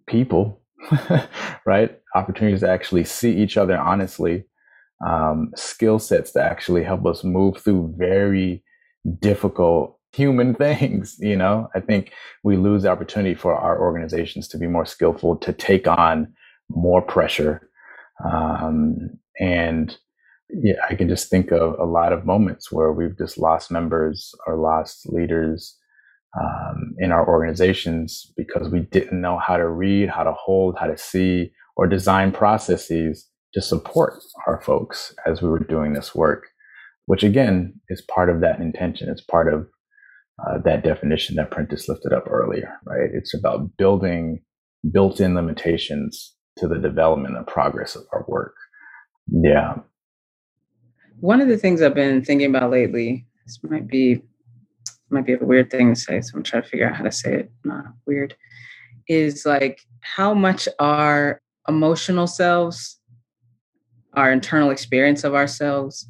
people, 0.07 0.61
right? 1.65 1.99
Opportunities 2.15 2.61
to 2.61 2.70
actually 2.70 3.03
see 3.03 3.38
each 3.38 3.55
other 3.55 3.78
honestly, 3.78 4.45
um, 5.05 5.51
skill 5.55 5.99
sets 5.99 6.32
to 6.32 6.41
actually 6.41 6.84
help 6.84 7.05
us 7.05 7.24
move 7.24 7.57
through 7.57 7.93
very 7.97 8.63
difficult 9.20 10.00
human 10.14 10.56
things 10.64 11.18
you 11.20 11.36
know? 11.36 11.70
I 11.76 11.80
think 11.80 12.14
we 12.43 12.58
lose 12.58 12.84
the 12.84 12.89
opportunity 12.89 13.36
for 13.36 13.56
our 13.56 13.80
organizations 13.80 14.48
to 14.50 14.58
be 14.58 14.68
more 14.68 14.86
skillful 14.86 15.38
to 15.38 15.54
take 15.54 15.88
on 15.88 16.34
more 16.70 17.02
pressure 17.02 17.70
um, 18.24 19.10
and 19.39 19.98
yeah 20.50 20.76
i 20.89 20.95
can 20.95 21.10
just 21.10 21.30
think 21.30 21.52
of 21.52 21.78
a 21.80 21.84
lot 21.84 22.14
of 22.14 22.26
moments 22.26 22.72
where 22.72 22.91
we've 22.91 23.18
just 23.18 23.38
lost 23.38 23.72
members 23.72 24.34
or 24.45 24.58
lost 24.58 25.08
leaders 25.12 25.78
um, 26.39 26.95
in 27.00 27.12
our 27.12 27.28
organizations 27.28 28.32
because 28.38 28.70
we 28.70 28.80
didn't 28.80 29.22
know 29.22 29.38
how 29.38 29.58
to 29.58 29.68
read 29.68 30.10
how 30.10 30.24
to 30.24 30.34
hold 30.34 30.78
how 30.80 30.88
to 30.88 30.98
see 30.98 31.52
or 31.76 31.88
design 31.88 32.32
processes 32.32 33.28
to 33.54 33.62
support 33.62 34.14
our 34.45 34.62
folks 34.62 35.14
as 35.26 35.41
we 35.41 35.50
were 35.50 35.60
doing 35.60 35.93
this 35.93 36.16
work 36.16 36.48
which 37.08 37.24
again 37.24 37.74
is 37.89 38.01
part 38.01 38.30
of 38.30 38.41
that 38.41 38.60
intention. 38.60 39.10
It's 39.10 39.22
part 39.22 39.51
of 39.51 39.68
uh, 40.45 40.60
that 40.66 40.84
definition 40.84 41.36
that 41.38 41.49
Prentis 41.49 41.88
lifted 41.88 42.14
up 42.14 42.26
earlier, 42.30 42.78
right? 42.86 43.10
It's 43.12 43.34
about 43.34 43.76
building 43.78 44.41
built 44.91 45.20
in 45.20 45.34
limitations 45.34 46.36
to 46.58 46.68
the 46.68 46.78
development 46.78 47.38
and 47.38 47.47
progress 47.47 47.95
of 47.95 48.03
our 48.12 48.26
work. 48.28 48.53
Yeah. 49.28 49.76
One 51.20 51.41
of 51.41 51.47
the 51.47 51.58
things 51.58 51.82
I've 51.82 51.95
been 51.95 52.24
thinking 52.24 52.53
about 52.53 52.72
lately, 52.72 53.26
this 53.45 53.60
might 53.64 53.88
be 53.88 54.22
might 55.10 55.26
be 55.26 55.34
a 55.34 55.39
weird 55.39 55.72
thing 55.72 55.93
to 55.93 55.99
say, 55.99 56.20
so 56.20 56.36
I'm 56.36 56.43
trying 56.43 56.64
to 56.64 56.70
figure 56.70 56.89
out 56.89 56.97
how 56.97 57.05
to 57.05 57.12
say 57.14 57.34
it 57.34 57.51
not 57.64 57.86
weird, 58.05 58.36
is 59.08 59.45
like 59.45 59.80
how 60.01 60.34
much 60.34 60.68
our 60.80 61.41
emotional 61.70 62.28
selves, 62.28 62.99
our 64.16 64.30
internal 64.30 64.70
experience 64.70 65.24
of 65.24 65.34
ourselves 65.34 66.10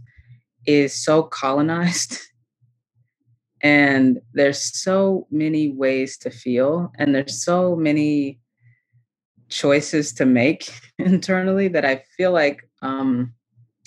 is 0.68 0.94
so 0.94 1.24
colonized 1.24 2.20
and 3.62 4.20
there's 4.34 4.62
so 4.80 5.26
many 5.32 5.72
ways 5.72 6.18
to 6.18 6.30
feel 6.30 6.92
and 7.00 7.16
there's 7.16 7.44
so 7.44 7.76
many 7.76 8.40
choices 9.50 10.14
to 10.14 10.26
make 10.26 10.70
internally 11.00 11.68
that 11.68 11.86
i 11.86 12.04
feel 12.16 12.32
like 12.32 12.62
um, 12.84 13.34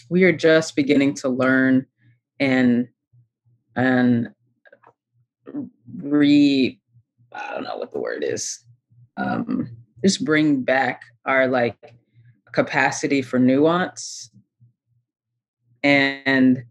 we 0.09 0.25
are 0.25 0.33
just 0.33 0.75
beginning 0.75 1.15
to 1.15 1.29
learn 1.29 1.87
and 2.41 2.89
and 3.77 4.31
re 5.99 6.81
i 7.33 7.55
don't 7.55 7.65
know 7.65 7.77
what 7.77 7.93
the 7.93 8.01
word 8.01 8.25
is 8.25 8.65
um, 9.17 9.69
just 10.03 10.25
bring 10.25 10.63
back 10.63 11.03
our 11.27 11.47
like 11.47 11.95
capacity 12.53 13.23
for 13.23 13.39
nuance 13.39 14.31
and 15.83 16.65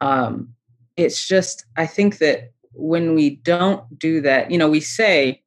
um, 0.00 0.48
it's 0.96 1.26
just 1.26 1.64
i 1.76 1.86
think 1.86 2.18
that 2.18 2.52
when 2.72 3.14
we 3.14 3.36
don't 3.36 3.98
do 3.98 4.20
that 4.20 4.50
you 4.50 4.58
know 4.58 4.70
we 4.70 4.80
say 4.80 5.42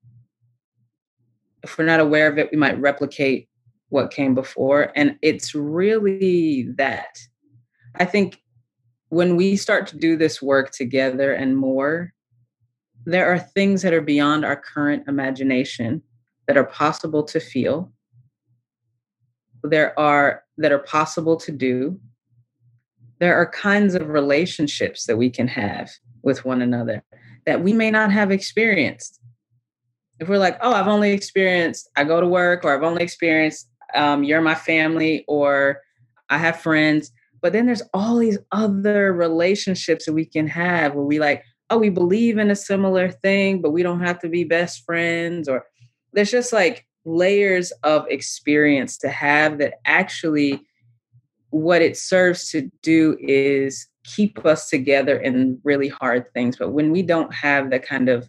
if 1.64 1.78
we're 1.78 1.86
not 1.86 2.00
aware 2.00 2.28
of 2.28 2.38
it 2.38 2.50
we 2.52 2.58
might 2.58 2.80
replicate 2.80 3.50
what 3.90 4.12
came 4.12 4.36
before. 4.36 4.92
And 4.96 5.18
it's 5.22 5.56
really 5.56 6.64
that. 6.78 7.18
I 7.96 8.06
think 8.06 8.42
when 9.10 9.36
we 9.36 9.56
start 9.56 9.88
to 9.88 9.98
do 9.98 10.18
this 10.18 10.42
work 10.42 10.72
together 10.72 11.34
and 11.34 11.58
more 11.58 12.12
there 13.08 13.32
are 13.32 13.38
things 13.38 13.84
that 13.84 13.94
are 13.94 14.02
beyond 14.02 14.44
our 14.44 14.56
current 14.56 15.08
imagination 15.08 16.02
that 16.48 16.58
are 16.58 16.64
possible 16.64 17.22
to 17.22 17.40
feel. 17.40 17.92
There 19.64 19.98
are 20.00 20.44
that 20.58 20.72
are 20.72 20.80
possible 20.80 21.38
to 21.38 21.52
do 21.52 22.00
there 23.20 23.36
are 23.36 23.50
kinds 23.50 23.96
of 23.96 24.10
relationships 24.10 25.06
that 25.06 25.18
we 25.18 25.30
can 25.30 25.48
have 25.48 25.90
with 26.22 26.46
one 26.46 26.62
another 26.62 27.04
that 27.46 27.62
we 27.62 27.74
may 27.74 27.92
not 27.92 28.12
have 28.12 28.32
experienced. 28.32 29.20
If 30.20 30.30
we're 30.30 30.40
like, 30.40 30.58
oh, 30.62 30.74
I've 30.74 30.88
only 30.88 31.12
experienced, 31.12 31.90
I 31.96 32.04
go 32.04 32.20
to 32.20 32.28
work, 32.28 32.64
or 32.64 32.76
I've 32.76 32.84
only 32.84 33.04
experienced, 33.04 33.70
um, 33.94 34.24
you're 34.24 34.42
my 34.42 34.56
family, 34.56 35.24
or 35.28 35.82
I 36.30 36.38
have 36.38 36.62
friends. 36.62 37.12
But 37.42 37.54
then 37.54 37.66
there's 37.66 37.84
all 37.94 38.18
these 38.18 38.40
other 38.52 39.14
relationships 39.14 40.06
that 40.06 40.14
we 40.14 40.26
can 40.26 40.48
have 40.48 40.96
where 40.96 41.06
we 41.06 41.20
like, 41.20 41.44
oh, 41.70 41.78
we 41.78 41.90
believe 41.90 42.38
in 42.38 42.50
a 42.50 42.56
similar 42.56 43.12
thing, 43.12 43.62
but 43.62 43.72
we 43.72 43.84
don't 43.84 44.02
have 44.02 44.20
to 44.20 44.30
be 44.30 44.44
best 44.44 44.84
friends. 44.86 45.48
Or 45.48 45.66
there's 46.14 46.32
just 46.32 46.54
like 46.54 46.88
layers 47.04 47.72
of 47.84 48.08
experience 48.10 48.98
to 49.00 49.10
have 49.10 49.60
that 49.60 49.76
actually 49.86 50.66
what 51.56 51.82
it 51.82 51.96
serves 51.96 52.50
to 52.50 52.70
do 52.82 53.16
is 53.18 53.88
keep 54.04 54.46
us 54.46 54.70
together 54.70 55.18
in 55.18 55.58
really 55.64 55.88
hard 55.88 56.26
things. 56.34 56.58
But 56.58 56.72
when 56.72 56.92
we 56.92 57.02
don't 57.02 57.34
have 57.34 57.70
the 57.70 57.80
kind 57.80 58.10
of 58.10 58.28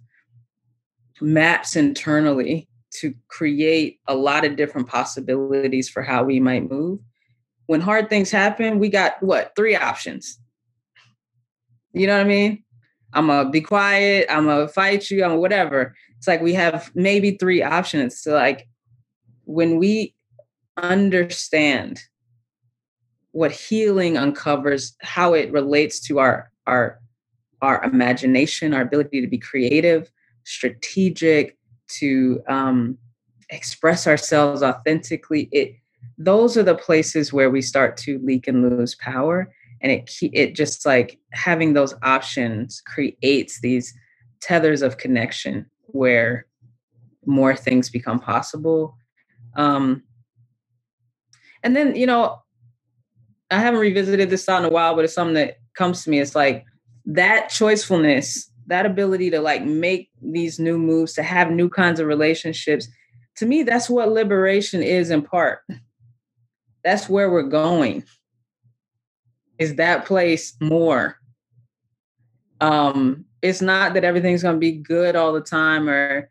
maps 1.20 1.74
internally 1.74 2.68
to 2.98 3.12
create 3.26 3.98
a 4.06 4.14
lot 4.14 4.44
of 4.44 4.54
different 4.54 4.86
possibilities 4.86 5.88
for 5.88 6.04
how 6.04 6.22
we 6.22 6.38
might 6.38 6.70
move, 6.70 7.00
when 7.66 7.80
hard 7.80 8.08
things 8.08 8.30
happen, 8.30 8.78
we 8.78 8.88
got 8.88 9.20
what 9.20 9.50
three 9.56 9.74
options? 9.74 10.38
You 11.92 12.06
know 12.06 12.16
what 12.18 12.26
I 12.26 12.28
mean? 12.28 12.62
I'm 13.12 13.26
gonna 13.26 13.50
be 13.50 13.60
quiet, 13.60 14.28
I'm 14.30 14.46
gonna 14.46 14.68
fight 14.68 15.10
you, 15.10 15.24
I'm 15.24 15.38
whatever. 15.38 15.96
It's 16.16 16.28
like 16.28 16.42
we 16.42 16.54
have 16.54 16.92
maybe 16.94 17.32
three 17.32 17.60
options. 17.60 18.20
So 18.20 18.34
like 18.34 18.68
when 19.46 19.78
we 19.78 20.14
understand 20.76 22.00
what 23.36 23.52
healing 23.52 24.16
uncovers, 24.16 24.96
how 25.02 25.34
it 25.34 25.52
relates 25.52 26.00
to 26.00 26.18
our 26.18 26.50
our 26.66 26.98
our 27.60 27.84
imagination, 27.84 28.72
our 28.72 28.80
ability 28.80 29.20
to 29.20 29.26
be 29.26 29.36
creative, 29.36 30.10
strategic, 30.44 31.58
to 31.86 32.42
um, 32.48 32.96
express 33.50 34.06
ourselves 34.06 34.62
authentically. 34.62 35.50
It 35.52 35.74
those 36.16 36.56
are 36.56 36.62
the 36.62 36.74
places 36.74 37.30
where 37.30 37.50
we 37.50 37.60
start 37.60 37.98
to 37.98 38.18
leak 38.24 38.48
and 38.48 38.70
lose 38.70 38.94
power, 38.94 39.52
and 39.82 39.92
it 39.92 40.10
it 40.22 40.54
just 40.54 40.86
like 40.86 41.18
having 41.34 41.74
those 41.74 41.94
options 42.02 42.80
creates 42.86 43.60
these 43.60 43.92
tethers 44.40 44.80
of 44.80 44.96
connection 44.96 45.66
where 45.88 46.46
more 47.26 47.54
things 47.54 47.90
become 47.90 48.18
possible. 48.18 48.96
Um, 49.56 50.04
and 51.62 51.76
then 51.76 51.96
you 51.96 52.06
know 52.06 52.40
I 53.50 53.60
haven't 53.60 53.80
revisited 53.80 54.30
this 54.30 54.44
thought 54.44 54.62
in 54.62 54.68
a 54.68 54.72
while, 54.72 54.94
but 54.94 55.04
it's 55.04 55.14
something 55.14 55.34
that 55.34 55.58
comes 55.74 56.04
to 56.04 56.10
me. 56.10 56.18
It's 56.18 56.34
like 56.34 56.64
that 57.06 57.50
choicefulness, 57.50 58.46
that 58.66 58.86
ability 58.86 59.30
to 59.30 59.40
like 59.40 59.64
make 59.64 60.10
these 60.20 60.58
new 60.58 60.78
moves, 60.78 61.12
to 61.14 61.22
have 61.22 61.50
new 61.50 61.68
kinds 61.68 62.00
of 62.00 62.06
relationships. 62.06 62.88
To 63.36 63.46
me, 63.46 63.62
that's 63.62 63.88
what 63.88 64.10
liberation 64.10 64.82
is 64.82 65.10
in 65.10 65.22
part. 65.22 65.60
That's 66.82 67.08
where 67.08 67.30
we're 67.30 67.42
going. 67.42 68.04
Is 69.58 69.76
that 69.76 70.06
place 70.06 70.56
more? 70.60 71.16
Um, 72.60 73.24
it's 73.42 73.60
not 73.60 73.94
that 73.94 74.04
everything's 74.04 74.42
gonna 74.42 74.58
be 74.58 74.72
good 74.72 75.14
all 75.14 75.32
the 75.32 75.40
time 75.40 75.88
or 75.88 76.30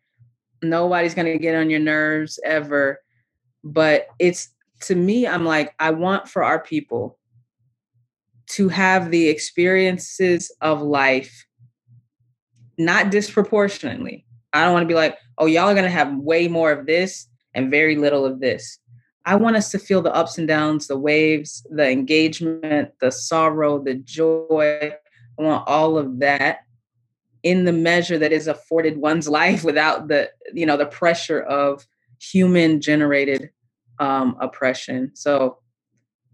nobody's 0.62 1.14
gonna 1.14 1.38
get 1.38 1.56
on 1.56 1.70
your 1.70 1.80
nerves 1.80 2.40
ever, 2.44 3.00
but 3.64 4.08
it's 4.20 4.50
to 4.86 4.96
me, 4.96 5.28
I'm 5.28 5.46
like, 5.46 5.74
I 5.80 5.92
want 5.92 6.28
for 6.28 6.44
our 6.44 6.60
people 6.60 7.18
to 8.48 8.70
have 8.70 9.12
the 9.12 9.28
experiences 9.30 10.52
of 10.62 10.82
life 10.82 11.46
not 12.78 13.10
disproportionately. 13.10 14.26
I 14.54 14.64
don't 14.64 14.74
want 14.74 14.84
to 14.84 14.88
be 14.88 14.94
like, 14.94 15.18
oh, 15.38 15.48
y'all 15.48 15.70
are 15.70 15.74
going 15.74 15.86
to 15.86 15.90
have 15.90 16.16
way 16.18 16.48
more 16.48 16.72
of 16.72 16.86
this 16.86 17.28
and 17.54 17.72
very 17.72 17.96
little 17.96 18.26
of 18.26 18.40
this. 18.40 18.80
I 19.26 19.36
want 19.36 19.56
us 19.56 19.72
to 19.72 19.80
feel 19.80 20.02
the 20.02 20.14
ups 20.14 20.38
and 20.38 20.48
downs, 20.48 20.88
the 20.88 20.98
waves, 20.98 21.66
the 21.72 21.90
engagement, 21.90 22.92
the 23.02 23.12
sorrow, 23.12 23.84
the 23.84 23.96
joy. 23.96 24.94
I 25.40 25.42
want 25.42 25.68
all 25.68 25.98
of 25.98 26.20
that 26.20 26.60
in 27.42 27.66
the 27.66 27.74
measure 27.74 28.20
that 28.20 28.32
is 28.32 28.48
afforded 28.48 28.98
one's 28.98 29.28
life 29.42 29.64
without 29.64 30.10
the, 30.10 30.30
you 30.54 30.66
know, 30.66 30.78
the 30.78 30.86
pressure 30.86 31.42
of 31.42 31.88
human 32.20 32.82
generated 32.82 33.50
um, 34.00 34.38
oppression. 34.40 35.12
So 35.16 35.60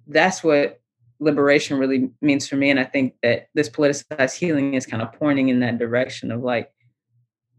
that's 0.07 0.43
what 0.43 0.79
liberation 1.19 1.77
really 1.77 2.09
means 2.21 2.47
for 2.47 2.55
me. 2.55 2.69
And 2.69 2.79
I 2.79 2.83
think 2.83 3.13
that 3.21 3.47
this 3.53 3.69
politicized 3.69 4.35
healing 4.37 4.73
is 4.73 4.85
kind 4.85 5.03
of 5.03 5.13
pointing 5.13 5.49
in 5.49 5.59
that 5.59 5.77
direction 5.77 6.31
of 6.31 6.41
like, 6.41 6.71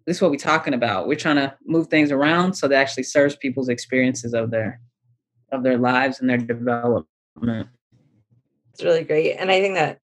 this 0.06 0.16
is 0.16 0.22
what 0.22 0.32
we're 0.32 0.36
talking 0.36 0.74
about. 0.74 1.06
We're 1.06 1.14
trying 1.14 1.36
to 1.36 1.54
move 1.64 1.86
things 1.86 2.10
around 2.10 2.54
so 2.54 2.66
that 2.66 2.80
actually 2.80 3.04
serves 3.04 3.36
people's 3.36 3.68
experiences 3.68 4.34
of 4.34 4.50
their 4.50 4.80
of 5.52 5.62
their 5.62 5.78
lives 5.78 6.18
and 6.18 6.28
their 6.28 6.38
development. 6.38 7.06
It's 8.72 8.82
really 8.82 9.04
great. 9.04 9.34
And 9.34 9.50
I 9.50 9.60
think 9.60 9.74
that 9.74 9.98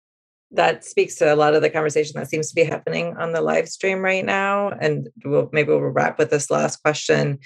that 0.53 0.85
speaks 0.85 1.17
to 1.17 1.33
a 1.33 1.37
lot 1.37 1.55
of 1.55 1.63
the 1.63 1.71
conversation 1.71 2.19
that 2.19 2.29
seems 2.29 2.49
to 2.49 2.55
be 2.55 2.65
happening 2.65 3.17
on 3.17 3.33
the 3.33 3.41
live 3.41 3.69
stream 3.69 4.01
right 4.01 4.25
now. 4.25 4.69
And 4.69 5.09
we'll 5.25 5.49
maybe 5.53 5.71
we'll 5.71 5.81
wrap 5.81 6.19
with 6.19 6.31
this 6.31 6.51
last 6.51 6.77
question 6.83 7.39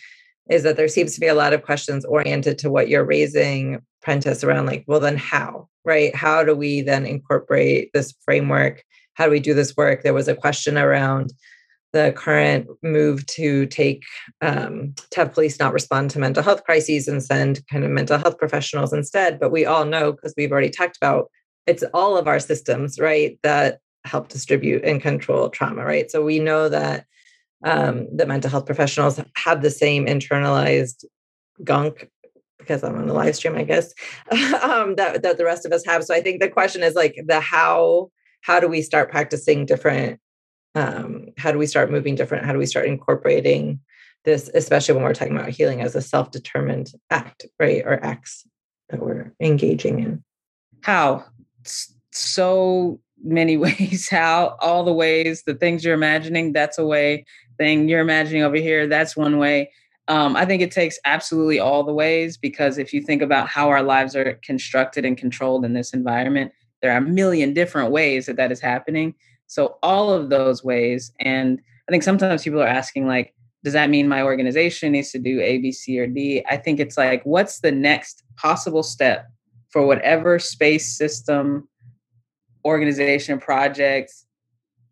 is 0.51 0.63
that 0.65 0.77
there 0.77 0.89
seems 0.89 1.15
to 1.15 1.21
be 1.21 1.29
a 1.29 1.35
lot 1.35 1.53
of 1.53 1.63
questions 1.63 2.05
oriented 2.05 2.59
to 2.59 2.71
what 2.71 2.89
you're 2.89 3.05
raising, 3.05 3.81
Prentis, 4.05 4.45
around 4.45 4.67
like, 4.67 4.85
well, 4.87 5.01
then 5.01 5.17
how, 5.17 5.69
right? 5.85 6.15
How 6.15 6.43
do 6.45 6.55
we 6.55 6.83
then 6.83 7.07
incorporate 7.07 7.91
this 7.93 8.13
framework? 8.25 8.83
How 9.15 9.27
do 9.27 9.31
we 9.31 9.41
do 9.41 9.55
this 9.55 9.77
work? 9.77 10.03
There 10.03 10.15
was 10.15 10.29
a 10.29 10.35
question 10.35 10.77
around 10.77 11.33
the 11.93 12.13
current 12.17 12.67
move 12.83 13.25
to 13.27 13.67
take 13.67 14.03
um, 14.41 14.95
to 15.11 15.21
have 15.21 15.35
police 15.35 15.59
not 15.59 15.75
respond 15.75 16.11
to 16.11 16.19
mental 16.19 16.43
health 16.43 16.65
crises 16.65 17.07
and 17.07 17.23
send 17.23 17.65
kind 17.71 17.85
of 17.85 17.91
mental 17.91 18.19
health 18.19 18.39
professionals 18.39 18.93
instead. 18.93 19.39
But 19.39 19.53
we 19.53 19.67
all 19.67 19.85
know 19.85 20.13
because 20.13 20.35
we've 20.37 20.53
already 20.53 20.71
talked 20.71 20.97
about 20.97 21.31
it's 21.67 21.85
all 21.95 22.17
of 22.17 22.27
our 22.27 22.41
systems, 22.41 22.99
right, 22.99 23.39
that 23.43 23.79
help 24.05 24.29
distribute 24.29 24.85
and 24.85 25.01
control 25.01 25.49
trauma, 25.49 25.85
right? 25.85 26.11
So 26.11 26.25
we 26.25 26.39
know 26.39 26.69
that 26.69 27.07
um, 27.65 28.09
the 28.15 28.27
mental 28.27 28.51
health 28.51 28.67
professionals 28.67 29.21
have 29.37 29.63
the 29.63 29.71
same 29.71 30.07
internalized 30.07 31.05
gunk 31.65 32.09
because 32.59 32.83
I'm 32.85 32.97
on 32.97 33.07
the 33.07 33.13
live 33.13 33.37
stream, 33.37 33.57
I 33.57 33.65
guess, 33.65 33.93
um, 34.63 34.95
that 34.97 35.23
that 35.23 35.39
the 35.39 35.45
rest 35.45 35.67
of 35.67 35.73
us 35.73 35.85
have. 35.87 36.05
So 36.05 36.15
I 36.15 36.21
think 36.21 36.41
the 36.41 36.49
question 36.49 36.83
is 36.83 36.95
like 36.95 37.17
the 37.27 37.41
how. 37.41 38.11
How 38.45 38.59
do 38.59 38.67
we 38.67 38.83
start 38.83 39.09
practicing 39.09 39.67
different? 39.67 40.19
Um, 40.75 41.27
how 41.39 41.53
do 41.53 41.59
we 41.59 41.67
start 41.67 41.93
moving 41.93 42.17
different? 42.17 42.45
How 42.45 42.53
do 42.53 42.59
we 42.59 42.67
start 42.67 42.87
incorporating 42.87 43.79
this, 44.25 44.51
especially 44.53 44.97
when 44.97 45.05
we're 45.05 45.15
talking 45.15 45.37
about 45.37 45.51
healing 45.51 45.81
as 45.81 45.95
a 45.95 46.03
self-determined 46.03 46.91
act, 47.11 47.47
right, 47.61 47.85
or 47.87 48.05
acts 48.05 48.45
that 48.91 49.01
we're 49.01 49.33
engaging 49.41 50.01
in? 50.01 50.25
How? 50.81 51.25
So 52.11 52.99
many 53.23 53.57
ways. 53.59 54.09
How? 54.11 54.57
All 54.61 54.83
the 54.83 54.93
ways. 54.93 55.45
The 55.47 55.55
things 55.55 55.85
you're 55.85 55.95
imagining. 55.95 56.53
That's 56.53 56.79
a 56.79 56.85
way 56.85 57.25
thing 57.63 57.89
you're 57.89 58.01
imagining 58.01 58.43
over 58.43 58.57
here, 58.57 58.89
that's 58.89 59.17
one 59.17 59.39
way. 59.39 59.71
Um, 60.09 60.35
I 60.35 60.45
think 60.45 60.63
it 60.63 60.73
takes 60.73 60.99
absolutely 61.05 61.61
all 61.61 61.85
the 61.85 61.93
ways 61.93 62.37
because 62.37 62.77
if 62.77 62.93
you 62.93 63.01
think 63.01 63.23
about 63.23 63.47
how 63.47 63.69
our 63.69 63.83
lives 63.83 64.17
are 64.17 64.35
constructed 64.43 65.05
and 65.05 65.17
controlled 65.17 65.65
in 65.65 65.75
this 65.75 65.93
environment, 65.93 66.51
there 66.81 66.93
are 66.93 66.99
a 66.99 67.03
million 67.03 67.55
different 67.55 67.93
ways 67.93 68.27
that 68.27 68.37
that 68.37 68.51
is 68.51 68.61
happening. 68.61 69.15
So, 69.47 69.77
all 69.83 70.13
of 70.13 70.29
those 70.29 70.65
ways. 70.65 71.13
And 71.21 71.61
I 71.89 71.93
think 71.93 72.03
sometimes 72.03 72.43
people 72.43 72.61
are 72.61 72.67
asking, 72.67 73.07
like, 73.07 73.33
does 73.63 73.75
that 73.75 73.91
mean 73.91 74.09
my 74.09 74.23
organization 74.23 74.93
needs 74.93 75.13
to 75.13 75.21
do 75.21 75.41
A, 75.41 75.59
B, 75.59 75.71
C, 75.71 76.01
or 76.01 76.09
D? 76.09 76.45
I 76.49 76.57
think 76.57 76.81
it's 76.81 76.99
like, 76.99 77.23
what's 77.25 77.61
the 77.61 77.71
next 77.71 78.25
possible 78.37 78.83
step 78.83 79.29
for 79.71 79.87
whatever 79.87 80.41
space 80.41 80.97
system, 80.97 81.69
organization, 82.65 83.39
project 83.39 84.13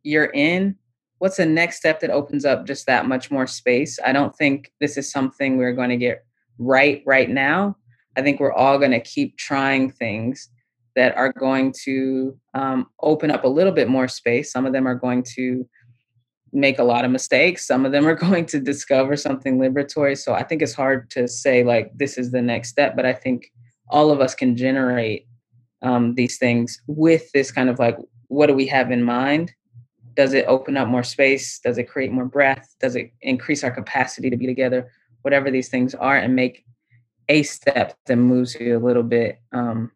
you're 0.04 0.30
in? 0.32 0.76
What's 1.20 1.36
the 1.36 1.46
next 1.46 1.76
step 1.76 2.00
that 2.00 2.10
opens 2.10 2.44
up 2.44 2.66
just 2.66 2.86
that 2.86 3.06
much 3.06 3.30
more 3.30 3.46
space? 3.46 3.98
I 4.04 4.12
don't 4.12 4.34
think 4.34 4.72
this 4.80 4.96
is 4.96 5.12
something 5.12 5.56
we're 5.56 5.74
going 5.74 5.90
to 5.90 5.96
get 5.96 6.24
right 6.58 7.02
right 7.06 7.28
now. 7.28 7.76
I 8.16 8.22
think 8.22 8.40
we're 8.40 8.52
all 8.52 8.78
going 8.78 8.90
to 8.90 9.00
keep 9.00 9.36
trying 9.36 9.92
things 9.92 10.48
that 10.96 11.14
are 11.16 11.32
going 11.32 11.72
to 11.84 12.36
um, 12.54 12.86
open 13.00 13.30
up 13.30 13.44
a 13.44 13.48
little 13.48 13.72
bit 13.72 13.88
more 13.88 14.08
space. 14.08 14.50
Some 14.50 14.66
of 14.66 14.72
them 14.72 14.88
are 14.88 14.94
going 14.94 15.22
to 15.34 15.68
make 16.52 16.78
a 16.78 16.84
lot 16.84 17.04
of 17.04 17.10
mistakes. 17.10 17.66
Some 17.66 17.84
of 17.84 17.92
them 17.92 18.06
are 18.06 18.14
going 18.26 18.46
to 18.46 18.58
discover 18.58 19.14
something 19.14 19.58
liberatory. 19.58 20.16
So 20.16 20.32
I 20.32 20.42
think 20.42 20.62
it's 20.62 20.74
hard 20.74 21.10
to 21.10 21.28
say 21.28 21.62
like 21.62 21.92
this 21.94 22.16
is 22.16 22.32
the 22.32 22.42
next 22.42 22.70
step, 22.70 22.96
but 22.96 23.04
I 23.04 23.12
think 23.12 23.52
all 23.90 24.10
of 24.10 24.20
us 24.20 24.34
can 24.34 24.56
generate 24.56 25.26
um, 25.82 26.14
these 26.14 26.38
things 26.38 26.80
with 26.86 27.30
this 27.32 27.52
kind 27.52 27.68
of 27.68 27.78
like 27.78 27.98
what 28.28 28.46
do 28.46 28.54
we 28.54 28.66
have 28.66 28.90
in 28.90 29.02
mind 29.02 29.52
does 30.14 30.34
it 30.34 30.46
open 30.46 30.76
up 30.76 30.88
more 30.88 31.02
space? 31.02 31.58
Does 31.60 31.78
it 31.78 31.84
create 31.84 32.12
more 32.12 32.24
breath? 32.24 32.74
Does 32.80 32.96
it 32.96 33.12
increase 33.20 33.64
our 33.64 33.70
capacity 33.70 34.30
to 34.30 34.36
be 34.36 34.46
together? 34.46 34.90
Whatever 35.22 35.50
these 35.50 35.68
things 35.68 35.94
are 35.94 36.16
and 36.16 36.34
make 36.34 36.64
a 37.28 37.42
step 37.42 37.96
that 38.06 38.16
moves 38.16 38.54
you 38.54 38.76
a 38.76 38.80
little 38.80 39.02
bit 39.02 39.40
um, 39.52 39.92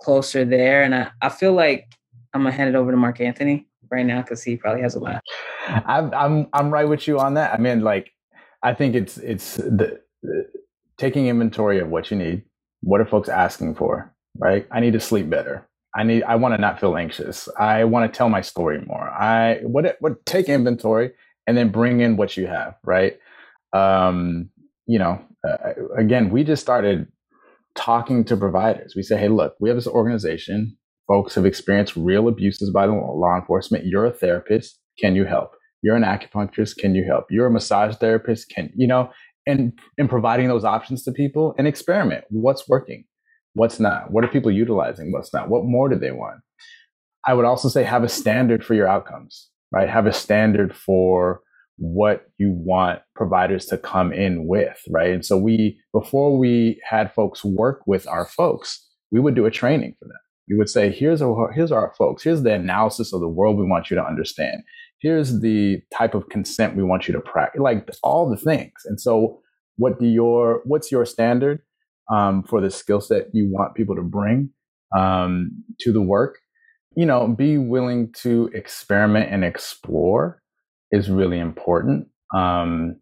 closer 0.00 0.44
there. 0.44 0.82
And 0.82 0.94
I, 0.94 1.10
I 1.20 1.28
feel 1.28 1.52
like 1.52 1.86
i'm 2.34 2.44
gonna 2.44 2.54
hand 2.54 2.70
it 2.70 2.74
over 2.74 2.90
to 2.90 2.96
mark 2.96 3.20
anthony 3.20 3.66
right 3.90 4.06
now 4.06 4.22
because 4.22 4.42
he 4.42 4.56
probably 4.56 4.80
has 4.80 4.94
a 4.94 4.98
lot. 4.98 5.22
I'm, 5.68 6.14
I'm 6.14 6.46
i'm 6.54 6.70
right 6.70 6.88
with 6.88 7.06
you 7.06 7.18
on 7.18 7.34
that. 7.34 7.52
I 7.52 7.58
mean 7.58 7.82
like 7.82 8.10
i 8.62 8.72
think 8.72 8.94
it's 8.94 9.18
it's 9.18 9.56
the, 9.56 10.00
the 10.22 10.48
taking 10.96 11.26
inventory 11.26 11.78
of 11.78 11.88
what 11.88 12.10
you 12.10 12.16
need 12.16 12.44
what 12.80 13.00
are 13.00 13.06
folks 13.06 13.28
asking 13.28 13.74
for 13.74 14.12
right? 14.38 14.66
I 14.70 14.80
need 14.80 14.92
to 14.94 15.00
sleep 15.00 15.28
better 15.28 15.68
I 15.94 16.04
need 16.04 16.22
I 16.24 16.36
want 16.36 16.54
to 16.54 16.60
not 16.60 16.80
feel 16.80 16.96
anxious. 16.96 17.48
I 17.58 17.84
want 17.84 18.10
to 18.10 18.16
tell 18.16 18.28
my 18.28 18.40
story 18.40 18.80
more. 18.86 19.08
I 19.10 19.60
what 19.62 19.96
what 20.00 20.24
take 20.24 20.48
inventory 20.48 21.12
and 21.46 21.56
then 21.56 21.70
bring 21.70 22.00
in 22.00 22.16
what 22.16 22.36
you 22.36 22.46
have, 22.46 22.76
right? 22.84 23.18
Um, 23.72 24.50
you 24.86 24.98
know, 24.98 25.22
uh, 25.46 25.72
again, 25.96 26.30
we 26.30 26.44
just 26.44 26.62
started 26.62 27.08
talking 27.74 28.24
to 28.24 28.36
providers. 28.36 28.94
We 28.96 29.02
say, 29.02 29.18
"Hey, 29.18 29.28
look, 29.28 29.54
we 29.60 29.68
have 29.68 29.76
this 29.76 29.86
organization. 29.86 30.76
Folks 31.08 31.34
have 31.34 31.44
experienced 31.44 31.96
real 31.96 32.28
abuses 32.28 32.70
by 32.70 32.86
the 32.86 32.92
law 32.92 33.36
enforcement. 33.36 33.86
You're 33.86 34.06
a 34.06 34.12
therapist. 34.12 34.78
Can 34.98 35.14
you 35.14 35.24
help? 35.24 35.52
You're 35.82 35.96
an 35.96 36.04
acupuncturist. 36.04 36.76
Can 36.78 36.94
you 36.94 37.04
help? 37.04 37.26
You're 37.30 37.46
a 37.46 37.50
massage 37.50 37.96
therapist. 37.96 38.48
Can 38.48 38.70
you 38.74 38.86
know?" 38.86 39.10
And 39.46 39.72
and 39.98 40.08
providing 40.08 40.48
those 40.48 40.64
options 40.64 41.02
to 41.04 41.12
people 41.12 41.54
and 41.58 41.66
experiment. 41.66 42.24
What's 42.30 42.68
working? 42.68 43.04
What's 43.54 43.78
not? 43.78 44.10
What 44.10 44.24
are 44.24 44.28
people 44.28 44.50
utilizing? 44.50 45.12
What's 45.12 45.32
not? 45.32 45.48
What 45.48 45.64
more 45.64 45.88
do 45.88 45.98
they 45.98 46.12
want? 46.12 46.40
I 47.26 47.34
would 47.34 47.44
also 47.44 47.68
say 47.68 47.84
have 47.84 48.02
a 48.02 48.08
standard 48.08 48.64
for 48.64 48.74
your 48.74 48.88
outcomes, 48.88 49.48
right? 49.70 49.88
Have 49.88 50.06
a 50.06 50.12
standard 50.12 50.74
for 50.74 51.40
what 51.76 52.26
you 52.38 52.52
want 52.52 53.00
providers 53.14 53.66
to 53.66 53.78
come 53.78 54.12
in 54.12 54.46
with, 54.46 54.80
right? 54.90 55.10
And 55.10 55.24
so 55.24 55.36
we, 55.36 55.78
before 55.92 56.38
we 56.38 56.80
had 56.88 57.12
folks 57.12 57.44
work 57.44 57.82
with 57.86 58.06
our 58.06 58.24
folks, 58.24 58.88
we 59.10 59.20
would 59.20 59.34
do 59.34 59.46
a 59.46 59.50
training 59.50 59.94
for 59.98 60.06
them. 60.06 60.16
We 60.48 60.56
would 60.56 60.68
say, 60.68 60.90
here's 60.90 61.22
our, 61.22 61.52
here's 61.52 61.72
our 61.72 61.94
folks. 61.96 62.22
Here's 62.22 62.42
the 62.42 62.52
analysis 62.54 63.12
of 63.12 63.20
the 63.20 63.28
world 63.28 63.58
we 63.58 63.66
want 63.66 63.90
you 63.90 63.96
to 63.96 64.04
understand. 64.04 64.62
Here's 65.00 65.40
the 65.40 65.80
type 65.96 66.14
of 66.14 66.28
consent 66.28 66.76
we 66.76 66.82
want 66.82 67.08
you 67.08 67.14
to 67.14 67.20
practice, 67.20 67.60
like 67.60 67.88
all 68.02 68.28
the 68.28 68.36
things. 68.36 68.72
And 68.84 69.00
so 69.00 69.40
what 69.76 69.98
do 69.98 70.06
your, 70.06 70.62
what's 70.64 70.92
your 70.92 71.04
standard? 71.04 71.60
Um, 72.10 72.42
for 72.42 72.60
the 72.60 72.70
skill 72.70 73.00
set 73.00 73.26
you 73.32 73.50
want 73.50 73.74
people 73.74 73.96
to 73.96 74.02
bring 74.02 74.50
um, 74.96 75.50
to 75.80 75.92
the 75.92 76.02
work. 76.02 76.38
You 76.96 77.06
know, 77.06 77.26
be 77.26 77.56
willing 77.56 78.12
to 78.18 78.50
experiment 78.52 79.32
and 79.32 79.44
explore 79.44 80.42
is 80.90 81.08
really 81.08 81.38
important. 81.38 82.08
Um, 82.34 82.96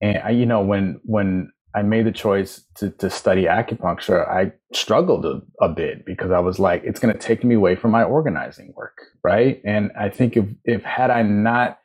and 0.00 0.18
I, 0.18 0.30
you 0.30 0.46
know, 0.46 0.60
when 0.60 1.00
when 1.04 1.50
I 1.74 1.82
made 1.82 2.06
the 2.06 2.12
choice 2.12 2.64
to, 2.76 2.90
to 2.90 3.10
study 3.10 3.44
acupuncture, 3.44 4.26
I 4.26 4.52
struggled 4.72 5.26
a, 5.26 5.42
a 5.60 5.68
bit 5.68 6.06
because 6.06 6.30
I 6.30 6.38
was 6.38 6.58
like, 6.58 6.82
it's 6.84 6.98
going 6.98 7.12
to 7.12 7.20
take 7.20 7.44
me 7.44 7.54
away 7.54 7.76
from 7.76 7.90
my 7.90 8.02
organizing 8.02 8.72
work, 8.74 8.96
right? 9.22 9.60
And 9.64 9.90
I 9.98 10.08
think 10.08 10.36
if 10.36 10.46
if 10.64 10.82
had 10.82 11.10
I 11.10 11.22
not 11.22 11.78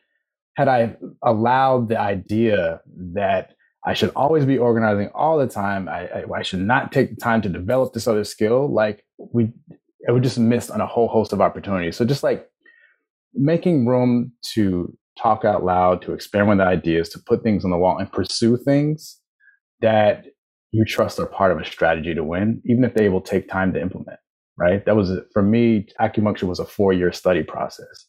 had 0.56 0.68
I 0.68 0.96
allowed 1.24 1.90
the 1.90 2.00
idea 2.00 2.82
that 3.14 3.56
I 3.86 3.94
should 3.94 4.12
always 4.16 4.46
be 4.46 4.58
organizing 4.58 5.10
all 5.14 5.38
the 5.38 5.48
time. 5.48 5.90
I, 5.90 6.08
I, 6.08 6.24
I, 6.38 6.42
should 6.44 6.60
not 6.60 6.92
take 6.92 7.10
the 7.10 7.16
time 7.16 7.42
to 7.42 7.50
develop 7.50 7.94
this 7.94 8.08
other 8.08 8.24
skill. 8.24 8.72
Like 8.72 9.04
we, 9.18 9.52
it 10.02 10.12
would 10.12 10.24
just 10.24 10.38
miss 10.38 10.70
on 10.70 10.82
a 10.82 10.86
whole 10.86 11.08
host 11.08 11.34
of 11.34 11.42
opportunities. 11.42 11.98
So 11.98 12.06
just 12.06 12.22
like 12.22 12.48
making 13.34 13.88
room 13.88 14.34
to 14.54 14.96
talk 15.18 15.46
out 15.46 15.64
loud, 15.64 16.02
to 16.04 16.14
experiment 16.14 16.60
with 16.60 16.68
ideas, 16.68 17.10
to 17.10 17.20
put 17.26 17.44
things 17.44 17.66
on 17.66 17.72
the 17.72 17.78
wall 17.78 17.98
and 17.98 18.12
pursue 18.12 18.58
things 18.58 19.20
that 19.82 20.26
you 20.72 20.86
trust 20.86 21.20
are 21.20 21.26
part 21.26 21.52
of 21.52 21.60
a 21.60 21.66
strategy 21.66 22.14
to 22.14 22.24
win, 22.24 22.62
even 22.66 22.84
if 22.84 22.94
they 22.94 23.10
will 23.10 23.22
take 23.22 23.50
time 23.50 23.74
to 23.74 23.82
implement. 23.82 24.20
Right. 24.58 24.86
That 24.86 24.96
was 24.96 25.12
for 25.34 25.42
me. 25.42 25.88
Acupuncture 26.00 26.44
was 26.44 26.60
a 26.60 26.66
four-year 26.66 27.12
study 27.14 27.42
process, 27.42 28.06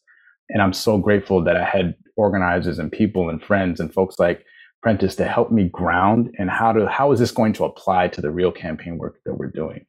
and 0.51 0.61
I'm 0.61 0.75
so 0.75 0.99
grateful 0.99 1.43
that 1.45 1.57
I 1.57 1.65
had 1.65 1.95
organizers 2.17 2.79
and 2.79 2.93
people 2.93 3.31
and 3.31 3.43
friends 3.43 3.81
and 3.81 3.95
folks 3.95 4.19
like 4.19 4.45
Prentis 4.85 5.17
to 5.17 5.25
help 5.25 5.53
me 5.53 5.69
ground 5.69 6.35
and 6.39 6.51
how 6.51 6.73
to 6.73 6.89
how 6.89 7.13
is 7.13 7.21
this 7.21 7.31
going 7.31 7.53
to 7.55 7.65
apply 7.65 8.09
to 8.09 8.21
the 8.21 8.31
real 8.31 8.51
campaign 8.51 8.99
work 8.99 9.21
that 9.25 9.35
we're 9.35 9.51
doing. 9.51 9.87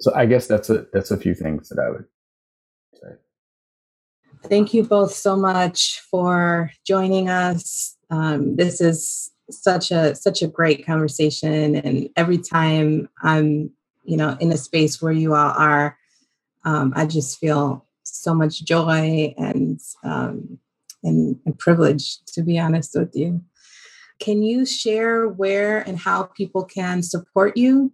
So 0.00 0.12
I 0.14 0.26
guess 0.26 0.46
that's 0.46 0.70
a 0.70 0.86
that's 0.92 1.10
a 1.10 1.16
few 1.16 1.34
things 1.34 1.68
that 1.68 1.78
I 1.78 1.90
would 1.90 2.04
say. 2.94 3.08
Thank 4.48 4.74
you 4.74 4.84
both 4.84 5.12
so 5.12 5.36
much 5.36 6.00
for 6.10 6.72
joining 6.84 7.28
us. 7.28 7.96
Um, 8.10 8.56
this 8.56 8.80
is 8.80 9.30
such 9.50 9.90
a 9.90 10.14
such 10.14 10.42
a 10.42 10.48
great 10.48 10.86
conversation, 10.86 11.76
and 11.76 12.08
every 12.16 12.38
time 12.38 13.08
I'm 13.22 13.70
you 14.04 14.16
know 14.16 14.36
in 14.40 14.50
a 14.50 14.56
space 14.56 15.00
where 15.00 15.12
you 15.12 15.34
all 15.34 15.52
are, 15.56 15.98
um, 16.64 16.92
I 16.96 17.06
just 17.06 17.38
feel 17.38 17.86
so 18.02 18.34
much 18.34 18.64
joy 18.64 19.34
and 19.38 19.78
um, 20.02 20.58
and, 21.02 21.38
and 21.44 21.58
privilege. 21.58 22.24
To 22.34 22.42
be 22.42 22.58
honest 22.58 22.92
with 22.94 23.14
you, 23.14 23.42
can 24.22 24.42
you 24.42 24.64
share 24.64 25.28
where 25.28 25.80
and 25.80 25.98
how 25.98 26.22
people 26.22 26.64
can 26.64 27.02
support 27.02 27.54
you? 27.56 27.92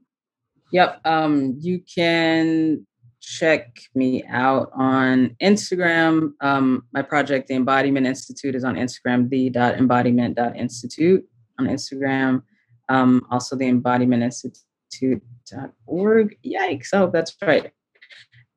Yep. 0.72 1.00
Um, 1.06 1.56
you 1.58 1.82
can 1.94 2.86
check 3.20 3.80
me 3.94 4.24
out 4.28 4.70
on 4.74 5.34
Instagram. 5.42 6.32
Um, 6.42 6.82
my 6.92 7.00
project, 7.00 7.48
the 7.48 7.54
Embodiment 7.54 8.06
Institute, 8.06 8.54
is 8.54 8.64
on 8.64 8.74
Instagram, 8.74 9.30
the.embodiment.institute 9.30 11.26
on 11.58 11.66
Instagram. 11.66 12.42
Um, 12.90 13.26
also, 13.30 13.56
the 13.56 13.66
Embodiment 13.66 14.22
Institute.org. 14.22 16.36
Yikes. 16.44 16.88
Oh, 16.92 17.10
that's 17.10 17.34
right. 17.40 17.72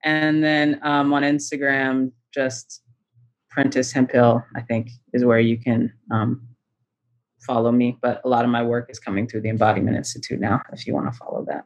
And 0.03 0.43
then 0.43 0.81
um, 0.83 1.13
on 1.13 1.23
Instagram, 1.23 2.11
just 2.33 2.81
Prentis 3.55 3.93
Hemphill, 3.93 4.43
I 4.55 4.61
think, 4.61 4.89
is 5.13 5.23
where 5.23 5.39
you 5.39 5.57
can 5.57 5.93
um, 6.11 6.50
follow 7.45 7.71
me. 7.71 7.97
But 8.01 8.21
a 8.23 8.29
lot 8.29 8.45
of 8.45 8.51
my 8.51 8.63
work 8.63 8.89
is 8.89 8.99
coming 8.99 9.27
through 9.27 9.41
the 9.41 9.49
Embodiment 9.49 9.97
Institute 9.97 10.39
now, 10.39 10.61
if 10.73 10.87
you 10.87 10.93
want 10.93 11.11
to 11.11 11.17
follow 11.17 11.45
that. 11.47 11.65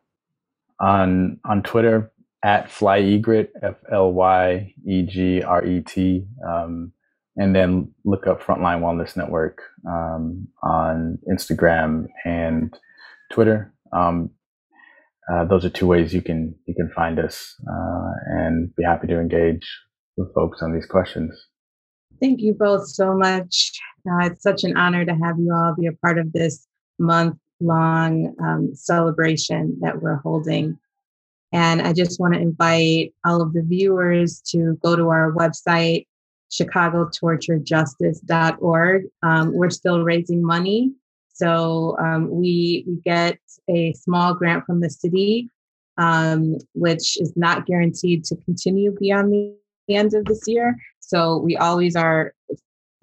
On 0.79 1.39
on 1.45 1.63
Twitter, 1.63 2.11
at 2.43 2.67
Flyegret, 2.69 3.49
F 3.63 3.75
L 3.91 4.13
Y 4.13 4.73
E 4.87 5.01
G 5.01 5.41
R 5.41 5.65
E 5.65 5.81
T. 5.81 6.27
Um, 6.47 6.91
and 7.37 7.55
then 7.55 7.91
look 8.05 8.27
up 8.27 8.41
Frontline 8.41 8.81
Wellness 8.81 9.17
Network 9.17 9.61
um, 9.87 10.47
on 10.63 11.17
Instagram 11.29 12.05
and 12.23 12.77
Twitter. 13.31 13.73
Um, 13.91 14.29
uh, 15.31 15.43
those 15.45 15.65
are 15.65 15.69
two 15.69 15.87
ways 15.87 16.13
you 16.13 16.21
can 16.21 16.53
you 16.67 16.75
can 16.75 16.91
find 16.95 17.17
us 17.17 17.55
uh, 17.67 18.11
and 18.27 18.73
be 18.75 18.83
happy 18.83 19.07
to 19.07 19.19
engage 19.19 19.67
with 20.15 20.33
folks 20.35 20.61
on 20.61 20.71
these 20.71 20.85
questions. 20.85 21.47
Thank 22.21 22.41
you 22.41 22.53
both 22.53 22.87
so 22.87 23.15
much. 23.15 23.79
Uh, 24.07 24.25
it's 24.25 24.43
such 24.43 24.63
an 24.63 24.77
honor 24.77 25.05
to 25.05 25.15
have 25.15 25.39
you 25.39 25.53
all 25.53 25.75
be 25.75 25.87
a 25.87 25.93
part 25.93 26.17
of 26.17 26.31
this 26.31 26.67
month 26.99 27.37
long 27.59 28.35
um, 28.41 28.73
celebration 28.75 29.77
that 29.81 30.01
we're 30.01 30.17
holding. 30.17 30.77
And 31.51 31.81
I 31.81 31.93
just 31.93 32.19
want 32.19 32.33
to 32.33 32.39
invite 32.39 33.13
all 33.23 33.39
of 33.41 33.53
the 33.53 33.61
viewers 33.61 34.41
to 34.47 34.77
go 34.83 34.95
to 34.95 35.09
our 35.09 35.31
website, 35.31 36.07
chicagotorturejustice.org. 36.51 39.03
Um, 39.23 39.53
we're 39.53 39.69
still 39.69 40.03
raising 40.03 40.43
money. 40.43 40.91
So 41.33 41.95
um, 41.99 42.29
we, 42.29 42.83
we 42.87 42.97
get 43.05 43.37
a 43.69 43.93
small 43.93 44.33
grant 44.33 44.65
from 44.65 44.81
the 44.81 44.89
city, 44.89 45.49
um, 45.97 46.57
which 46.73 47.21
is 47.21 47.31
not 47.35 47.65
guaranteed 47.65 48.23
to 48.25 48.35
continue 48.37 48.95
beyond 48.99 49.33
the 49.33 49.55
end 49.95 50.13
of 50.13 50.25
this 50.25 50.47
year. 50.47 50.75
So 50.99 51.37
we 51.37 51.57
always 51.57 51.95
are 51.95 52.34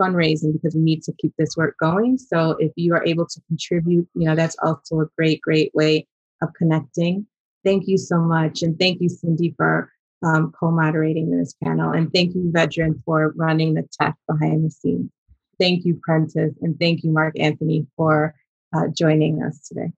fundraising 0.00 0.52
because 0.52 0.74
we 0.74 0.82
need 0.82 1.02
to 1.04 1.12
keep 1.20 1.32
this 1.38 1.56
work 1.56 1.76
going. 1.78 2.18
So 2.18 2.52
if 2.58 2.72
you 2.76 2.94
are 2.94 3.04
able 3.04 3.26
to 3.26 3.40
contribute, 3.48 4.08
you 4.14 4.26
know, 4.26 4.34
that's 4.34 4.56
also 4.62 5.00
a 5.00 5.06
great, 5.16 5.40
great 5.40 5.72
way 5.74 6.06
of 6.42 6.50
connecting. 6.54 7.26
Thank 7.64 7.86
you 7.86 7.98
so 7.98 8.18
much. 8.20 8.62
And 8.62 8.78
thank 8.78 9.00
you, 9.00 9.08
Cindy, 9.08 9.54
for 9.56 9.92
um, 10.24 10.52
co 10.58 10.70
moderating 10.70 11.30
this 11.30 11.54
panel. 11.62 11.92
And 11.92 12.12
thank 12.12 12.34
you, 12.34 12.50
Vedran, 12.54 13.02
for 13.04 13.32
running 13.36 13.74
the 13.74 13.86
tech 14.00 14.16
behind 14.28 14.64
the 14.64 14.70
scenes. 14.70 15.10
Thank 15.58 15.84
you, 15.84 16.00
Prentis. 16.08 16.54
And 16.62 16.78
thank 16.78 17.04
you, 17.04 17.10
Mark 17.10 17.38
Anthony, 17.38 17.86
for 17.96 18.34
uh, 18.74 18.88
joining 18.96 19.42
us 19.42 19.68
today. 19.68 19.92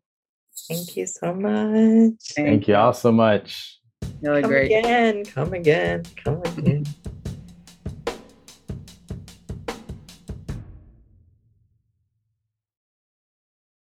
Thank 0.69 0.97
you 0.97 1.07
so 1.07 1.35
much. 1.35 2.15
Thank 2.35 2.69
you 2.69 2.77
all 2.77 2.93
so 2.93 3.13
much. 3.13 3.79
Really 4.21 4.43
come 4.43 4.51
great. 4.51 4.67
again. 4.67 5.25
Come 5.25 5.53
again. 5.53 6.03
Come 6.23 6.43
again. 6.43 6.85